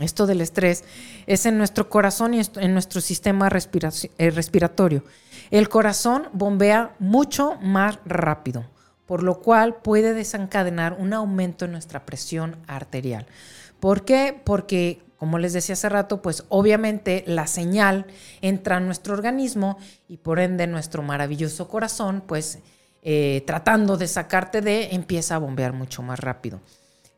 esto 0.00 0.26
del 0.26 0.40
estrés 0.40 0.82
es 1.26 1.46
en 1.46 1.56
nuestro 1.56 1.88
corazón 1.88 2.34
y 2.34 2.40
en 2.56 2.72
nuestro 2.72 3.00
sistema 3.00 3.48
eh, 3.48 4.30
respiratorio. 4.30 5.04
El 5.50 5.68
corazón 5.68 6.28
bombea 6.32 6.94
mucho 6.98 7.56
más 7.60 7.98
rápido, 8.04 8.64
por 9.06 9.22
lo 9.22 9.40
cual 9.40 9.76
puede 9.76 10.14
desencadenar 10.14 10.96
un 10.98 11.12
aumento 11.12 11.64
en 11.64 11.72
nuestra 11.72 12.06
presión 12.06 12.56
arterial. 12.66 13.26
¿Por 13.80 14.04
qué? 14.04 14.40
Porque, 14.44 15.02
como 15.16 15.38
les 15.38 15.52
decía 15.52 15.74
hace 15.74 15.88
rato, 15.88 16.22
pues 16.22 16.44
obviamente 16.48 17.24
la 17.26 17.46
señal 17.46 18.06
entra 18.40 18.78
en 18.78 18.86
nuestro 18.86 19.14
organismo 19.14 19.78
y 20.08 20.16
por 20.16 20.38
ende 20.38 20.66
nuestro 20.66 21.02
maravilloso 21.02 21.68
corazón, 21.68 22.22
pues 22.26 22.60
eh, 23.02 23.42
tratando 23.46 23.98
de 23.98 24.08
sacarte 24.08 24.62
de, 24.62 24.94
empieza 24.94 25.34
a 25.34 25.38
bombear 25.38 25.74
mucho 25.74 26.02
más 26.02 26.18
rápido. 26.18 26.60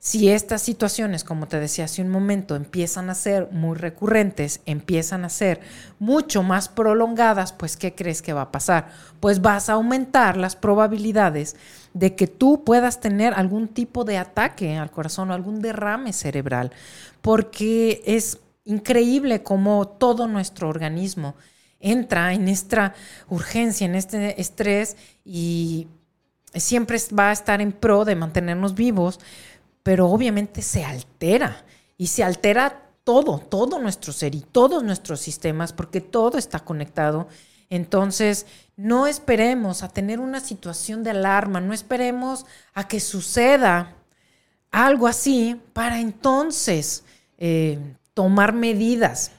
Si 0.06 0.28
estas 0.28 0.62
situaciones, 0.62 1.24
como 1.24 1.48
te 1.48 1.58
decía 1.58 1.86
hace 1.86 2.00
un 2.00 2.10
momento, 2.10 2.54
empiezan 2.54 3.10
a 3.10 3.14
ser 3.16 3.48
muy 3.50 3.76
recurrentes, 3.76 4.60
empiezan 4.64 5.24
a 5.24 5.28
ser 5.28 5.58
mucho 5.98 6.44
más 6.44 6.68
prolongadas, 6.68 7.52
pues 7.52 7.76
¿qué 7.76 7.92
crees 7.92 8.22
que 8.22 8.32
va 8.32 8.42
a 8.42 8.52
pasar? 8.52 8.86
Pues 9.18 9.42
vas 9.42 9.68
a 9.68 9.72
aumentar 9.72 10.36
las 10.36 10.54
probabilidades 10.54 11.56
de 11.92 12.14
que 12.14 12.28
tú 12.28 12.62
puedas 12.62 13.00
tener 13.00 13.34
algún 13.34 13.66
tipo 13.66 14.04
de 14.04 14.16
ataque 14.16 14.76
al 14.76 14.92
corazón 14.92 15.32
o 15.32 15.34
algún 15.34 15.60
derrame 15.60 16.12
cerebral, 16.12 16.70
porque 17.20 18.00
es 18.06 18.38
increíble 18.62 19.42
cómo 19.42 19.88
todo 19.88 20.28
nuestro 20.28 20.68
organismo 20.68 21.34
entra 21.80 22.32
en 22.32 22.46
esta 22.46 22.94
urgencia, 23.28 23.86
en 23.86 23.96
este 23.96 24.40
estrés 24.40 24.96
y 25.24 25.88
siempre 26.54 26.96
va 27.18 27.30
a 27.30 27.32
estar 27.32 27.60
en 27.60 27.72
pro 27.72 28.04
de 28.04 28.14
mantenernos 28.14 28.76
vivos, 28.76 29.18
pero 29.86 30.08
obviamente 30.08 30.62
se 30.62 30.84
altera 30.84 31.64
y 31.96 32.08
se 32.08 32.24
altera 32.24 32.90
todo, 33.04 33.38
todo 33.38 33.78
nuestro 33.78 34.12
ser 34.12 34.34
y 34.34 34.40
todos 34.40 34.82
nuestros 34.82 35.20
sistemas, 35.20 35.72
porque 35.72 36.00
todo 36.00 36.38
está 36.38 36.58
conectado. 36.58 37.28
Entonces, 37.70 38.46
no 38.76 39.06
esperemos 39.06 39.84
a 39.84 39.88
tener 39.88 40.18
una 40.18 40.40
situación 40.40 41.04
de 41.04 41.10
alarma, 41.10 41.60
no 41.60 41.72
esperemos 41.72 42.46
a 42.74 42.88
que 42.88 42.98
suceda 42.98 43.94
algo 44.72 45.06
así 45.06 45.60
para 45.72 46.00
entonces 46.00 47.04
eh, 47.38 47.78
tomar 48.12 48.54
medidas. 48.54 49.30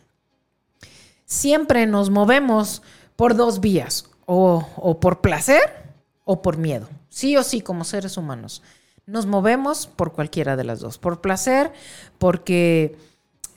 Siempre 1.26 1.88
nos 1.88 2.10
movemos 2.10 2.82
por 3.18 3.36
dos 3.36 3.60
vías, 3.60 4.06
o 4.26 4.98
por 5.02 5.20
placer 5.20 5.92
o 6.24 6.42
por 6.42 6.56
miedo, 6.56 6.88
sí 7.10 7.36
o 7.36 7.44
sí 7.44 7.60
como 7.60 7.84
seres 7.84 8.16
humanos. 8.16 8.64
Nos 9.08 9.26
movemos 9.26 9.88
por 9.88 10.12
cualquiera 10.12 10.58
de 10.58 10.66
las 10.66 10.82
dos, 10.82 10.98
por 10.98 11.22
placer, 11.22 11.72
porque 12.18 12.98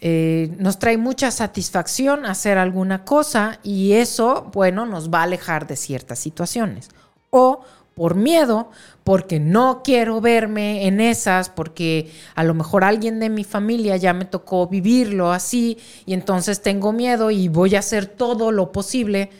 eh, 0.00 0.54
nos 0.58 0.78
trae 0.78 0.96
mucha 0.96 1.30
satisfacción 1.32 2.24
hacer 2.24 2.56
alguna 2.56 3.04
cosa 3.04 3.58
y 3.64 3.92
eso, 3.92 4.48
bueno, 4.54 4.86
nos 4.86 5.10
va 5.10 5.20
a 5.20 5.24
alejar 5.24 5.66
de 5.66 5.74
ciertas 5.74 6.20
situaciones. 6.20 6.88
O 7.30 7.64
por 7.94 8.14
miedo, 8.14 8.70
porque 9.02 9.40
no 9.40 9.82
quiero 9.82 10.20
verme 10.20 10.86
en 10.86 11.00
esas, 11.00 11.50
porque 11.50 12.12
a 12.34 12.44
lo 12.44 12.54
mejor 12.54 12.84
alguien 12.84 13.18
de 13.18 13.28
mi 13.28 13.42
familia 13.42 13.96
ya 13.96 14.14
me 14.14 14.24
tocó 14.24 14.68
vivirlo 14.68 15.32
así 15.32 15.78
y 16.06 16.14
entonces 16.14 16.62
tengo 16.62 16.92
miedo 16.92 17.30
y 17.30 17.48
voy 17.48 17.74
a 17.74 17.80
hacer 17.80 18.06
todo 18.06 18.52
lo 18.52 18.70
posible 18.70 19.30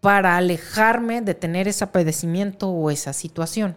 para 0.00 0.36
alejarme 0.36 1.22
de 1.22 1.34
tener 1.34 1.68
ese 1.68 1.86
padecimiento 1.86 2.68
o 2.68 2.90
esa 2.90 3.12
situación. 3.12 3.76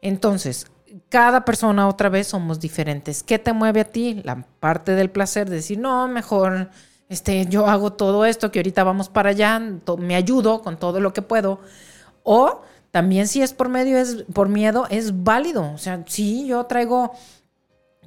Entonces, 0.00 0.68
cada 1.08 1.44
persona 1.44 1.88
otra 1.88 2.08
vez 2.08 2.28
somos 2.28 2.60
diferentes. 2.60 3.22
¿Qué 3.22 3.38
te 3.38 3.52
mueve 3.52 3.80
a 3.80 3.84
ti? 3.84 4.20
La 4.24 4.44
parte 4.60 4.92
del 4.92 5.10
placer 5.10 5.48
de 5.48 5.56
decir, 5.56 5.78
no, 5.78 6.08
mejor 6.08 6.70
este, 7.08 7.46
yo 7.46 7.66
hago 7.66 7.92
todo 7.92 8.24
esto, 8.24 8.50
que 8.50 8.58
ahorita 8.58 8.82
vamos 8.84 9.08
para 9.08 9.30
allá, 9.30 9.60
me 9.98 10.16
ayudo 10.16 10.62
con 10.62 10.78
todo 10.78 11.00
lo 11.00 11.12
que 11.12 11.22
puedo. 11.22 11.60
O 12.22 12.62
también 12.90 13.28
si 13.28 13.42
es 13.42 13.52
por 13.52 13.68
medio, 13.68 13.98
es 13.98 14.24
por 14.32 14.48
miedo, 14.48 14.86
es 14.90 15.22
válido. 15.22 15.72
O 15.72 15.78
sea, 15.78 16.02
sí, 16.06 16.46
yo 16.46 16.64
traigo 16.64 17.12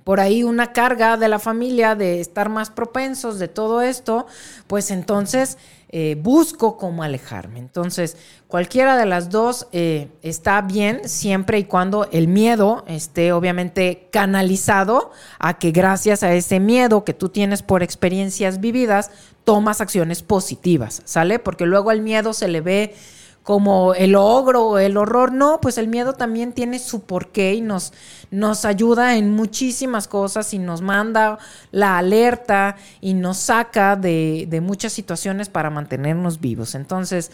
por 0.03 0.19
ahí 0.19 0.43
una 0.43 0.73
carga 0.73 1.17
de 1.17 1.27
la 1.27 1.39
familia 1.39 1.95
de 1.95 2.19
estar 2.19 2.49
más 2.49 2.69
propensos 2.69 3.39
de 3.39 3.47
todo 3.47 3.81
esto, 3.81 4.25
pues 4.67 4.91
entonces 4.91 5.57
eh, 5.91 6.15
busco 6.21 6.77
cómo 6.77 7.01
alejarme. 7.01 7.57
Entonces, 7.57 8.15
cualquiera 8.47 8.95
de 8.95 9.07
las 9.07 9.31
dos 9.31 9.67
eh, 9.71 10.09
está 10.21 10.61
bien 10.61 11.09
siempre 11.09 11.57
y 11.57 11.63
cuando 11.63 12.07
el 12.11 12.27
miedo 12.27 12.83
esté 12.87 13.31
obviamente 13.31 14.07
canalizado 14.11 15.11
a 15.39 15.57
que 15.57 15.71
gracias 15.71 16.21
a 16.21 16.31
ese 16.33 16.59
miedo 16.59 17.03
que 17.03 17.15
tú 17.15 17.29
tienes 17.29 17.63
por 17.63 17.81
experiencias 17.81 18.59
vividas, 18.59 19.09
tomas 19.43 19.81
acciones 19.81 20.21
positivas, 20.21 21.01
¿sale? 21.05 21.39
Porque 21.39 21.65
luego 21.65 21.91
el 21.91 22.01
miedo 22.01 22.33
se 22.33 22.47
le 22.47 22.61
ve 22.61 22.95
como 23.43 23.93
el 23.93 24.15
ogro 24.15 24.65
o 24.65 24.77
el 24.77 24.97
horror. 24.97 25.31
No, 25.31 25.59
pues 25.61 25.77
el 25.77 25.87
miedo 25.87 26.13
también 26.13 26.53
tiene 26.53 26.79
su 26.79 27.01
porqué 27.01 27.55
y 27.55 27.61
nos, 27.61 27.93
nos 28.31 28.65
ayuda 28.65 29.15
en 29.15 29.31
muchísimas 29.31 30.07
cosas 30.07 30.53
y 30.53 30.59
nos 30.59 30.81
manda 30.81 31.39
la 31.71 31.97
alerta 31.97 32.75
y 33.01 33.13
nos 33.13 33.37
saca 33.37 33.95
de, 33.95 34.59
muchas 34.63 34.93
situaciones 34.93 35.49
para 35.49 35.69
mantenernos 35.69 36.39
vivos. 36.39 36.75
Entonces, 36.75 37.31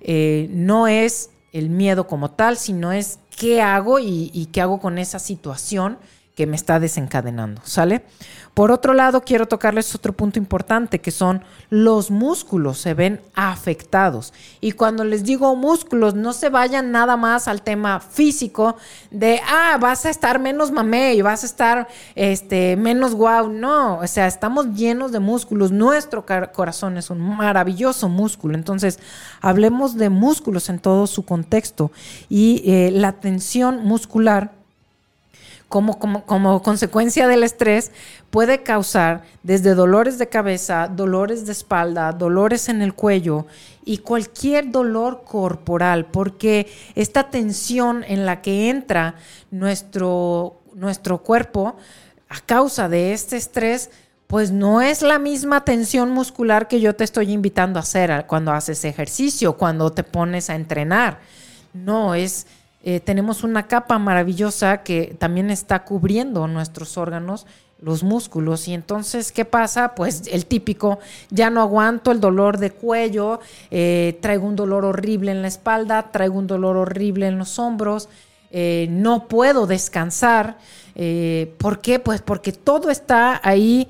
eh, 0.00 0.48
no 0.50 0.86
es 0.88 1.30
el 1.52 1.70
miedo 1.70 2.06
como 2.06 2.30
tal, 2.30 2.56
sino 2.56 2.92
es 2.92 3.18
qué 3.36 3.62
hago 3.62 3.98
y 4.00 4.48
qué 4.52 4.60
hago 4.60 4.80
con 4.80 4.98
esa 4.98 5.18
situación 5.18 5.98
que 6.34 6.46
me 6.46 6.56
está 6.56 6.80
desencadenando, 6.80 7.60
¿sale? 7.64 8.04
Por 8.54 8.70
otro 8.70 8.94
lado, 8.94 9.22
quiero 9.22 9.46
tocarles 9.46 9.94
otro 9.96 10.12
punto 10.12 10.38
importante, 10.38 11.00
que 11.00 11.10
son 11.10 11.42
los 11.70 12.12
músculos 12.12 12.78
se 12.78 12.94
ven 12.94 13.20
afectados. 13.34 14.32
Y 14.60 14.72
cuando 14.72 15.04
les 15.04 15.24
digo 15.24 15.56
músculos, 15.56 16.14
no 16.14 16.32
se 16.32 16.50
vayan 16.50 16.92
nada 16.92 17.16
más 17.16 17.48
al 17.48 17.62
tema 17.62 17.98
físico 17.98 18.76
de, 19.10 19.40
ah, 19.48 19.76
vas 19.80 20.06
a 20.06 20.10
estar 20.10 20.38
menos 20.38 20.70
mamey, 20.70 21.20
vas 21.20 21.42
a 21.42 21.46
estar 21.46 21.88
este, 22.14 22.76
menos 22.76 23.14
guau. 23.14 23.48
No, 23.50 23.98
o 23.98 24.06
sea, 24.06 24.28
estamos 24.28 24.74
llenos 24.74 25.10
de 25.10 25.18
músculos. 25.18 25.72
Nuestro 25.72 26.24
corazón 26.52 26.96
es 26.96 27.10
un 27.10 27.20
maravilloso 27.20 28.08
músculo. 28.08 28.54
Entonces, 28.54 29.00
hablemos 29.40 29.96
de 29.96 30.10
músculos 30.10 30.68
en 30.68 30.78
todo 30.78 31.08
su 31.08 31.24
contexto. 31.24 31.90
Y 32.28 32.62
eh, 32.64 32.90
la 32.92 33.12
tensión 33.12 33.84
muscular 33.84 34.63
como, 35.68 35.98
como, 35.98 36.62
consecuencia 36.62 37.26
del 37.26 37.42
estrés 37.42 37.90
puede 38.30 38.62
causar 38.62 39.22
desde 39.42 39.74
dolores 39.74 40.18
de 40.18 40.28
cabeza, 40.28 40.88
dolores 40.88 41.46
de 41.46 41.52
espalda, 41.52 42.12
dolores 42.12 42.68
en 42.68 42.82
el 42.82 42.94
cuello 42.94 43.46
y 43.84 43.98
cualquier 43.98 44.70
dolor 44.70 45.24
corporal, 45.24 46.06
porque 46.06 46.68
esta 46.94 47.30
tensión 47.30 48.04
en 48.06 48.24
la 48.26 48.40
que 48.40 48.70
entra 48.70 49.16
nuestro, 49.50 50.60
nuestro 50.74 51.18
cuerpo 51.18 51.76
a 52.28 52.40
causa 52.40 52.88
de 52.88 53.12
este 53.12 53.36
estrés, 53.36 53.90
pues 54.26 54.50
no 54.50 54.80
es 54.80 55.02
la 55.02 55.18
misma 55.18 55.64
tensión 55.64 56.10
muscular 56.10 56.66
que 56.66 56.80
yo 56.80 56.94
te 56.94 57.04
estoy 57.04 57.32
invitando 57.32 57.78
a 57.78 57.82
hacer 57.82 58.26
cuando 58.26 58.52
haces 58.52 58.84
ejercicio, 58.84 59.56
cuando 59.56 59.90
te 59.90 60.02
pones 60.02 60.50
a 60.50 60.54
entrenar. 60.54 61.20
No, 61.72 62.14
es 62.14 62.46
eh, 62.86 63.00
tenemos 63.00 63.44
una 63.44 63.66
capa 63.66 63.98
maravillosa 63.98 64.82
que 64.82 65.16
también 65.18 65.50
está 65.50 65.84
cubriendo 65.84 66.46
nuestros 66.46 66.98
órganos, 66.98 67.46
los 67.80 68.02
músculos. 68.02 68.68
Y 68.68 68.74
entonces, 68.74 69.32
¿qué 69.32 69.46
pasa? 69.46 69.94
Pues 69.94 70.24
el 70.30 70.44
típico, 70.44 70.98
ya 71.30 71.48
no 71.48 71.62
aguanto 71.62 72.12
el 72.12 72.20
dolor 72.20 72.58
de 72.58 72.72
cuello, 72.72 73.40
eh, 73.70 74.18
traigo 74.20 74.46
un 74.46 74.54
dolor 74.54 74.84
horrible 74.84 75.30
en 75.30 75.40
la 75.40 75.48
espalda, 75.48 76.10
traigo 76.12 76.38
un 76.38 76.46
dolor 76.46 76.76
horrible 76.76 77.26
en 77.26 77.38
los 77.38 77.58
hombros, 77.58 78.10
eh, 78.50 78.86
no 78.90 79.28
puedo 79.28 79.66
descansar. 79.66 80.58
¿Por 81.58 81.80
qué? 81.80 81.98
Pues 81.98 82.20
porque 82.20 82.52
todo 82.52 82.90
está 82.90 83.40
ahí 83.42 83.88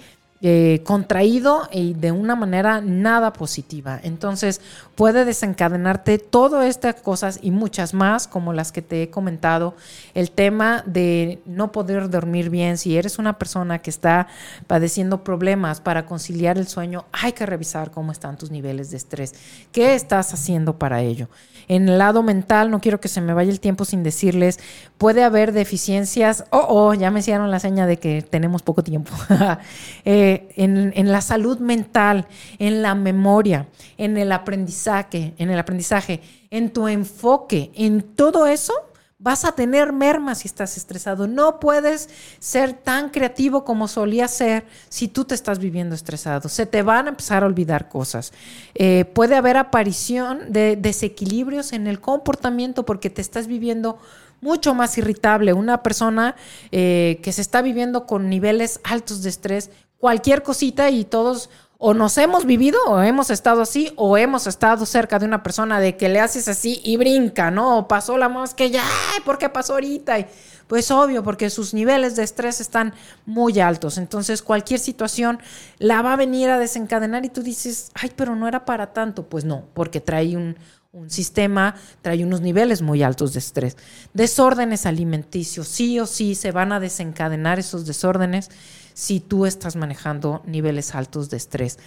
contraído 0.84 1.68
y 1.70 1.92
de 1.92 2.12
una 2.12 2.34
manera 2.34 2.80
nada 2.80 3.32
positiva. 3.34 4.01
Entonces 4.03 4.62
puede 4.95 5.24
desencadenarte 5.24 6.18
todas 6.18 6.66
estas 6.66 6.97
cosas 6.97 7.38
y 7.42 7.51
muchas 7.51 7.95
más, 7.95 8.28
como 8.28 8.53
las 8.53 8.72
que 8.72 8.82
te 8.82 9.03
he 9.03 9.11
comentado. 9.11 9.74
El 10.14 10.30
tema 10.30 10.82
de 10.86 11.40
no 11.47 11.72
poder 11.72 12.11
dormir 12.11 12.51
bien, 12.51 12.78
si 12.78 12.97
eres 12.97 13.18
una 13.18 13.38
persona 13.38 13.80
que 13.80 13.90
está 13.90 14.28
padeciendo 14.66 15.24
problemas 15.24 15.80
para 15.80 16.07
conciliar 16.07 16.59
el 16.59 16.68
sueño, 16.68 17.05
hay 17.12 17.32
que 17.32 17.47
revisar 17.47 17.90
cómo 17.90 18.12
están 18.12 18.36
tus 18.36 18.51
niveles 18.51 18.90
de 18.90 18.97
estrés. 18.97 19.34
¿Qué 19.72 19.95
estás 19.95 20.32
haciendo 20.32 20.78
para 20.78 21.03
ello? 21.03 21.28
En 21.68 21.88
el 21.88 21.99
lado 21.99 22.22
mental, 22.22 22.70
no 22.70 22.80
quiero 22.80 23.01
que 23.01 23.09
se 23.09 23.20
me 23.20 23.32
vaya 23.32 23.51
el 23.51 23.61
tiempo 23.61 23.84
sin 23.84 24.03
decirles, 24.03 24.61
puede 24.99 25.24
haber 25.24 25.53
deficiencias, 25.53 26.45
oh, 26.51 26.66
oh, 26.68 26.95
ya 26.95 27.11
me 27.11 27.20
hicieron 27.20 27.51
la 27.51 27.59
seña 27.59 27.86
de 27.86 27.99
que 27.99 28.22
tenemos 28.22 28.62
poco 28.62 28.82
tiempo. 28.82 29.12
eh, 30.05 30.49
en, 30.57 31.12
la 31.12 31.20
salud 31.20 31.59
mental, 31.59 32.26
en 32.59 32.82
la 32.82 32.95
memoria, 32.95 33.66
en 33.97 34.16
el 34.16 34.32
aprendizaje, 34.32 34.84
en 34.87 35.51
el 35.51 35.59
aprendizaje, 35.59 36.20
en 36.51 36.70
tu 36.70 36.89
enfoque, 36.89 37.70
en 37.74 38.03
todo 38.03 38.47
eso, 38.47 38.72
vas 39.18 39.45
a 39.45 39.53
tener 39.53 39.93
mermas 39.93 40.39
si 40.39 40.49
estás 40.49 40.76
estresado. 40.76 41.26
No 41.26 41.59
puedes 41.59 42.11
ser 42.41 42.74
tan 42.74 43.09
creativo 43.09 43.64
como 43.64 43.89
solía 43.89 44.28
ser 44.28 44.66
si 44.89 45.09
tú 45.09 45.24
te 45.24 45.35
estás 45.35 45.59
viviendo 45.59 45.95
estresado. 45.95 46.49
Se 46.49 46.66
te 46.66 46.82
van 46.82 47.07
a 47.07 47.11
empezar 47.11 47.43
a 47.43 47.47
olvidar 47.47 47.89
cosas. 47.89 48.32
Eh, 48.74 49.07
puede 49.07 49.37
haber 49.37 49.57
aparición 49.57 50.53
de 50.53 50.76
desequilibrios 50.76 51.72
en 51.72 51.87
el 51.87 52.01
comportamiento 52.01 52.85
porque 52.85 53.09
te 53.09 53.22
estás 53.22 53.47
viviendo 53.47 53.99
mucho 54.43 54.74
más 54.74 54.99
irritable. 54.99 55.55
Una 55.55 55.82
persona 55.82 56.37
eh, 56.70 57.18
que 57.22 57.32
se 57.32 57.41
está 57.41 57.62
viviendo 57.62 58.07
con 58.07 58.28
niveles 58.28 58.80
altos 58.85 59.22
de 59.22 59.30
estrés 59.30 59.70
cualquier 60.05 60.43
cosita 60.43 60.91
y 60.91 61.07
todos 61.07 61.49
o 61.87 61.93
nos 61.93 62.16
hemos 62.16 62.47
vivido 62.47 62.78
o 62.87 63.03
hemos 63.03 63.28
estado 63.28 63.61
así 63.61 63.93
o 63.97 64.16
hemos 64.16 64.47
estado 64.47 64.87
cerca 64.87 65.18
de 65.18 65.26
una 65.26 65.43
persona 65.43 65.80
de 65.80 65.99
que 65.99 66.09
le 66.09 66.18
haces 66.18 66.49
así 66.49 66.80
y 66.82 66.97
brinca, 66.97 67.51
¿no? 67.51 67.76
O 67.76 67.89
pasó 67.89 68.16
la 68.16 68.30
mosca 68.30 68.64
ya, 68.64 68.82
¿por 69.22 69.37
qué 69.37 69.51
pasó 69.51 69.74
ahorita? 69.74 70.18
Y 70.18 70.26
pues 70.66 70.91
obvio, 70.91 71.22
porque 71.22 71.51
sus 71.51 71.74
niveles 71.74 72.16
de 72.16 72.22
estrés 72.22 72.62
están 72.62 72.95
muy 73.26 73.61
altos. 73.61 73.99
Entonces 73.99 74.41
cualquier 74.41 74.80
situación 74.80 75.41
la 75.76 76.01
va 76.01 76.14
a 76.14 76.16
venir 76.16 76.49
a 76.49 76.59
desencadenar 76.59 77.26
y 77.26 77.28
tú 77.28 77.43
dices, 77.43 77.91
ay, 77.93 78.12
pero 78.16 78.35
no 78.35 78.49
era 78.49 78.64
para 78.64 78.95
tanto. 78.95 79.24
Pues 79.28 79.45
no, 79.45 79.66
porque 79.74 80.01
trae 80.01 80.39
un, 80.39 80.57
un 80.91 81.11
sistema, 81.11 81.74
trae 82.01 82.24
unos 82.24 82.41
niveles 82.41 82.80
muy 82.80 83.03
altos 83.03 83.35
de 83.35 83.41
estrés. 83.41 83.76
Desórdenes 84.14 84.87
alimenticios, 84.87 85.68
sí 85.68 86.01
o 86.01 86.07
sí 86.07 86.35
se 86.35 86.51
van 86.51 86.72
a 86.72 86.80
desencadenar 86.80 87.59
esos 87.59 87.85
desórdenes 87.85 88.49
si 88.95 89.20
tú 89.20 89.45
estás 89.45 89.76
manejando 89.76 90.42
niveles 90.47 90.95
altos 90.95 91.28
de 91.28 91.36
estrés. 91.36 91.78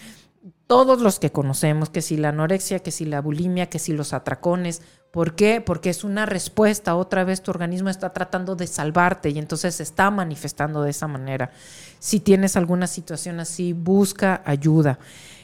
todos 0.67 0.99
los 1.01 1.19
que 1.19 1.31
conocemos, 1.31 1.89
que 1.89 2.01
si 2.01 2.17
la 2.17 2.29
anorexia, 2.29 2.79
que 2.79 2.91
si 2.91 3.05
la 3.05 3.21
bulimia, 3.21 3.69
que 3.69 3.79
si 3.79 3.93
los 3.93 4.11
atracones. 4.13 4.81
¿Por 5.11 5.33
qué? 5.33 5.61
Porque 5.61 5.89
es 5.89 6.03
una 6.03 6.25
respuesta. 6.25 6.95
Otra 6.95 7.23
vez 7.23 7.41
tu 7.41 7.51
organismo 7.51 7.89
está 7.89 8.11
tratando 8.11 8.55
de 8.57 8.67
salvarte 8.67 9.29
y 9.29 9.39
entonces 9.39 9.75
se 9.75 9.83
está 9.83 10.11
manifestando 10.11 10.83
de 10.83 10.89
esa 10.89 11.07
manera. 11.07 11.51
Si 11.99 12.19
tienes 12.19 12.57
alguna 12.57 12.85
situación 12.87 13.39
así, 13.39 13.71
busca 13.71 14.41
ayuda. 14.45 14.99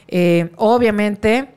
Eh, 0.08 0.52
obviamente 0.56 1.54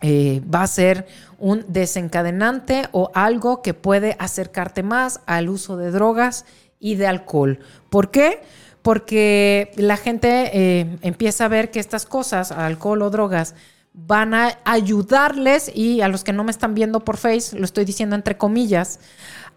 eh, 0.00 0.42
va 0.52 0.62
a 0.62 0.66
ser 0.66 1.06
un 1.38 1.64
desencadenante 1.68 2.88
o 2.92 3.10
algo 3.14 3.62
que 3.62 3.74
puede 3.74 4.16
acercarte 4.18 4.82
más 4.82 5.20
al 5.26 5.48
uso 5.48 5.76
de 5.76 5.92
drogas 5.92 6.44
y 6.80 6.96
de 6.96 7.06
alcohol. 7.06 7.60
¿Por 7.90 8.10
qué? 8.10 8.42
Porque 8.82 9.72
la 9.76 9.96
gente 9.96 10.50
eh, 10.52 10.98
empieza 11.02 11.44
a 11.44 11.48
ver 11.48 11.70
que 11.70 11.80
estas 11.80 12.06
cosas, 12.06 12.52
alcohol 12.52 13.02
o 13.02 13.10
drogas, 13.10 13.54
van 13.92 14.32
a 14.32 14.58
ayudarles, 14.64 15.72
y 15.74 16.02
a 16.02 16.08
los 16.08 16.22
que 16.22 16.32
no 16.32 16.44
me 16.44 16.52
están 16.52 16.74
viendo 16.74 17.00
por 17.00 17.16
Face, 17.16 17.58
lo 17.58 17.64
estoy 17.64 17.84
diciendo 17.84 18.14
entre 18.14 18.36
comillas, 18.36 19.00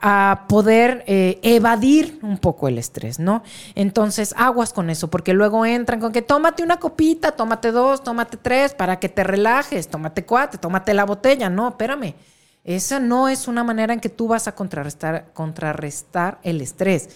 a 0.01 0.45
poder 0.49 1.03
eh, 1.05 1.39
evadir 1.43 2.17
un 2.23 2.39
poco 2.39 2.67
el 2.67 2.79
estrés, 2.79 3.19
¿no? 3.19 3.43
Entonces, 3.75 4.33
aguas 4.35 4.73
con 4.73 4.89
eso, 4.89 5.09
porque 5.11 5.33
luego 5.33 5.63
entran 5.63 5.99
con 5.99 6.11
que 6.11 6.23
tómate 6.23 6.63
una 6.63 6.77
copita, 6.77 7.33
tómate 7.33 7.71
dos, 7.71 8.03
tómate 8.03 8.37
tres, 8.37 8.73
para 8.73 8.99
que 8.99 9.09
te 9.09 9.23
relajes, 9.23 9.87
tómate 9.87 10.25
cuatro, 10.25 10.59
tómate 10.59 10.95
la 10.95 11.05
botella. 11.05 11.49
No, 11.51 11.69
espérame. 11.69 12.15
Esa 12.63 12.99
no 12.99 13.27
es 13.27 13.47
una 13.47 13.63
manera 13.63 13.93
en 13.93 13.99
que 13.99 14.09
tú 14.09 14.27
vas 14.27 14.47
a 14.47 14.55
contrarrestar, 14.55 15.31
contrarrestar 15.33 16.39
el 16.43 16.61
estrés 16.61 17.09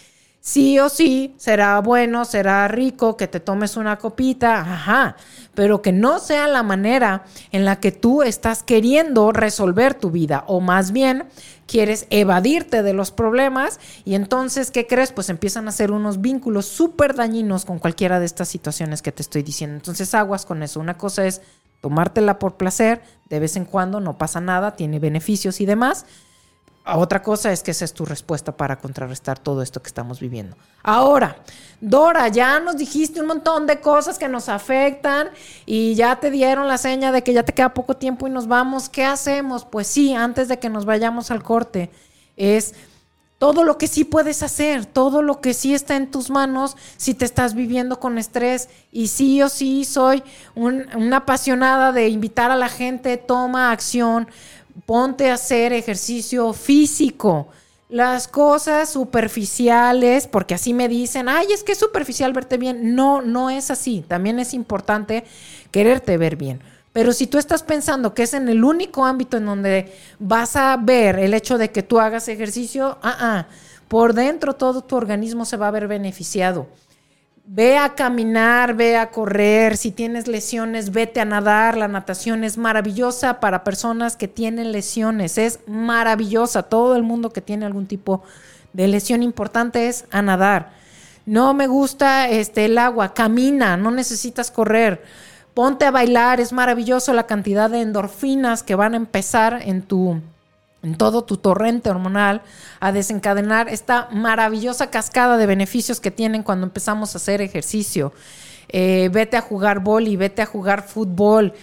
sí 0.46 0.78
o 0.78 0.90
sí 0.90 1.34
será 1.38 1.80
bueno, 1.82 2.24
será 2.24 2.68
rico 2.68 3.18
que 3.18 3.28
te 3.28 3.40
tomes 3.40 3.78
una 3.78 3.98
copita, 3.98 4.60
ajá, 4.60 5.16
pero 5.56 5.82
que 5.82 5.92
no 5.92 6.20
sea 6.20 6.48
la 6.48 6.62
manera 6.62 7.24
en 7.52 7.66
la 7.66 7.80
que 7.80 7.92
tú 7.92 8.22
estás 8.22 8.62
queriendo 8.62 9.32
resolver 9.32 9.96
tu 9.96 10.12
vida 10.12 10.44
o 10.46 10.62
más 10.62 10.92
bien 10.92 11.24
quieres 11.66 12.06
evadirte 12.12 12.84
de 12.84 12.94
los 12.94 13.10
problemas 13.10 13.80
y 14.06 14.14
entonces, 14.14 14.70
¿qué 14.70 14.86
crees? 14.86 15.12
Pues 15.12 15.30
empiezan 15.30 15.66
a 15.66 15.70
hacer 15.70 15.92
unos 15.92 16.22
vínculos 16.22 16.68
súper 16.68 17.16
dañinos 17.16 17.66
con 17.66 17.80
cualquiera 17.80 18.20
de 18.20 18.28
estas 18.28 18.48
situaciones 18.48 19.02
que 19.02 19.12
te 19.12 19.24
estoy 19.24 19.42
diciendo. 19.42 19.76
Entonces, 19.78 20.14
aguas 20.14 20.46
con 20.46 20.62
eso. 20.62 20.80
Una 20.80 20.96
cosa 20.96 21.26
es 21.26 21.42
tomártela 21.82 22.38
por 22.38 22.56
placer, 22.56 23.02
de 23.30 23.40
vez 23.40 23.56
en 23.56 23.66
cuando 23.66 24.00
no 24.00 24.20
pasa 24.20 24.42
nada, 24.42 24.76
tiene 24.76 25.00
beneficios 25.00 25.60
y 25.60 25.66
demás, 25.66 26.06
otra 26.94 27.24
cosa 27.24 27.52
es 27.52 27.64
que 27.64 27.72
esa 27.72 27.86
es 27.86 27.94
tu 27.94 28.06
respuesta 28.06 28.56
para 28.56 28.78
contrarrestar 28.78 29.40
todo 29.40 29.62
esto 29.62 29.82
que 29.82 29.88
estamos 29.88 30.20
viviendo. 30.20 30.56
Ahora, 30.84 31.38
Dora, 31.82 32.28
ya 32.28 32.60
nos 32.60 32.78
dijiste 32.78 33.22
un 33.22 33.28
montón 33.28 33.66
de 33.66 33.82
cosas 33.82 34.20
que 34.20 34.28
nos 34.28 34.50
afectan 34.50 35.30
y 35.66 35.96
ya 35.96 36.20
te 36.20 36.30
dieron 36.30 36.68
la 36.68 36.78
seña 36.78 37.12
de 37.12 37.24
que 37.24 37.34
ya 37.34 37.44
te 37.44 37.54
queda 37.54 37.74
poco 37.74 37.98
tiempo 37.98 38.28
y 38.28 38.30
nos 38.30 38.48
vamos. 38.48 38.90
¿Qué 38.90 39.04
hacemos? 39.04 39.66
Pues 39.66 39.88
sí, 39.88 40.14
antes 40.14 40.48
de 40.48 40.60
que 40.60 40.70
nos 40.70 40.86
vayamos 40.86 41.32
al 41.32 41.42
corte, 41.42 41.90
es 42.38 42.76
todo 43.40 43.64
lo 43.64 43.78
que 43.78 43.88
sí 43.88 44.06
puedes 44.06 44.44
hacer, 44.44 44.86
todo 44.86 45.22
lo 45.22 45.42
que 45.42 45.54
sí 45.54 45.74
está 45.74 45.96
en 45.96 46.10
tus 46.10 46.30
manos 46.30 46.78
si 46.98 47.14
te 47.14 47.26
estás 47.26 47.54
viviendo 47.54 48.00
con 48.00 48.18
estrés. 48.18 48.70
Y 48.92 49.08
sí 49.08 49.42
o 49.42 49.50
sí 49.50 49.86
soy 49.86 50.24
una 50.54 51.18
apasionada 51.18 51.92
de 51.92 52.10
invitar 52.10 52.52
a 52.52 52.56
la 52.56 52.70
gente, 52.70 53.18
toma 53.18 53.72
acción 53.72 54.28
ponte 54.86 55.30
a 55.30 55.36
hacer 55.36 55.74
ejercicio 55.74 56.54
físico. 56.54 57.48
Las 57.88 58.28
cosas 58.28 58.90
superficiales, 58.90 60.28
porque 60.28 60.56
así 60.56 60.74
me 60.74 60.90
dicen, 60.90 61.30
ay, 61.30 61.48
es 61.54 61.64
que 61.64 61.74
es 61.74 61.78
superficial 61.78 62.34
verte 62.34 62.58
bien. 62.58 62.96
No, 62.96 63.22
no 63.22 63.50
es 63.50 63.72
así. 63.72 64.04
También 64.08 64.40
es 64.40 64.54
importante 64.54 65.24
quererte 65.72 66.18
ver 66.18 66.36
bien. 66.36 66.62
Pero 66.94 67.12
si 67.12 67.28
tú 67.28 67.38
estás 67.38 67.62
pensando 67.62 68.14
que 68.14 68.24
es 68.24 68.34
en 68.34 68.48
el 68.48 68.64
único 68.64 69.06
ámbito 69.06 69.38
en 69.38 69.46
donde 69.46 69.94
vas 70.18 70.56
a 70.56 70.78
ver 70.78 71.20
el 71.20 71.34
hecho 71.34 71.58
de 71.58 71.70
que 71.70 71.84
tú 71.84 72.00
hagas 72.00 72.28
ejercicio, 72.30 72.98
ah, 73.02 73.18
ah, 73.20 73.48
por 73.88 74.14
dentro 74.14 74.54
todo 74.54 74.82
tu 74.82 74.96
organismo 74.96 75.44
se 75.46 75.58
va 75.58 75.68
a 75.68 75.72
ver 75.72 75.88
beneficiado. 75.88 76.68
Ve 77.48 77.78
a 77.78 77.94
caminar, 77.94 78.74
ve 78.74 78.98
a 78.98 79.12
correr, 79.12 79.78
si 79.78 79.92
tienes 79.92 80.28
lesiones, 80.28 80.92
vete 80.92 81.22
a 81.22 81.26
nadar. 81.26 81.78
La 81.78 81.88
natación 81.88 82.44
es 82.44 82.58
maravillosa 82.58 83.40
para 83.40 83.64
personas 83.64 84.16
que 84.16 84.28
tienen 84.28 84.72
lesiones, 84.72 85.38
es 85.38 85.60
maravillosa. 85.68 86.64
Todo 86.64 86.96
el 86.96 87.04
mundo 87.04 87.30
que 87.30 87.42
tiene 87.42 87.68
algún 87.68 87.86
tipo 87.86 88.24
de 88.74 88.88
lesión 88.88 89.22
importante 89.22 89.88
es 89.88 90.06
a 90.10 90.24
nadar. 90.24 90.72
No 91.28 91.54
me 91.54 91.68
gusta 91.68 92.28
este, 92.30 92.66
el 92.66 92.80
agua, 92.80 93.14
camina, 93.14 93.78
no 93.78 93.92
necesitas 93.92 94.50
correr. 94.50 95.04
Ponte 95.54 95.86
a 95.86 95.92
bailar, 95.92 96.40
es 96.40 96.52
maravilloso 96.52 97.14
la 97.14 97.28
cantidad 97.28 97.70
de 97.70 97.82
endorfinas 97.82 98.64
que 98.64 98.74
van 98.74 98.94
a 98.94 98.98
empezar 98.98 99.62
en 99.64 99.84
tu 99.84 100.20
en 100.86 100.96
todo 100.96 101.24
tu 101.24 101.38
torrente 101.38 101.90
hormonal 101.90 102.44
a 102.80 102.92
desencadenar 102.92 103.70
esta 103.70 104.08
maravillosa 104.12 104.92
cascada 104.92 105.36
de 105.36 105.48
beneficios 105.48 106.00
que 106.00 106.12
tienen 106.12 106.44
cuando 106.44 106.68
empezamos 106.68 107.16
a 107.16 107.18
hacer 107.18 107.42
ejercicio. 107.42 108.14
Eh, 108.70 109.10
vete 109.12 109.36
a 109.36 109.42
jugar 109.42 109.82
y 110.02 110.16
vete 110.16 110.44
a 110.44 110.46
jugar 110.46 110.88
fútbol, 110.88 111.54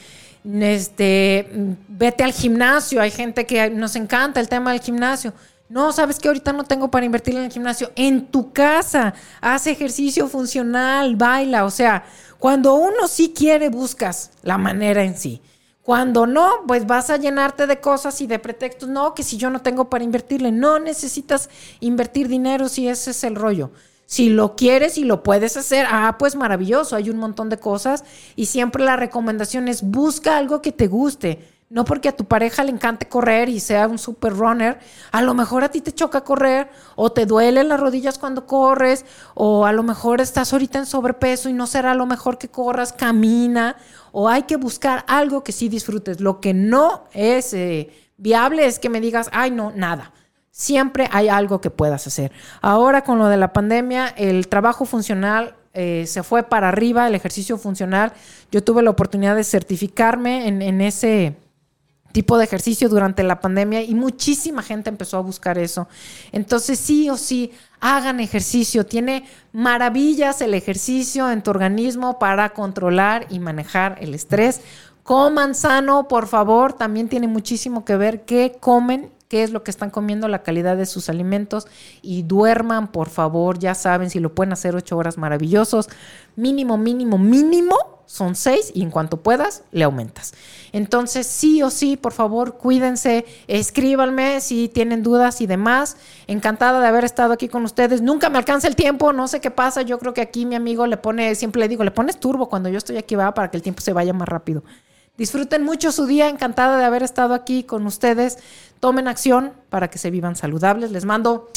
este, 0.44 1.48
vete 1.88 2.24
al 2.24 2.32
gimnasio. 2.32 3.00
Hay 3.00 3.12
gente 3.12 3.46
que 3.46 3.70
nos 3.70 3.94
encanta 3.94 4.40
el 4.40 4.48
tema 4.48 4.72
del 4.72 4.80
gimnasio. 4.80 5.32
No, 5.68 5.92
sabes 5.92 6.18
que 6.18 6.28
ahorita 6.28 6.52
no 6.52 6.64
tengo 6.64 6.90
para 6.90 7.06
invertir 7.06 7.36
en 7.36 7.44
el 7.44 7.52
gimnasio. 7.52 7.92
En 7.94 8.26
tu 8.26 8.52
casa, 8.52 9.14
haz 9.40 9.68
ejercicio 9.68 10.26
funcional, 10.26 11.14
baila. 11.14 11.64
O 11.64 11.70
sea, 11.70 12.04
cuando 12.40 12.74
uno 12.74 13.06
sí 13.06 13.32
quiere, 13.34 13.68
buscas 13.68 14.32
la 14.42 14.58
manera 14.58 15.04
en 15.04 15.16
sí. 15.16 15.40
Cuando 15.82 16.26
no, 16.26 16.48
pues 16.68 16.86
vas 16.86 17.10
a 17.10 17.16
llenarte 17.16 17.66
de 17.66 17.80
cosas 17.80 18.20
y 18.20 18.26
de 18.28 18.38
pretextos. 18.38 18.88
No, 18.88 19.14
que 19.14 19.24
si 19.24 19.36
yo 19.36 19.50
no 19.50 19.62
tengo 19.62 19.90
para 19.90 20.04
invertirle, 20.04 20.52
no 20.52 20.78
necesitas 20.78 21.50
invertir 21.80 22.28
dinero 22.28 22.68
si 22.68 22.86
ese 22.86 23.10
es 23.10 23.24
el 23.24 23.34
rollo. 23.34 23.72
Si 24.06 24.28
lo 24.28 24.54
quieres 24.56 24.98
y 24.98 25.04
lo 25.04 25.22
puedes 25.22 25.56
hacer, 25.56 25.86
ah, 25.88 26.16
pues 26.18 26.36
maravilloso, 26.36 26.96
hay 26.96 27.08
un 27.10 27.16
montón 27.16 27.48
de 27.48 27.58
cosas 27.58 28.04
y 28.36 28.46
siempre 28.46 28.84
la 28.84 28.96
recomendación 28.96 29.68
es 29.68 29.82
busca 29.82 30.36
algo 30.36 30.60
que 30.60 30.70
te 30.70 30.86
guste. 30.86 31.51
No 31.72 31.86
porque 31.86 32.10
a 32.10 32.12
tu 32.14 32.26
pareja 32.26 32.64
le 32.64 32.70
encante 32.70 33.08
correr 33.08 33.48
y 33.48 33.58
sea 33.58 33.88
un 33.88 33.96
super 33.96 34.34
runner, 34.34 34.78
a 35.10 35.22
lo 35.22 35.32
mejor 35.32 35.64
a 35.64 35.70
ti 35.70 35.80
te 35.80 35.90
choca 35.90 36.20
correr 36.20 36.68
o 36.96 37.12
te 37.12 37.24
duelen 37.24 37.70
las 37.70 37.80
rodillas 37.80 38.18
cuando 38.18 38.44
corres 38.44 39.06
o 39.32 39.64
a 39.64 39.72
lo 39.72 39.82
mejor 39.82 40.20
estás 40.20 40.52
ahorita 40.52 40.80
en 40.80 40.84
sobrepeso 40.84 41.48
y 41.48 41.54
no 41.54 41.66
será 41.66 41.94
lo 41.94 42.04
mejor 42.04 42.36
que 42.36 42.48
corras, 42.48 42.92
camina 42.92 43.76
o 44.10 44.28
hay 44.28 44.42
que 44.42 44.56
buscar 44.56 45.02
algo 45.08 45.42
que 45.42 45.52
sí 45.52 45.70
disfrutes. 45.70 46.20
Lo 46.20 46.40
que 46.40 46.52
no 46.52 47.04
es 47.14 47.54
eh, 47.54 47.88
viable 48.18 48.66
es 48.66 48.78
que 48.78 48.90
me 48.90 49.00
digas, 49.00 49.30
ay 49.32 49.50
no, 49.50 49.72
nada. 49.74 50.12
Siempre 50.50 51.08
hay 51.10 51.30
algo 51.30 51.62
que 51.62 51.70
puedas 51.70 52.06
hacer. 52.06 52.32
Ahora 52.60 53.02
con 53.02 53.18
lo 53.18 53.28
de 53.28 53.38
la 53.38 53.54
pandemia, 53.54 54.08
el 54.08 54.46
trabajo 54.48 54.84
funcional 54.84 55.56
eh, 55.72 56.04
se 56.06 56.22
fue 56.22 56.42
para 56.42 56.68
arriba, 56.68 57.08
el 57.08 57.14
ejercicio 57.14 57.56
funcional. 57.56 58.12
Yo 58.50 58.62
tuve 58.62 58.82
la 58.82 58.90
oportunidad 58.90 59.36
de 59.36 59.44
certificarme 59.44 60.48
en 60.48 60.82
ese 60.82 61.38
tipo 62.12 62.38
de 62.38 62.44
ejercicio 62.44 62.88
durante 62.88 63.22
la 63.22 63.40
pandemia 63.40 63.82
y 63.82 63.94
muchísima 63.94 64.62
gente 64.62 64.90
empezó 64.90 65.16
a 65.16 65.20
buscar 65.22 65.58
eso. 65.58 65.88
Entonces 66.30 66.78
sí 66.78 67.10
o 67.10 67.16
sí, 67.16 67.52
hagan 67.80 68.20
ejercicio. 68.20 68.86
Tiene 68.86 69.24
maravillas 69.52 70.40
el 70.40 70.54
ejercicio 70.54 71.30
en 71.30 71.42
tu 71.42 71.50
organismo 71.50 72.18
para 72.18 72.50
controlar 72.50 73.26
y 73.30 73.38
manejar 73.38 73.96
el 74.00 74.14
estrés. 74.14 74.60
Coman 75.02 75.54
sano, 75.54 76.06
por 76.06 76.28
favor. 76.28 76.74
También 76.74 77.08
tiene 77.08 77.26
muchísimo 77.26 77.84
que 77.84 77.96
ver 77.96 78.24
qué 78.24 78.56
comen 78.60 79.10
qué 79.32 79.42
es 79.42 79.50
lo 79.50 79.64
que 79.64 79.70
están 79.70 79.88
comiendo, 79.88 80.28
la 80.28 80.42
calidad 80.42 80.76
de 80.76 80.84
sus 80.84 81.08
alimentos 81.08 81.66
y 82.02 82.22
duerman, 82.22 82.92
por 82.92 83.08
favor, 83.08 83.58
ya 83.58 83.74
saben, 83.74 84.10
si 84.10 84.20
lo 84.20 84.34
pueden 84.34 84.52
hacer 84.52 84.76
ocho 84.76 84.98
horas 84.98 85.16
maravillosos, 85.16 85.88
mínimo, 86.36 86.76
mínimo, 86.76 87.16
mínimo 87.16 88.01
son 88.12 88.34
seis 88.34 88.70
y 88.74 88.82
en 88.82 88.90
cuanto 88.90 89.22
puedas 89.22 89.62
le 89.72 89.84
aumentas. 89.84 90.34
Entonces, 90.72 91.26
sí 91.26 91.62
o 91.62 91.70
sí, 91.70 91.96
por 91.96 92.12
favor, 92.12 92.58
cuídense, 92.58 93.24
escríbanme 93.46 94.42
si 94.42 94.68
tienen 94.68 95.02
dudas 95.02 95.40
y 95.40 95.46
demás. 95.46 95.96
Encantada 96.26 96.78
de 96.78 96.86
haber 96.86 97.06
estado 97.06 97.32
aquí 97.32 97.48
con 97.48 97.64
ustedes. 97.64 98.02
Nunca 98.02 98.28
me 98.28 98.36
alcanza 98.36 98.68
el 98.68 98.76
tiempo, 98.76 99.14
no 99.14 99.28
sé 99.28 99.40
qué 99.40 99.50
pasa. 99.50 99.80
Yo 99.80 99.98
creo 99.98 100.12
que 100.12 100.20
aquí 100.20 100.44
mi 100.44 100.56
amigo 100.56 100.86
le 100.86 100.98
pone, 100.98 101.34
siempre 101.34 101.60
le 101.60 101.68
digo, 101.68 101.84
le 101.84 101.90
pones 101.90 102.20
turbo 102.20 102.50
cuando 102.50 102.68
yo 102.68 102.76
estoy 102.76 102.98
aquí, 102.98 103.14
va, 103.14 103.32
para 103.32 103.50
que 103.50 103.56
el 103.56 103.62
tiempo 103.62 103.80
se 103.80 103.94
vaya 103.94 104.12
más 104.12 104.28
rápido. 104.28 104.62
Disfruten 105.16 105.62
mucho 105.62 105.90
su 105.90 106.04
día, 106.04 106.28
encantada 106.28 106.76
de 106.76 106.84
haber 106.84 107.02
estado 107.02 107.32
aquí 107.32 107.64
con 107.64 107.86
ustedes. 107.86 108.36
Tomen 108.78 109.08
acción 109.08 109.54
para 109.70 109.88
que 109.88 109.96
se 109.96 110.10
vivan 110.10 110.36
saludables. 110.36 110.90
Les 110.90 111.06
mando 111.06 111.48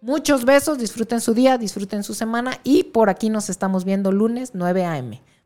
muchos 0.00 0.44
besos, 0.44 0.78
disfruten 0.78 1.20
su 1.20 1.34
día, 1.34 1.58
disfruten 1.58 2.04
su 2.04 2.14
semana 2.14 2.60
y 2.62 2.84
por 2.84 3.10
aquí 3.10 3.30
nos 3.30 3.50
estamos 3.50 3.84
viendo 3.84 4.12
lunes 4.12 4.52
9 4.54 4.84
a.m. 4.84 5.33